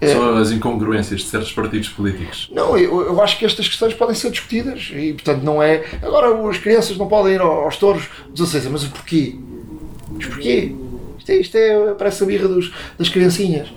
É. 0.00 0.08
São 0.08 0.36
as 0.36 0.50
incongruências 0.52 1.20
de 1.22 1.26
certos 1.28 1.52
partidos 1.52 1.88
políticos. 1.88 2.50
Não, 2.52 2.76
eu, 2.76 3.00
eu 3.02 3.22
acho 3.22 3.38
que 3.38 3.46
estas 3.46 3.66
questões 3.66 3.94
podem 3.94 4.14
ser 4.14 4.30
discutidas 4.30 4.90
e, 4.94 5.14
portanto, 5.14 5.42
não 5.42 5.62
é. 5.62 5.84
Agora, 6.02 6.48
as 6.50 6.58
crianças 6.58 6.96
não 6.98 7.06
podem 7.08 7.34
ir 7.34 7.40
ao- 7.40 7.64
aos 7.64 7.76
touros 7.78 8.04
16, 8.34 8.66
mas 8.66 8.84
o 8.84 8.90
porquê? 8.90 9.36
Mas 10.12 10.26
porquê? 10.26 10.74
Isto 11.18 11.30
é, 11.30 11.36
isto 11.36 11.54
é 11.56 11.94
parece 11.94 12.22
a 12.22 12.26
birra 12.26 12.46
dos, 12.46 12.72
das 12.98 13.08
criancinhas. 13.08 13.68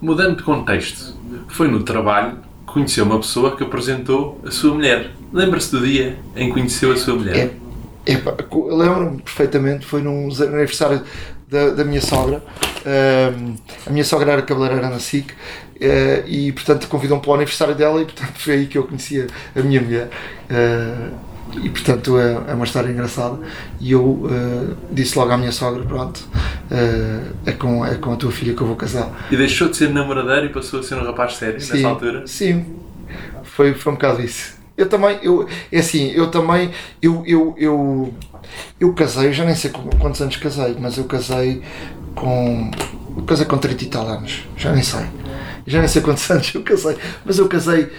Mudando 0.00 0.36
de 0.36 0.42
contexto, 0.42 1.14
foi 1.48 1.68
no 1.68 1.82
trabalho 1.82 2.38
que 2.66 2.72
conheceu 2.74 3.04
uma 3.04 3.18
pessoa 3.18 3.56
que 3.56 3.62
apresentou 3.64 4.38
a 4.46 4.50
sua 4.50 4.74
mulher. 4.74 5.10
Lembra-se 5.32 5.70
do 5.70 5.80
dia 5.84 6.18
em 6.36 6.48
que 6.48 6.52
conheceu 6.52 6.92
a 6.92 6.96
sua 6.96 7.14
mulher? 7.14 7.36
É, 7.36 8.14
eu 8.14 8.76
lembro-me 8.76 9.22
perfeitamente, 9.22 9.86
foi 9.86 10.02
num 10.02 10.28
aniversário 10.30 11.02
da, 11.50 11.70
da 11.70 11.84
minha 11.84 12.00
sogra. 12.00 12.42
A 13.86 13.90
minha 13.90 14.04
sogra 14.04 14.32
era 14.32 14.42
cabeleireira 14.42 14.88
na 14.88 14.98
SIC 14.98 15.34
eh, 15.80 16.22
e, 16.26 16.52
portanto, 16.52 16.86
convidou-me 16.88 17.22
para 17.22 17.30
o 17.30 17.34
aniversário 17.34 17.74
dela 17.74 18.02
e, 18.02 18.04
portanto, 18.04 18.34
foi 18.34 18.54
aí 18.54 18.66
que 18.66 18.76
eu 18.76 18.84
conhecia 18.84 19.26
a 19.56 19.60
minha 19.60 19.80
mulher. 19.80 20.10
Eh, 20.48 21.08
e, 21.62 21.70
portanto, 21.70 22.18
é, 22.18 22.50
é 22.50 22.54
uma 22.54 22.64
história 22.64 22.90
engraçada. 22.90 23.38
E 23.80 23.90
eu 23.92 24.28
eh, 24.30 24.74
disse 24.92 25.18
logo 25.18 25.32
à 25.32 25.38
minha 25.38 25.50
sogra: 25.50 25.82
Pronto, 25.82 26.28
é, 27.46 27.52
com, 27.52 27.84
é 27.84 27.94
com 27.94 28.12
a 28.12 28.16
tua 28.16 28.30
filha 28.30 28.54
que 28.54 28.60
eu 28.60 28.66
vou 28.66 28.76
casar. 28.76 29.10
E 29.30 29.36
deixou 29.36 29.68
de 29.68 29.76
ser 29.76 29.88
namoradeiro 29.88 30.46
e 30.46 30.48
passou 30.50 30.80
a 30.80 30.82
ser 30.82 30.96
um 30.96 31.04
rapaz 31.04 31.34
sério 31.34 31.60
Sim, 31.60 31.72
nessa 31.72 31.88
altura? 31.88 32.26
Sim, 32.26 32.66
foi, 33.42 33.72
foi 33.72 33.92
um 33.92 33.96
bocado 33.96 34.22
isso. 34.22 34.60
Eu 34.76 34.88
também, 34.88 35.18
eu, 35.22 35.46
é 35.70 35.78
assim, 35.78 36.10
eu 36.12 36.28
também, 36.28 36.70
eu, 37.02 37.22
eu, 37.26 37.54
eu, 37.58 38.14
eu 38.78 38.92
casei, 38.94 39.32
já 39.32 39.44
nem 39.44 39.54
sei 39.54 39.70
quantos 39.70 40.20
anos 40.20 40.36
casei, 40.36 40.76
mas 40.78 40.96
eu 40.96 41.04
casei 41.04 41.62
com, 42.14 42.70
eu 43.16 43.22
casei 43.24 43.46
com 43.46 43.58
30 43.58 43.84
e 43.84 43.86
tal 43.86 44.08
anos, 44.08 44.44
já 44.56 44.72
nem 44.72 44.82
sei, 44.82 45.06
já 45.66 45.78
nem 45.78 45.88
sei 45.88 46.02
quantos 46.02 46.28
anos 46.30 46.54
eu 46.54 46.62
casei, 46.62 46.96
mas 47.24 47.38
eu 47.38 47.48
casei, 47.48 47.90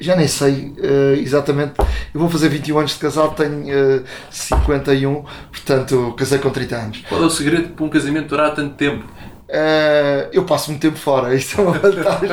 já 0.00 0.14
nem 0.14 0.28
sei 0.28 0.74
eh, 0.78 1.18
exatamente, 1.18 1.74
eu 2.14 2.20
vou 2.20 2.28
fazer 2.28 2.48
21 2.48 2.78
anos 2.78 2.92
de 2.92 2.98
casado, 2.98 3.34
tenho 3.34 3.64
eh, 3.68 4.02
51, 4.30 5.24
portanto 5.50 6.14
casei 6.16 6.38
com 6.38 6.50
30 6.50 6.76
anos. 6.76 7.04
Qual 7.08 7.22
é 7.22 7.26
o 7.26 7.30
segredo 7.30 7.70
para 7.70 7.84
um 7.84 7.88
casamento 7.88 8.28
durar 8.28 8.54
tanto 8.54 8.74
tempo? 8.74 9.04
Eh, 9.48 10.28
eu 10.32 10.44
passo 10.44 10.70
muito 10.70 10.82
tempo 10.82 10.98
fora, 10.98 11.34
isso 11.34 11.60
é 11.60 11.64
uma 11.64 11.72
vantagem. 11.72 12.28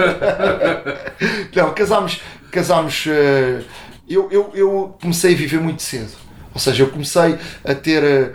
não, 1.55 1.73
casámos, 1.73 2.21
casámos. 2.51 3.05
Uh, 3.05 3.63
eu, 4.07 4.29
eu, 4.31 4.51
eu 4.53 4.95
comecei 5.01 5.33
a 5.33 5.37
viver 5.37 5.59
muito 5.59 5.81
cedo. 5.81 6.11
Ou 6.55 6.59
seja, 6.61 6.83
eu 6.83 6.89
comecei 6.89 7.37
a 7.65 7.75
ter 7.75 8.33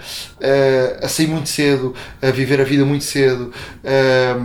a, 1.01 1.07
a 1.07 1.09
sair 1.09 1.27
muito 1.27 1.49
cedo, 1.49 1.95
a 2.21 2.31
viver 2.31 2.61
a 2.61 2.65
vida 2.65 2.85
muito 2.85 3.03
cedo, 3.03 3.51
a, 3.83 4.37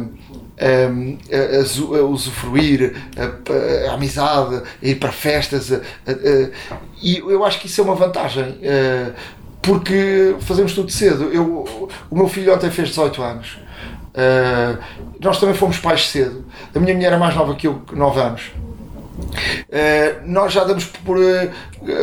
a, 0.64 2.00
a 2.00 2.04
usufruir 2.06 2.96
a, 3.18 3.90
a, 3.90 3.94
amizade, 3.94 4.56
a 4.56 4.88
ir 4.88 4.96
para 4.96 5.12
festas. 5.12 5.74
e 7.04 7.18
eu 7.18 7.44
acho 7.44 7.60
que 7.60 7.68
isso 7.68 7.82
é 7.82 7.84
uma 7.84 7.96
vantagem. 7.96 8.58
porque 9.62 10.38
fazemos 10.40 10.74
tudo 10.74 10.90
cedo. 10.90 11.26
Eu, 11.34 11.90
o 12.10 12.16
meu 12.16 12.30
filho 12.30 12.54
ontem 12.54 12.72
fez 12.72 12.88
18 12.90 13.22
anos. 13.22 13.58
nós 15.20 15.38
também 15.38 15.54
fomos 15.54 15.80
pais 15.80 16.08
cedo. 16.08 16.46
A 16.74 16.80
minha 16.80 16.96
mulher 16.96 17.12
é 17.12 17.18
mais 17.18 17.36
nova 17.36 17.54
que 17.56 17.68
eu, 17.68 17.82
9 17.92 18.22
anos. 18.22 18.52
Uh, 19.18 20.22
nós 20.26 20.54
já 20.54 20.64
damos 20.64 20.86
por. 20.86 21.18
Uh, 21.18 21.52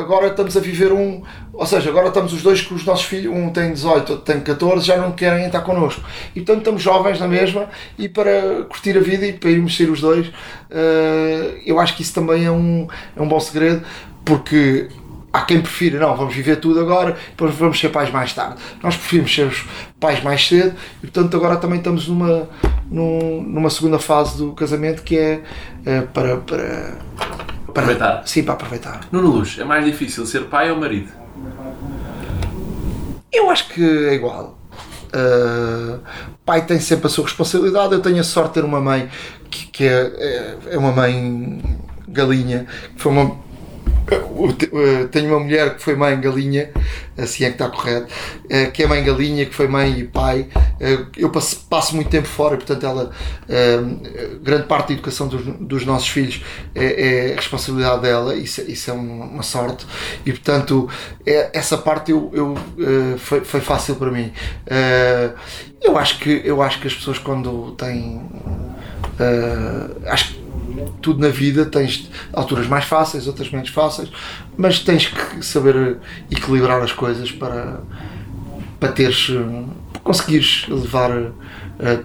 agora 0.01 0.29
estamos 0.29 0.57
a 0.57 0.61
viver 0.61 0.93
um. 0.93 1.23
Ou 1.53 1.67
seja, 1.67 1.91
agora 1.91 2.09
estamos 2.09 2.33
os 2.33 2.43
dois 2.43 2.63
com 2.63 2.75
os 2.75 2.85
nossos 2.85 3.05
filhos, 3.05 3.35
um 3.35 3.51
tem 3.51 3.73
18, 3.73 4.11
outro 4.11 4.17
tem 4.25 4.41
14, 4.41 4.87
já 4.87 4.97
não 4.97 5.13
querem 5.13 5.47
estar 5.47 5.61
connosco. 5.61 6.03
E 6.35 6.41
portanto 6.41 6.59
estamos 6.59 6.83
jovens 6.83 7.21
na 7.21 7.29
mesma 7.29 7.69
e 7.99 8.09
para 8.09 8.65
curtir 8.65 8.97
a 8.97 9.01
vida 9.01 9.27
e 9.27 9.35
para 9.35 9.51
irmos 9.51 9.77
ser 9.77 9.91
os 9.91 10.01
dois, 10.01 10.29
uh, 10.29 11.61
eu 11.67 11.79
acho 11.79 11.95
que 11.95 12.03
isso 12.03 12.15
também 12.15 12.47
é 12.47 12.51
um, 12.51 12.89
é 13.15 13.21
um 13.21 13.29
bom 13.29 13.39
segredo, 13.39 13.83
porque 14.25 14.89
há 15.31 15.43
quem 15.43 15.61
prefira, 15.61 15.99
não, 15.99 16.17
vamos 16.17 16.35
viver 16.35 16.57
tudo 16.57 16.81
agora, 16.81 17.17
depois 17.29 17.55
vamos 17.55 17.79
ser 17.79 17.91
pais 17.91 18.11
mais 18.11 18.33
tarde. 18.33 18.57
Nós 18.83 18.97
preferimos 18.97 19.35
ser 19.35 19.53
pais 20.01 20.23
mais 20.23 20.47
cedo 20.49 20.75
e 21.03 21.07
portanto 21.07 21.37
agora 21.37 21.57
também 21.57 21.79
estamos 21.79 22.09
numa, 22.09 22.49
numa 22.91 23.69
segunda 23.69 23.99
fase 23.99 24.39
do 24.39 24.53
casamento 24.53 25.03
que 25.03 25.19
é 25.19 25.43
uh, 25.81 26.07
para, 26.09 26.39
para, 26.39 26.97
para 27.75 27.83
aproveitar. 27.83 28.23
Sim, 28.27 28.43
para 28.43 28.55
aproveitar. 28.55 29.01
Nuno 29.13 29.29
Luz, 29.29 29.59
é 29.59 29.65
mais 29.65 29.85
difícil 29.85 30.25
ser 30.25 30.45
pai 30.45 30.71
ou 30.71 30.81
marido? 30.81 31.22
Eu 33.33 33.51
acho 33.51 33.69
que 33.69 33.83
é 33.83 34.15
igual. 34.15 34.59
Uh, 35.15 36.01
pai 36.45 36.65
tem 36.65 36.81
sempre 36.81 37.07
a 37.07 37.11
sua 37.11 37.25
responsabilidade. 37.25 37.93
Eu 37.93 38.01
tenho 38.01 38.21
a 38.21 38.25
sorte 38.25 38.49
de 38.49 38.55
ter 38.55 38.65
uma 38.65 38.81
mãe 38.81 39.09
que, 39.51 39.67
que 39.67 39.85
é, 39.85 40.13
é, 40.17 40.59
é 40.73 40.79
uma 40.79 40.93
mãe 40.93 41.63
galinha, 42.09 42.67
que 42.95 43.03
foi 43.03 43.13
uma 43.13 43.42
tenho 45.11 45.29
uma 45.29 45.41
mulher 45.41 45.77
que 45.77 45.83
foi 45.83 45.95
mãe 45.95 46.21
galinha, 46.21 46.71
assim 47.17 47.45
é 47.45 47.49
que 47.49 47.55
está 47.55 47.69
correto, 47.69 48.13
eh, 48.49 48.67
que 48.67 48.83
é 48.83 48.87
mãe 48.87 49.03
galinha, 49.05 49.47
que 49.47 49.55
foi 49.55 49.69
mãe 49.69 49.99
e 49.99 50.05
pai. 50.05 50.49
Eh, 50.81 50.99
eu 51.17 51.31
passo, 51.31 51.65
passo 51.69 51.95
muito 51.95 52.11
tempo 52.11 52.27
fora, 52.27 52.57
portanto, 52.57 52.85
ela, 52.85 53.11
grande 54.43 54.67
parte 54.67 54.89
da 54.89 54.95
educação 54.95 55.29
dos, 55.29 55.43
dos 55.61 55.85
nossos 55.85 56.09
filhos 56.09 56.43
é, 56.75 57.31
é 57.31 57.35
responsabilidade 57.35 58.03
dela, 58.03 58.35
isso, 58.35 58.63
isso 58.63 58.91
é 58.91 58.95
uma 58.95 59.43
sorte, 59.43 59.87
e 60.25 60.33
portanto, 60.33 60.89
é, 61.27 61.51
essa 61.53 61.79
parte 61.79 62.11
eu, 62.11 62.31
eu 62.35 63.19
foi, 63.19 63.41
foi 63.43 63.61
fácil 63.61 63.97
para 63.97 64.11
mim. 64.11 64.33
Eu 65.81 65.99
acho 65.99 66.19
que, 66.19 66.43
eu 66.45 66.63
acho 66.63 66.81
que 66.81 66.87
as 66.87 66.95
pessoas, 66.95 67.19
quando 67.19 67.73
têm. 67.73 68.23
acho 70.07 70.35
que 70.35 70.42
tudo 71.01 71.21
na 71.21 71.29
vida 71.29 71.67
tens 71.67 72.11
alturas 72.33 72.67
mais 72.67 72.85
fáceis, 72.85 73.27
outras 73.27 73.51
menos 73.51 73.69
fáceis, 73.71 74.11
mas 74.57 74.81
tens 74.81 75.07
que 75.07 75.45
saber 75.45 75.99
equilibrar 76.31 76.83
as 76.83 76.93
coisas 76.93 77.31
para, 77.31 77.81
para 78.79 78.93
teres, 78.93 79.31
para 79.93 80.01
conseguires 80.03 80.67
levar 80.69 81.11
uh, 81.11 81.33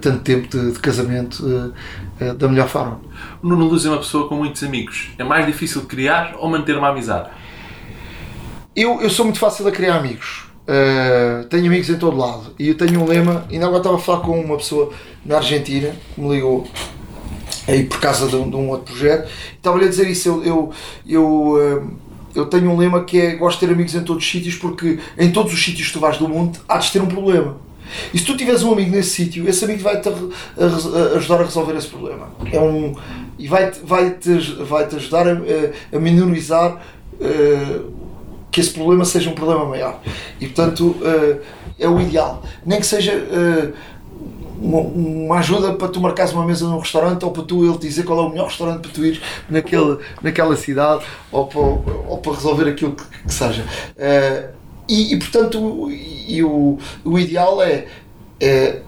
tanto 0.00 0.20
tempo 0.20 0.48
de, 0.48 0.72
de 0.72 0.78
casamento 0.78 1.44
uh, 1.44 1.72
uh, 2.24 2.34
da 2.34 2.48
melhor 2.48 2.68
forma. 2.68 3.00
O 3.42 3.48
Nuno 3.48 3.66
Luz 3.66 3.84
é 3.84 3.88
uma 3.88 3.98
pessoa 3.98 4.28
com 4.28 4.36
muitos 4.36 4.62
amigos. 4.62 5.10
É 5.18 5.24
mais 5.24 5.46
difícil 5.46 5.82
criar 5.82 6.34
ou 6.38 6.48
manter 6.48 6.76
uma 6.76 6.88
amizade? 6.88 7.30
Eu, 8.74 9.00
eu 9.00 9.10
sou 9.10 9.24
muito 9.24 9.38
fácil 9.38 9.66
a 9.66 9.72
criar 9.72 9.96
amigos. 9.96 10.46
Uh, 10.68 11.44
tenho 11.44 11.66
amigos 11.66 11.88
em 11.88 11.96
todo 11.96 12.16
lado 12.16 12.54
e 12.58 12.68
eu 12.68 12.76
tenho 12.76 13.00
um 13.00 13.06
lema. 13.06 13.44
Ainda 13.50 13.66
agora 13.66 13.78
estava 13.78 13.96
a 13.96 13.98
falar 13.98 14.20
com 14.20 14.38
uma 14.38 14.56
pessoa 14.56 14.92
na 15.24 15.36
Argentina 15.36 15.92
que 16.14 16.20
me 16.20 16.34
ligou 16.34 16.68
aí 17.68 17.84
por 17.84 18.00
causa 18.00 18.26
de 18.26 18.34
um, 18.34 18.48
de 18.48 18.56
um 18.56 18.70
outro 18.70 18.94
projeto. 18.94 19.30
Estava-lhe 19.54 19.84
a 19.84 19.88
dizer 19.88 20.08
isso, 20.08 20.28
eu, 20.28 20.44
eu, 20.44 20.72
eu, 21.06 21.56
eh, 21.60 22.38
eu, 22.40 22.46
tenho 22.46 22.70
um 22.70 22.76
lema 22.76 23.04
que 23.04 23.20
é 23.20 23.34
gosto 23.36 23.60
de 23.60 23.66
ter 23.66 23.72
amigos 23.72 23.94
em 23.94 24.02
todos 24.02 24.24
os 24.24 24.30
sítios 24.30 24.56
porque 24.56 24.98
em 25.18 25.30
todos 25.30 25.52
os 25.52 25.62
sítios 25.62 25.88
que 25.88 25.92
tu 25.92 26.00
vais 26.00 26.16
do 26.16 26.26
mundo 26.26 26.58
há 26.66 26.78
de 26.78 26.90
ter 26.90 27.02
um 27.02 27.06
problema. 27.06 27.56
E 28.12 28.18
se 28.18 28.24
tu 28.24 28.36
tiveres 28.36 28.62
um 28.62 28.72
amigo 28.72 28.90
nesse 28.90 29.10
sítio, 29.10 29.48
esse 29.48 29.64
amigo 29.64 29.82
vai-te 29.82 30.08
ajudar 31.16 31.40
a 31.40 31.44
resolver 31.44 31.76
esse 31.76 31.88
problema. 31.88 32.30
É 32.50 32.58
um, 32.58 32.94
e 33.38 33.46
vai-te 33.46 33.80
vai 33.84 34.10
-te, 34.10 34.30
vai 34.64 34.86
-te 34.86 34.96
ajudar 34.96 35.26
a, 35.28 35.32
a 35.92 35.98
minorizar 35.98 36.82
uh, 37.14 37.92
que 38.50 38.60
esse 38.60 38.70
problema 38.70 39.04
seja 39.04 39.30
um 39.30 39.34
problema 39.34 39.64
maior. 39.64 40.00
E 40.40 40.46
portanto 40.46 40.96
uh, 41.00 41.40
é 41.78 41.88
o 41.88 42.00
ideal. 42.00 42.42
Nem 42.64 42.80
que 42.80 42.86
seja. 42.86 43.12
Uma, 44.60 44.80
uma, 44.80 45.38
ajuda 45.38 45.74
para 45.74 45.88
tu 45.88 46.00
marcares 46.00 46.32
uma 46.32 46.44
mesa 46.44 46.66
num 46.66 46.78
restaurante 46.78 47.24
ou 47.24 47.30
para 47.30 47.42
tu 47.42 47.64
ele 47.64 47.78
dizer 47.78 48.04
qual 48.04 48.18
é 48.18 48.22
o 48.22 48.30
melhor 48.30 48.48
restaurante 48.48 48.80
para 48.80 48.90
tu 48.90 49.04
ires 49.04 49.20
naquele, 49.48 49.98
naquela 50.22 50.56
cidade 50.56 51.04
ou 51.30 51.46
para, 51.46 51.60
ou 51.60 52.18
para 52.18 52.32
resolver 52.32 52.68
aquilo 52.68 52.92
que, 52.92 53.04
que 53.04 53.32
seja. 53.32 53.64
Uh, 53.96 54.58
e, 54.88 55.14
e, 55.14 55.18
portanto, 55.18 55.90
e 55.90 56.42
o, 56.42 56.78
o 57.04 57.18
ideal 57.18 57.62
é, 57.62 57.86
é 58.40 58.80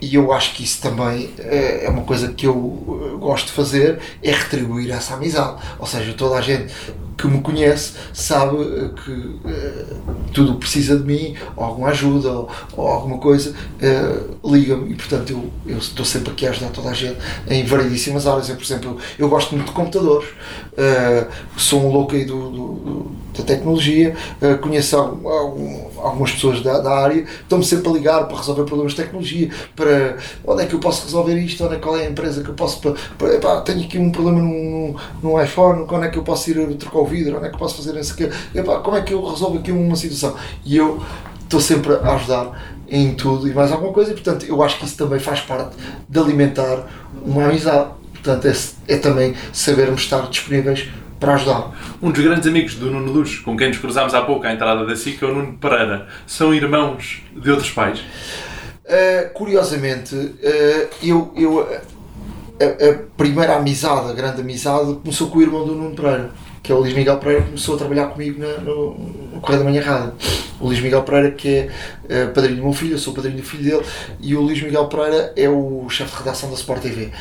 e 0.00 0.14
eu 0.14 0.32
acho 0.32 0.54
que 0.54 0.64
isso 0.64 0.80
também 0.80 1.30
é, 1.38 1.84
é 1.84 1.90
uma 1.90 2.02
coisa 2.02 2.32
que 2.32 2.46
eu 2.46 3.18
gosto 3.20 3.46
de 3.46 3.52
fazer, 3.52 3.98
é 4.22 4.30
retribuir 4.30 4.90
essa 4.90 5.14
amizade. 5.14 5.62
Ou 5.78 5.86
seja, 5.86 6.14
toda 6.14 6.36
a 6.36 6.40
gente 6.40 6.72
que 7.20 7.28
me 7.28 7.40
conhece 7.42 7.92
sabe 8.14 8.56
que 9.04 9.10
uh, 9.10 9.96
tudo 10.32 10.54
precisa 10.54 10.96
de 10.96 11.04
mim, 11.04 11.34
ou 11.54 11.64
alguma 11.64 11.88
ajuda, 11.88 12.30
ou, 12.30 12.48
ou 12.76 12.86
alguma 12.86 13.18
coisa, 13.18 13.50
uh, 13.52 14.50
liga-me. 14.50 14.92
E 14.92 14.94
portanto 14.94 15.30
eu, 15.30 15.50
eu 15.66 15.78
estou 15.78 16.04
sempre 16.04 16.32
aqui 16.32 16.46
a 16.46 16.50
ajudar 16.50 16.70
toda 16.70 16.88
a 16.88 16.94
gente 16.94 17.18
em 17.48 17.64
variedíssimas 17.64 18.26
áreas. 18.26 18.48
Eu, 18.48 18.56
por 18.56 18.64
exemplo, 18.64 18.96
eu 19.18 19.28
gosto 19.28 19.54
muito 19.54 19.68
de 19.68 19.72
computadores, 19.72 20.28
uh, 20.28 21.30
sou 21.56 21.84
um 21.84 21.92
louco 21.92 22.14
aí 22.14 22.24
do, 22.24 22.50
do, 22.50 22.74
do 22.74 23.20
da 23.36 23.44
tecnologia, 23.44 24.16
conheço 24.60 24.96
algum, 24.96 25.88
algumas 26.02 26.32
pessoas 26.32 26.62
da, 26.62 26.78
da 26.78 26.90
área, 26.90 27.24
estão-me 27.42 27.64
sempre 27.64 27.88
a 27.88 27.92
ligar 27.92 28.24
para 28.26 28.36
resolver 28.36 28.64
problemas 28.64 28.92
de 28.92 29.02
tecnologia, 29.02 29.50
para 29.74 30.16
onde 30.44 30.62
é 30.62 30.66
que 30.66 30.74
eu 30.74 30.80
posso 30.80 31.04
resolver 31.04 31.36
isto, 31.38 31.64
onde 31.64 31.76
é, 31.76 31.78
qual 31.78 31.96
é 31.96 32.06
a 32.06 32.10
empresa 32.10 32.42
que 32.42 32.50
eu 32.50 32.54
posso. 32.54 32.80
Para, 32.80 32.94
para, 33.18 33.34
epá, 33.34 33.60
tenho 33.62 33.84
aqui 33.84 33.98
um 33.98 34.10
problema 34.10 34.40
num, 34.40 34.94
num 35.22 35.42
iPhone, 35.42 35.86
quando 35.86 36.04
é 36.04 36.08
que 36.08 36.18
eu 36.18 36.22
posso 36.22 36.50
ir 36.50 36.74
trocar 36.76 36.98
o 36.98 37.06
vidro, 37.06 37.36
onde 37.36 37.46
é 37.46 37.50
que 37.50 37.58
posso 37.58 37.76
fazer 37.76 37.98
isso 37.98 38.12
aqui, 38.12 38.30
epá, 38.54 38.78
como 38.80 38.96
é 38.96 39.02
que 39.02 39.12
eu 39.12 39.24
resolvo 39.24 39.58
aqui 39.58 39.72
uma 39.72 39.96
situação? 39.96 40.34
E 40.64 40.76
eu 40.76 41.02
estou 41.42 41.60
sempre 41.60 41.94
a 41.94 42.14
ajudar 42.14 42.76
em 42.88 43.14
tudo 43.14 43.48
e 43.48 43.54
mais 43.54 43.70
alguma 43.70 43.92
coisa, 43.92 44.10
e 44.10 44.14
portanto 44.14 44.44
eu 44.46 44.62
acho 44.62 44.78
que 44.78 44.84
isso 44.84 44.96
também 44.96 45.20
faz 45.20 45.40
parte 45.40 45.76
de 46.08 46.18
alimentar 46.18 46.86
uma 47.24 47.44
amizade. 47.44 47.90
Portanto, 48.12 48.46
é, 48.46 48.54
é 48.94 48.98
também 48.98 49.34
sabermos 49.52 50.02
estar 50.02 50.28
disponíveis 50.28 50.88
para 51.20 51.34
ajudar. 51.34 51.70
Um 52.02 52.10
dos 52.10 52.24
grandes 52.24 52.48
amigos 52.48 52.74
do 52.74 52.90
Nuno 52.90 53.12
Luz, 53.12 53.38
com 53.38 53.56
quem 53.56 53.68
nos 53.68 53.78
cruzámos 53.78 54.14
há 54.14 54.22
pouco 54.22 54.46
à 54.46 54.52
entrada 54.52 54.86
da 54.86 54.96
SIC, 54.96 55.22
é 55.22 55.26
o 55.26 55.34
Nuno 55.34 55.52
Pereira. 55.58 56.08
São 56.26 56.52
irmãos 56.54 57.22
de 57.36 57.50
outros 57.50 57.70
pais? 57.70 58.00
Uh, 58.00 59.32
curiosamente, 59.34 60.16
uh, 60.16 60.88
eu, 61.02 61.32
eu 61.36 61.60
a, 61.60 62.90
a, 62.90 62.94
primeira 63.16 63.56
amizade, 63.56 64.10
a 64.10 64.14
grande 64.14 64.40
amizade, 64.40 64.94
começou 64.94 65.28
com 65.28 65.38
o 65.38 65.42
irmão 65.42 65.64
do 65.66 65.74
Nuno 65.74 65.94
Pereira, 65.94 66.30
que 66.62 66.72
é 66.72 66.74
o 66.74 66.78
Luís 66.78 66.94
Miguel 66.94 67.18
Pereira, 67.18 67.42
que 67.42 67.48
começou 67.48 67.74
a 67.74 67.78
trabalhar 67.78 68.06
comigo 68.06 68.40
na, 68.40 68.58
no, 68.58 68.98
no 69.34 69.40
Correio 69.40 69.62
da 69.62 69.70
Manhã 69.70 69.82
Rádio. 69.82 70.14
O 70.58 70.66
Luís 70.66 70.80
Miguel 70.80 71.02
Pereira, 71.02 71.30
que 71.32 71.70
é 72.08 72.24
uh, 72.24 72.32
padrinho 72.32 72.56
do 72.56 72.62
meu 72.64 72.72
filho, 72.72 72.94
eu 72.94 72.98
sou 72.98 73.12
padrinho 73.12 73.36
do 73.36 73.42
filho 73.42 73.62
dele, 73.62 73.86
e 74.18 74.34
o 74.34 74.40
Luís 74.40 74.60
Miguel 74.62 74.86
Pereira 74.86 75.32
é 75.36 75.48
o 75.48 75.86
chefe 75.90 76.12
de 76.12 76.18
redação 76.18 76.48
da 76.48 76.54
Sport 76.54 76.80
TV 76.82 77.12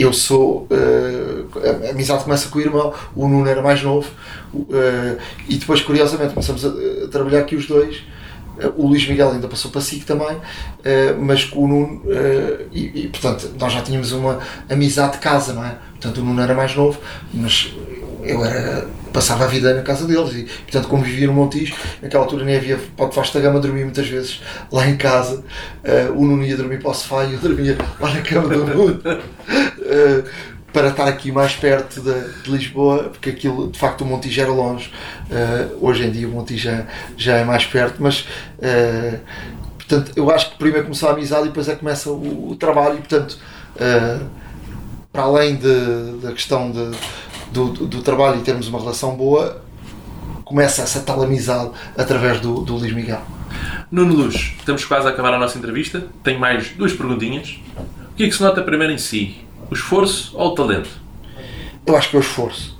eu 0.00 0.12
sou. 0.12 0.66
Uh, 0.70 1.86
a 1.86 1.90
amizade 1.90 2.24
começa 2.24 2.48
com 2.48 2.58
o 2.58 2.62
irmão, 2.62 2.92
o 3.14 3.28
Nuno 3.28 3.48
era 3.48 3.62
mais 3.62 3.82
novo, 3.82 4.08
uh, 4.54 5.18
e 5.48 5.56
depois, 5.56 5.80
curiosamente, 5.82 6.32
começamos 6.32 6.64
a, 6.64 6.68
a 7.04 7.08
trabalhar 7.08 7.40
aqui 7.40 7.56
os 7.56 7.66
dois. 7.66 7.98
Uh, 8.58 8.72
o 8.76 8.86
Luís 8.86 9.06
Miguel 9.08 9.32
ainda 9.32 9.48
passou 9.48 9.70
para 9.70 9.80
SIC 9.80 10.04
também, 10.04 10.36
mas 11.18 11.44
com 11.44 11.64
o 11.64 11.68
Nuno, 11.68 12.02
e, 12.72 13.04
e, 13.04 13.08
portanto 13.08 13.50
nós 13.58 13.72
já 13.72 13.80
tínhamos 13.80 14.12
uma 14.12 14.38
amizade 14.68 15.12
de 15.12 15.18
casa, 15.18 15.52
não 15.52 15.64
é? 15.64 15.76
Portanto 15.92 16.18
o 16.18 16.24
Nuno 16.24 16.42
era 16.42 16.54
mais 16.54 16.74
novo, 16.74 16.98
mas 17.32 17.74
eu 18.22 18.44
era 18.44 18.86
passava 19.12 19.44
a 19.44 19.46
vida 19.46 19.74
na 19.74 19.82
casa 19.82 20.06
deles 20.06 20.32
e, 20.34 20.42
portanto, 20.44 20.88
como 20.88 21.02
vivia 21.02 21.26
no 21.26 21.32
Montijo, 21.32 21.74
naquela 22.00 22.24
altura 22.24 22.44
nem 22.44 22.56
havia 22.56 22.78
pode 22.96 23.14
vasta 23.14 23.40
gama, 23.40 23.60
dormia 23.60 23.84
muitas 23.84 24.08
vezes 24.08 24.40
lá 24.70 24.88
em 24.88 24.96
casa. 24.96 25.44
Uh, 25.84 26.12
o 26.16 26.24
Nuno 26.24 26.44
ia 26.44 26.56
dormir 26.56 26.80
para 26.80 26.90
o 26.90 26.94
sofá 26.94 27.24
e 27.24 27.34
eu 27.34 27.38
dormia 27.38 27.76
lá 27.98 28.12
na 28.12 28.20
cama 28.22 28.48
do 28.48 28.64
Nuno. 28.66 29.02
Uh, 29.90 30.60
para 30.72 30.90
estar 30.90 31.08
aqui 31.08 31.32
mais 31.32 31.56
perto 31.56 32.00
de, 32.00 32.42
de, 32.44 32.50
Lisboa, 32.50 33.08
porque 33.10 33.30
aquilo 33.30 33.72
de 33.72 33.76
facto 33.76 34.02
o 34.02 34.04
Montijo 34.04 34.40
era 34.40 34.52
longe. 34.52 34.88
Uh, 35.28 35.84
hoje 35.84 36.04
em 36.04 36.12
dia 36.12 36.28
o 36.28 36.30
Montijo 36.30 36.62
já, 36.62 36.86
já 37.16 37.36
é 37.38 37.44
mais 37.44 37.66
perto, 37.66 37.96
mas 38.00 38.24
portanto 39.76 40.12
eu 40.14 40.30
acho 40.30 40.50
que 40.50 40.58
primeiro 40.58 40.84
começou 40.84 41.08
a 41.08 41.12
amizade 41.12 41.46
e 41.46 41.48
depois 41.48 41.68
é 41.68 41.72
que 41.72 41.80
começa 41.80 42.08
o, 42.08 42.50
o 42.50 42.54
trabalho 42.54 42.94
e 42.94 42.98
portanto 42.98 43.36
para 45.12 45.22
além 45.24 45.56
de, 45.56 46.18
da 46.22 46.32
questão 46.32 46.70
de, 46.70 46.90
do, 47.50 47.86
do 47.86 48.02
trabalho 48.02 48.38
e 48.38 48.42
termos 48.42 48.68
uma 48.68 48.78
relação 48.78 49.16
boa, 49.16 49.60
começa 50.44 50.82
essa 50.82 51.00
tal 51.00 51.22
amizade 51.22 51.70
através 51.96 52.40
do, 52.40 52.62
do 52.62 52.76
Luís 52.76 52.92
Miguel. 52.92 53.22
Nuno 53.90 54.14
Luz, 54.14 54.54
estamos 54.58 54.84
quase 54.84 55.06
a 55.08 55.10
acabar 55.10 55.34
a 55.34 55.38
nossa 55.38 55.58
entrevista. 55.58 56.06
Tenho 56.22 56.38
mais 56.38 56.70
duas 56.70 56.92
perguntinhas. 56.92 57.58
O 58.12 58.14
que 58.14 58.24
é 58.24 58.28
que 58.28 58.34
se 58.34 58.42
nota 58.42 58.62
primeiro 58.62 58.92
em 58.92 58.98
si? 58.98 59.38
O 59.70 59.74
esforço 59.74 60.32
ou 60.36 60.48
o 60.48 60.54
talento? 60.54 60.90
Eu 61.86 61.96
acho 61.96 62.10
que 62.10 62.16
é 62.16 62.18
o 62.18 62.22
esforço. 62.22 62.78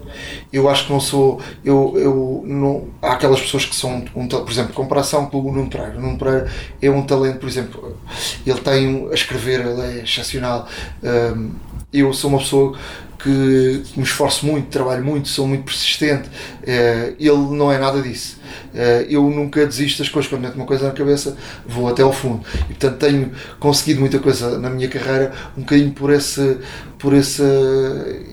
Eu 0.52 0.68
acho 0.68 0.86
que 0.86 0.92
não 0.92 1.00
sou. 1.00 1.40
Eu, 1.64 1.94
eu 1.96 2.42
não, 2.44 2.88
há 3.00 3.12
aquelas 3.12 3.40
pessoas 3.40 3.64
que 3.64 3.74
são, 3.74 4.04
um, 4.14 4.26
por 4.26 4.50
exemplo, 4.50 4.74
comparação 4.74 5.26
com 5.26 5.40
o 5.40 5.52
Nuno 5.52 5.70
Pereira. 5.70 5.96
O 5.96 6.00
Nuno 6.00 6.18
Pereira 6.18 6.50
é 6.82 6.90
um 6.90 7.02
talento, 7.02 7.38
por 7.38 7.48
exemplo, 7.48 7.96
ele 8.44 8.60
tem 8.60 9.08
a 9.10 9.14
escrever, 9.14 9.60
ele 9.60 9.80
é 9.80 10.02
excepcional. 10.02 10.66
Um, 11.02 11.52
eu 11.92 12.12
sou 12.12 12.30
uma 12.30 12.38
pessoa 12.38 12.76
que 13.22 13.82
me 13.96 14.02
esforço 14.02 14.46
muito, 14.46 14.68
trabalho 14.68 15.04
muito, 15.04 15.28
sou 15.28 15.46
muito 15.46 15.64
persistente. 15.64 16.28
Uh, 16.28 17.14
ele 17.18 17.56
não 17.56 17.70
é 17.70 17.78
nada 17.78 18.00
disso. 18.00 18.38
Uh, 18.74 19.06
eu 19.08 19.22
nunca 19.30 19.66
desisto 19.66 19.98
das 19.98 20.08
coisas, 20.08 20.30
quando 20.30 20.42
meto 20.42 20.54
uma 20.54 20.66
coisa 20.66 20.86
na 20.86 20.92
cabeça, 20.92 21.36
vou 21.66 21.88
até 21.88 22.02
ao 22.02 22.12
fundo. 22.12 22.44
E 22.62 22.74
portanto 22.74 22.98
tenho 22.98 23.32
conseguido 23.58 24.00
muita 24.00 24.18
coisa 24.18 24.58
na 24.58 24.70
minha 24.70 24.88
carreira, 24.88 25.32
um 25.56 25.60
bocadinho 25.60 25.92
por 25.92 26.10
esse 26.12 26.58
por 27.00 27.14
essa, 27.14 27.44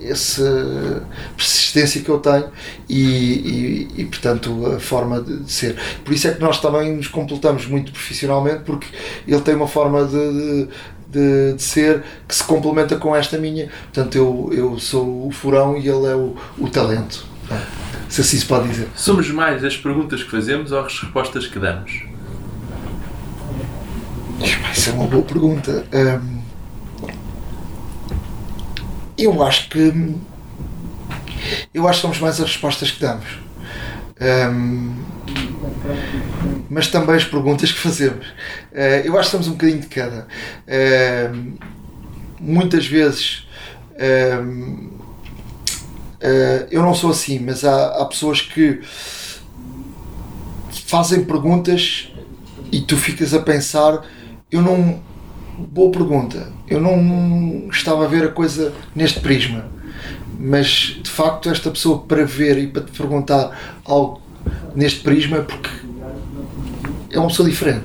essa 0.03 1.01
persistência 1.37 2.01
que 2.01 2.09
eu 2.09 2.19
tenho 2.19 2.49
e, 2.89 3.01
e, 3.01 4.01
e, 4.01 4.05
portanto 4.05 4.73
a 4.75 4.79
forma 4.79 5.21
de 5.21 5.49
ser. 5.49 5.77
Por 6.03 6.13
isso 6.13 6.27
é 6.27 6.33
que 6.33 6.41
nós 6.41 6.59
também 6.59 6.93
nos 6.93 7.07
completamos 7.07 7.65
muito 7.65 7.93
profissionalmente 7.93 8.63
porque 8.65 8.87
ele 9.25 9.41
tem 9.41 9.55
uma 9.55 9.69
forma 9.69 10.03
de, 10.03 10.11
de, 10.11 10.67
de, 11.09 11.55
ser 11.57 12.03
que 12.27 12.35
se 12.35 12.43
complementa 12.43 12.95
com 12.97 13.15
esta 13.15 13.37
minha. 13.37 13.69
Portanto, 13.83 14.15
eu, 14.15 14.49
eu 14.51 14.79
sou 14.79 15.27
o 15.27 15.31
furão 15.31 15.77
e 15.77 15.87
ele 15.87 16.05
é 16.05 16.15
o, 16.15 16.35
o 16.57 16.69
talento. 16.69 17.25
Se 18.09 18.21
assim 18.21 18.37
se 18.37 18.45
pode 18.45 18.67
dizer. 18.69 18.89
Somos 18.95 19.29
mais 19.29 19.63
as 19.63 19.75
perguntas 19.77 20.23
que 20.23 20.31
fazemos 20.31 20.71
ou 20.71 20.79
as 20.79 20.99
respostas 20.99 21.47
que 21.47 21.59
damos? 21.59 22.03
Isso 24.73 24.89
é 24.89 24.93
uma 24.93 25.07
boa 25.07 25.23
pergunta. 25.23 25.85
Um, 25.93 26.37
eu 29.17 29.43
acho 29.43 29.69
que. 29.69 30.15
Eu 31.73 31.87
acho 31.87 31.99
que 31.99 32.01
somos 32.01 32.19
mais 32.19 32.39
as 32.39 32.47
respostas 32.47 32.91
que 32.91 33.01
damos. 33.01 33.25
Um, 34.21 34.95
mas 36.69 36.87
também 36.87 37.15
as 37.15 37.25
perguntas 37.25 37.71
que 37.71 37.79
fazemos. 37.79 38.25
Uh, 38.71 39.05
eu 39.05 39.17
acho 39.17 39.29
que 39.29 39.31
somos 39.31 39.47
um 39.47 39.51
bocadinho 39.51 39.79
de 39.79 39.87
cada. 39.87 40.27
Uh, 40.67 41.57
muitas 42.39 42.85
vezes 42.85 43.47
uh, 43.93 44.77
eu 46.69 46.81
não 46.81 46.93
sou 46.93 47.11
assim, 47.11 47.39
mas 47.39 47.63
há, 47.63 48.01
há 48.01 48.05
pessoas 48.05 48.41
que 48.41 48.81
fazem 50.85 51.23
perguntas 51.23 52.11
e 52.71 52.81
tu 52.81 52.97
ficas 52.97 53.33
a 53.33 53.39
pensar, 53.39 54.01
eu 54.51 54.61
não. 54.61 55.05
Boa 55.59 55.91
pergunta. 55.91 56.53
Eu 56.67 56.79
não 56.79 57.67
estava 57.71 58.05
a 58.05 58.07
ver 58.07 58.25
a 58.25 58.31
coisa 58.31 58.71
neste 58.95 59.19
prisma. 59.19 59.65
Mas 60.39 60.99
de 61.01 61.09
facto, 61.09 61.49
esta 61.49 61.71
pessoa 61.71 61.99
para 62.03 62.23
ver 62.25 62.59
e 62.59 62.67
para 62.67 62.83
te 62.83 62.91
perguntar 62.91 63.57
algo 63.83 64.21
neste 64.75 64.99
prisma, 64.99 65.39
porque 65.39 65.86
é 67.11 67.19
uma 67.19 67.27
pessoa 67.27 67.49
diferente. 67.49 67.83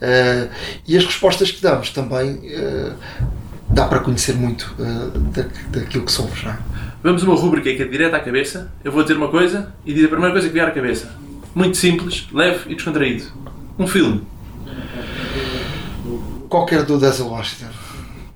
Uh, 0.00 0.50
e 0.88 0.96
as 0.96 1.04
respostas 1.04 1.50
que 1.50 1.60
damos 1.60 1.90
também 1.90 2.32
uh, 2.32 2.94
dá 3.68 3.86
para 3.86 4.00
conhecer 4.00 4.34
muito 4.34 4.74
uh, 4.78 5.18
da, 5.30 5.44
daquilo 5.70 6.04
que 6.04 6.12
somos. 6.12 6.42
Não 6.42 6.52
é? 6.52 6.58
Vamos 7.02 7.22
a 7.22 7.26
uma 7.26 7.36
rubrica 7.36 7.72
que 7.74 7.82
é 7.82 7.86
direto 7.86 8.14
à 8.14 8.20
cabeça. 8.20 8.72
Eu 8.84 8.92
vou 8.92 9.02
dizer 9.02 9.16
uma 9.16 9.28
coisa 9.28 9.74
e 9.84 9.92
dizer 9.92 10.06
a 10.06 10.10
primeira 10.10 10.32
coisa 10.32 10.48
que 10.48 10.54
vier 10.54 10.66
à 10.66 10.70
cabeça. 10.70 11.14
Muito 11.54 11.76
simples, 11.76 12.28
leve 12.32 12.70
e 12.70 12.74
descontraído. 12.74 13.24
Um 13.78 13.86
filme. 13.86 14.22
Qualquer 16.48 16.84
do 16.84 16.98
Denzel 16.98 17.26
Washington. 17.26 17.70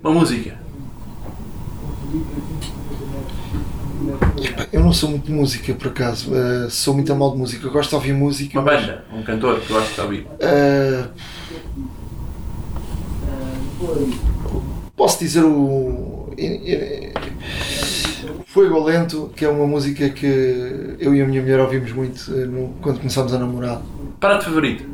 Uma 0.03 0.13
música. 0.13 0.64
Eu 4.71 4.81
não 4.81 4.93
sou 4.93 5.09
muito 5.09 5.25
de 5.25 5.31
música, 5.31 5.73
por 5.73 5.87
acaso. 5.87 6.31
Uh, 6.31 6.69
sou 6.69 6.93
muito 6.93 7.11
a 7.11 7.15
mal 7.15 7.31
de 7.31 7.37
música. 7.37 7.65
Eu 7.65 7.71
gosto 7.71 7.89
de 7.89 7.95
ouvir 7.95 8.13
música. 8.13 8.59
Uma 8.59 8.71
banda, 8.71 9.05
um 9.13 9.23
cantor 9.23 9.59
que 9.59 9.71
gosto 9.71 9.93
de 9.93 10.01
ouvir. 10.01 10.27
Uh, 10.39 11.07
posso 14.95 15.19
dizer 15.19 15.43
o. 15.43 16.29
Fogo 18.47 18.83
Lento, 18.85 19.31
que 19.35 19.43
é 19.43 19.49
uma 19.49 19.67
música 19.67 20.09
que 20.09 20.97
eu 20.99 21.13
e 21.13 21.21
a 21.21 21.25
minha 21.25 21.41
mulher 21.41 21.59
ouvimos 21.59 21.91
muito 21.91 22.25
quando 22.81 22.99
começámos 22.99 23.33
a 23.33 23.39
namorar. 23.39 23.81
Prato 24.19 24.45
favorito? 24.45 24.85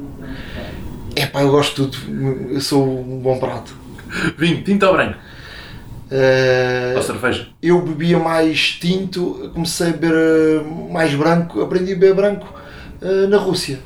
É 1.16 1.26
pá, 1.26 1.42
eu 1.42 1.52
gosto 1.52 1.86
de 1.86 1.92
tudo. 1.92 2.52
Eu 2.52 2.62
sou 2.62 2.88
um 2.88 3.20
bom 3.20 3.38
prato. 3.38 3.76
Vinho, 4.38 4.64
tinto 4.64 4.86
ou 4.86 4.94
branco? 4.94 5.18
Uh, 6.12 6.98
Ou 6.98 7.02
cerveja? 7.02 7.48
Eu 7.64 7.82
bebia 7.82 8.20
mais 8.20 8.72
tinto, 8.72 9.50
comecei 9.54 9.88
a 9.88 9.92
beber 9.92 10.62
uh, 10.62 10.92
mais 10.92 11.16
branco, 11.16 11.62
aprendi 11.62 11.94
a 11.94 11.96
beber 11.96 12.14
branco 12.14 12.54
uh, 13.02 13.28
na 13.30 13.38
Rússia. 13.38 13.80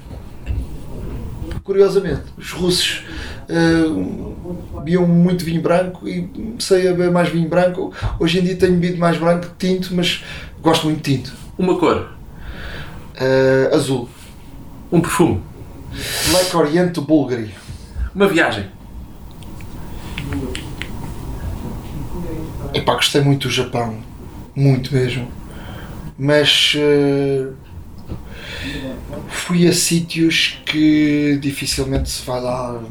Curiosamente, 1.64 2.24
os 2.38 2.52
russos 2.52 3.04
bebiam 4.76 5.08
muito 5.08 5.44
vinho 5.44 5.62
branco 5.62 6.08
e 6.08 6.28
comecei 6.28 6.88
a 6.88 6.92
beber 6.92 7.12
mais 7.12 7.30
vinho 7.30 7.50
branco. 7.50 7.92
Hoje 8.20 8.40
em 8.40 8.44
dia 8.44 8.56
tenho 8.56 8.74
bebido 8.74 9.00
mais 9.00 9.18
branco 9.18 9.48
que 9.48 9.68
tinto, 9.68 9.96
mas 9.96 10.24
gosto 10.62 10.86
muito 10.86 11.02
de 11.04 11.18
tinto. 11.18 11.34
Uma 11.58 11.78
cor? 11.80 12.10
azul. 13.74 14.08
Um 14.92 15.02
perfume? 15.02 15.42
Like 16.32 16.56
Oriente 16.56 17.02
Bulgari. 17.02 17.52
Uma 18.14 18.28
viagem? 18.28 18.75
Epá, 22.76 22.96
gostei 22.96 23.22
muito 23.22 23.48
do 23.48 23.54
Japão. 23.54 24.00
Muito 24.54 24.94
mesmo. 24.94 25.30
Mas 26.18 26.76
uh, 26.76 27.54
fui 29.30 29.66
a 29.66 29.72
sítios 29.72 30.62
que 30.66 31.40
dificilmente 31.42 32.10
se 32.10 32.26
vai 32.26 32.42
lá 32.42 32.84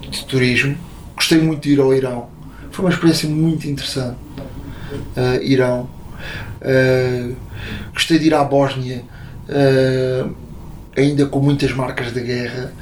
de 0.00 0.24
turismo. 0.24 0.76
Gostei 1.14 1.40
muito 1.40 1.62
de 1.62 1.74
ir 1.74 1.80
ao 1.80 1.94
Irão. 1.94 2.28
Foi 2.72 2.84
uma 2.84 2.90
experiência 2.90 3.28
muito 3.28 3.68
interessante. 3.68 4.18
Uh, 5.16 5.40
Irão. 5.42 5.88
Uh, 6.60 7.36
gostei 7.94 8.18
de 8.18 8.26
ir 8.26 8.34
à 8.34 8.42
Bósnia, 8.42 9.04
ainda 10.96 11.26
com 11.26 11.40
muitas 11.40 11.72
marcas 11.72 12.12
de 12.12 12.20
guerra 12.20 12.72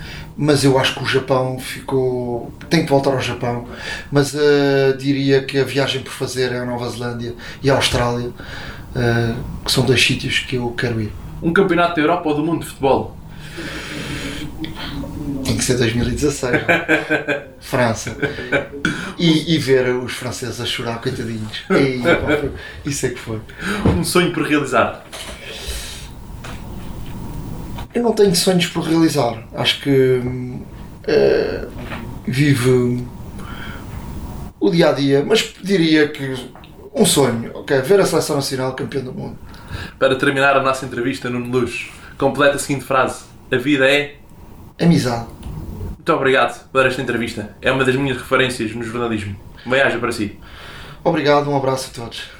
mas 0.43 0.65
eu 0.65 0.79
acho 0.79 0.95
que 0.95 1.03
o 1.03 1.07
Japão 1.07 1.59
ficou. 1.59 2.51
Tem 2.71 2.83
que 2.83 2.91
voltar 2.91 3.11
ao 3.11 3.21
Japão, 3.21 3.67
mas 4.11 4.33
uh, 4.33 4.97
diria 4.99 5.43
que 5.43 5.59
a 5.59 5.65
viagem 5.65 6.01
por 6.01 6.13
fazer 6.13 6.51
é 6.53 6.61
a 6.61 6.65
Nova 6.65 6.89
Zelândia 6.89 7.35
e 7.63 7.69
a 7.69 7.75
Austrália, 7.75 8.29
uh, 8.29 9.37
que 9.63 9.71
são 9.71 9.85
dois 9.85 10.03
sítios 10.03 10.39
que 10.39 10.57
eu 10.57 10.71
quero 10.71 10.99
ir. 10.99 11.13
Um 11.43 11.53
campeonato 11.53 11.97
da 11.97 12.01
Europa 12.01 12.31
ou 12.31 12.37
do 12.37 12.43
mundo 12.43 12.61
de 12.61 12.69
futebol? 12.69 13.15
Tem 15.45 15.59
que 15.59 15.65
ser 15.65 15.77
2016, 15.77 16.55
é? 16.55 17.49
França. 17.61 18.17
E, 19.19 19.55
e, 19.55 19.59
ver 19.59 19.95
os 19.95 20.15
franceses 20.15 20.59
a 20.59 20.65
chorar, 20.65 21.03
coitadinhos. 21.03 21.65
E, 21.71 22.89
isso 22.89 23.05
é 23.05 23.11
que 23.11 23.19
foi. 23.19 23.41
Um 23.85 24.03
sonho 24.03 24.33
por 24.33 24.45
realizar. 24.45 25.05
Eu 27.93 28.03
não 28.03 28.13
tenho 28.13 28.35
sonhos 28.35 28.67
por 28.67 28.85
realizar. 28.85 29.43
Acho 29.55 29.81
que 29.83 30.21
uh, 30.21 31.69
vivo 32.27 33.07
o 34.61 34.71
dia 34.71 34.91
a 34.91 34.93
dia, 34.93 35.25
mas 35.27 35.55
diria 35.63 36.09
que 36.09 36.35
um 36.95 37.05
sonho, 37.05 37.51
ok? 37.55 37.81
Ver 37.81 38.01
a 38.01 38.07
seleção 38.07 38.37
nacional 38.37 38.75
campeã 38.75 39.01
do 39.01 39.13
mundo. 39.13 39.39
Para 39.99 40.17
terminar 40.17 40.57
a 40.57 40.63
nossa 40.63 40.85
entrevista 40.85 41.31
no 41.31 41.39
Luz, 41.39 41.91
completa 42.19 42.57
a 42.57 42.59
seguinte 42.59 42.85
frase: 42.85 43.25
A 43.51 43.57
vida 43.57 43.91
é. 43.91 44.17
Amizade. 44.81 45.27
Muito 45.97 46.13
obrigado 46.13 46.69
por 46.71 46.87
esta 46.87 47.03
entrevista. 47.03 47.55
É 47.61 47.71
uma 47.71 47.85
das 47.85 47.95
minhas 47.95 48.17
referências 48.17 48.75
no 48.75 48.83
jornalismo. 48.83 49.37
Bem-aja 49.67 49.99
para 49.99 50.11
si. 50.11 50.39
Obrigado, 51.05 51.51
um 51.51 51.57
abraço 51.57 51.91
a 51.93 52.03
todos. 52.03 52.40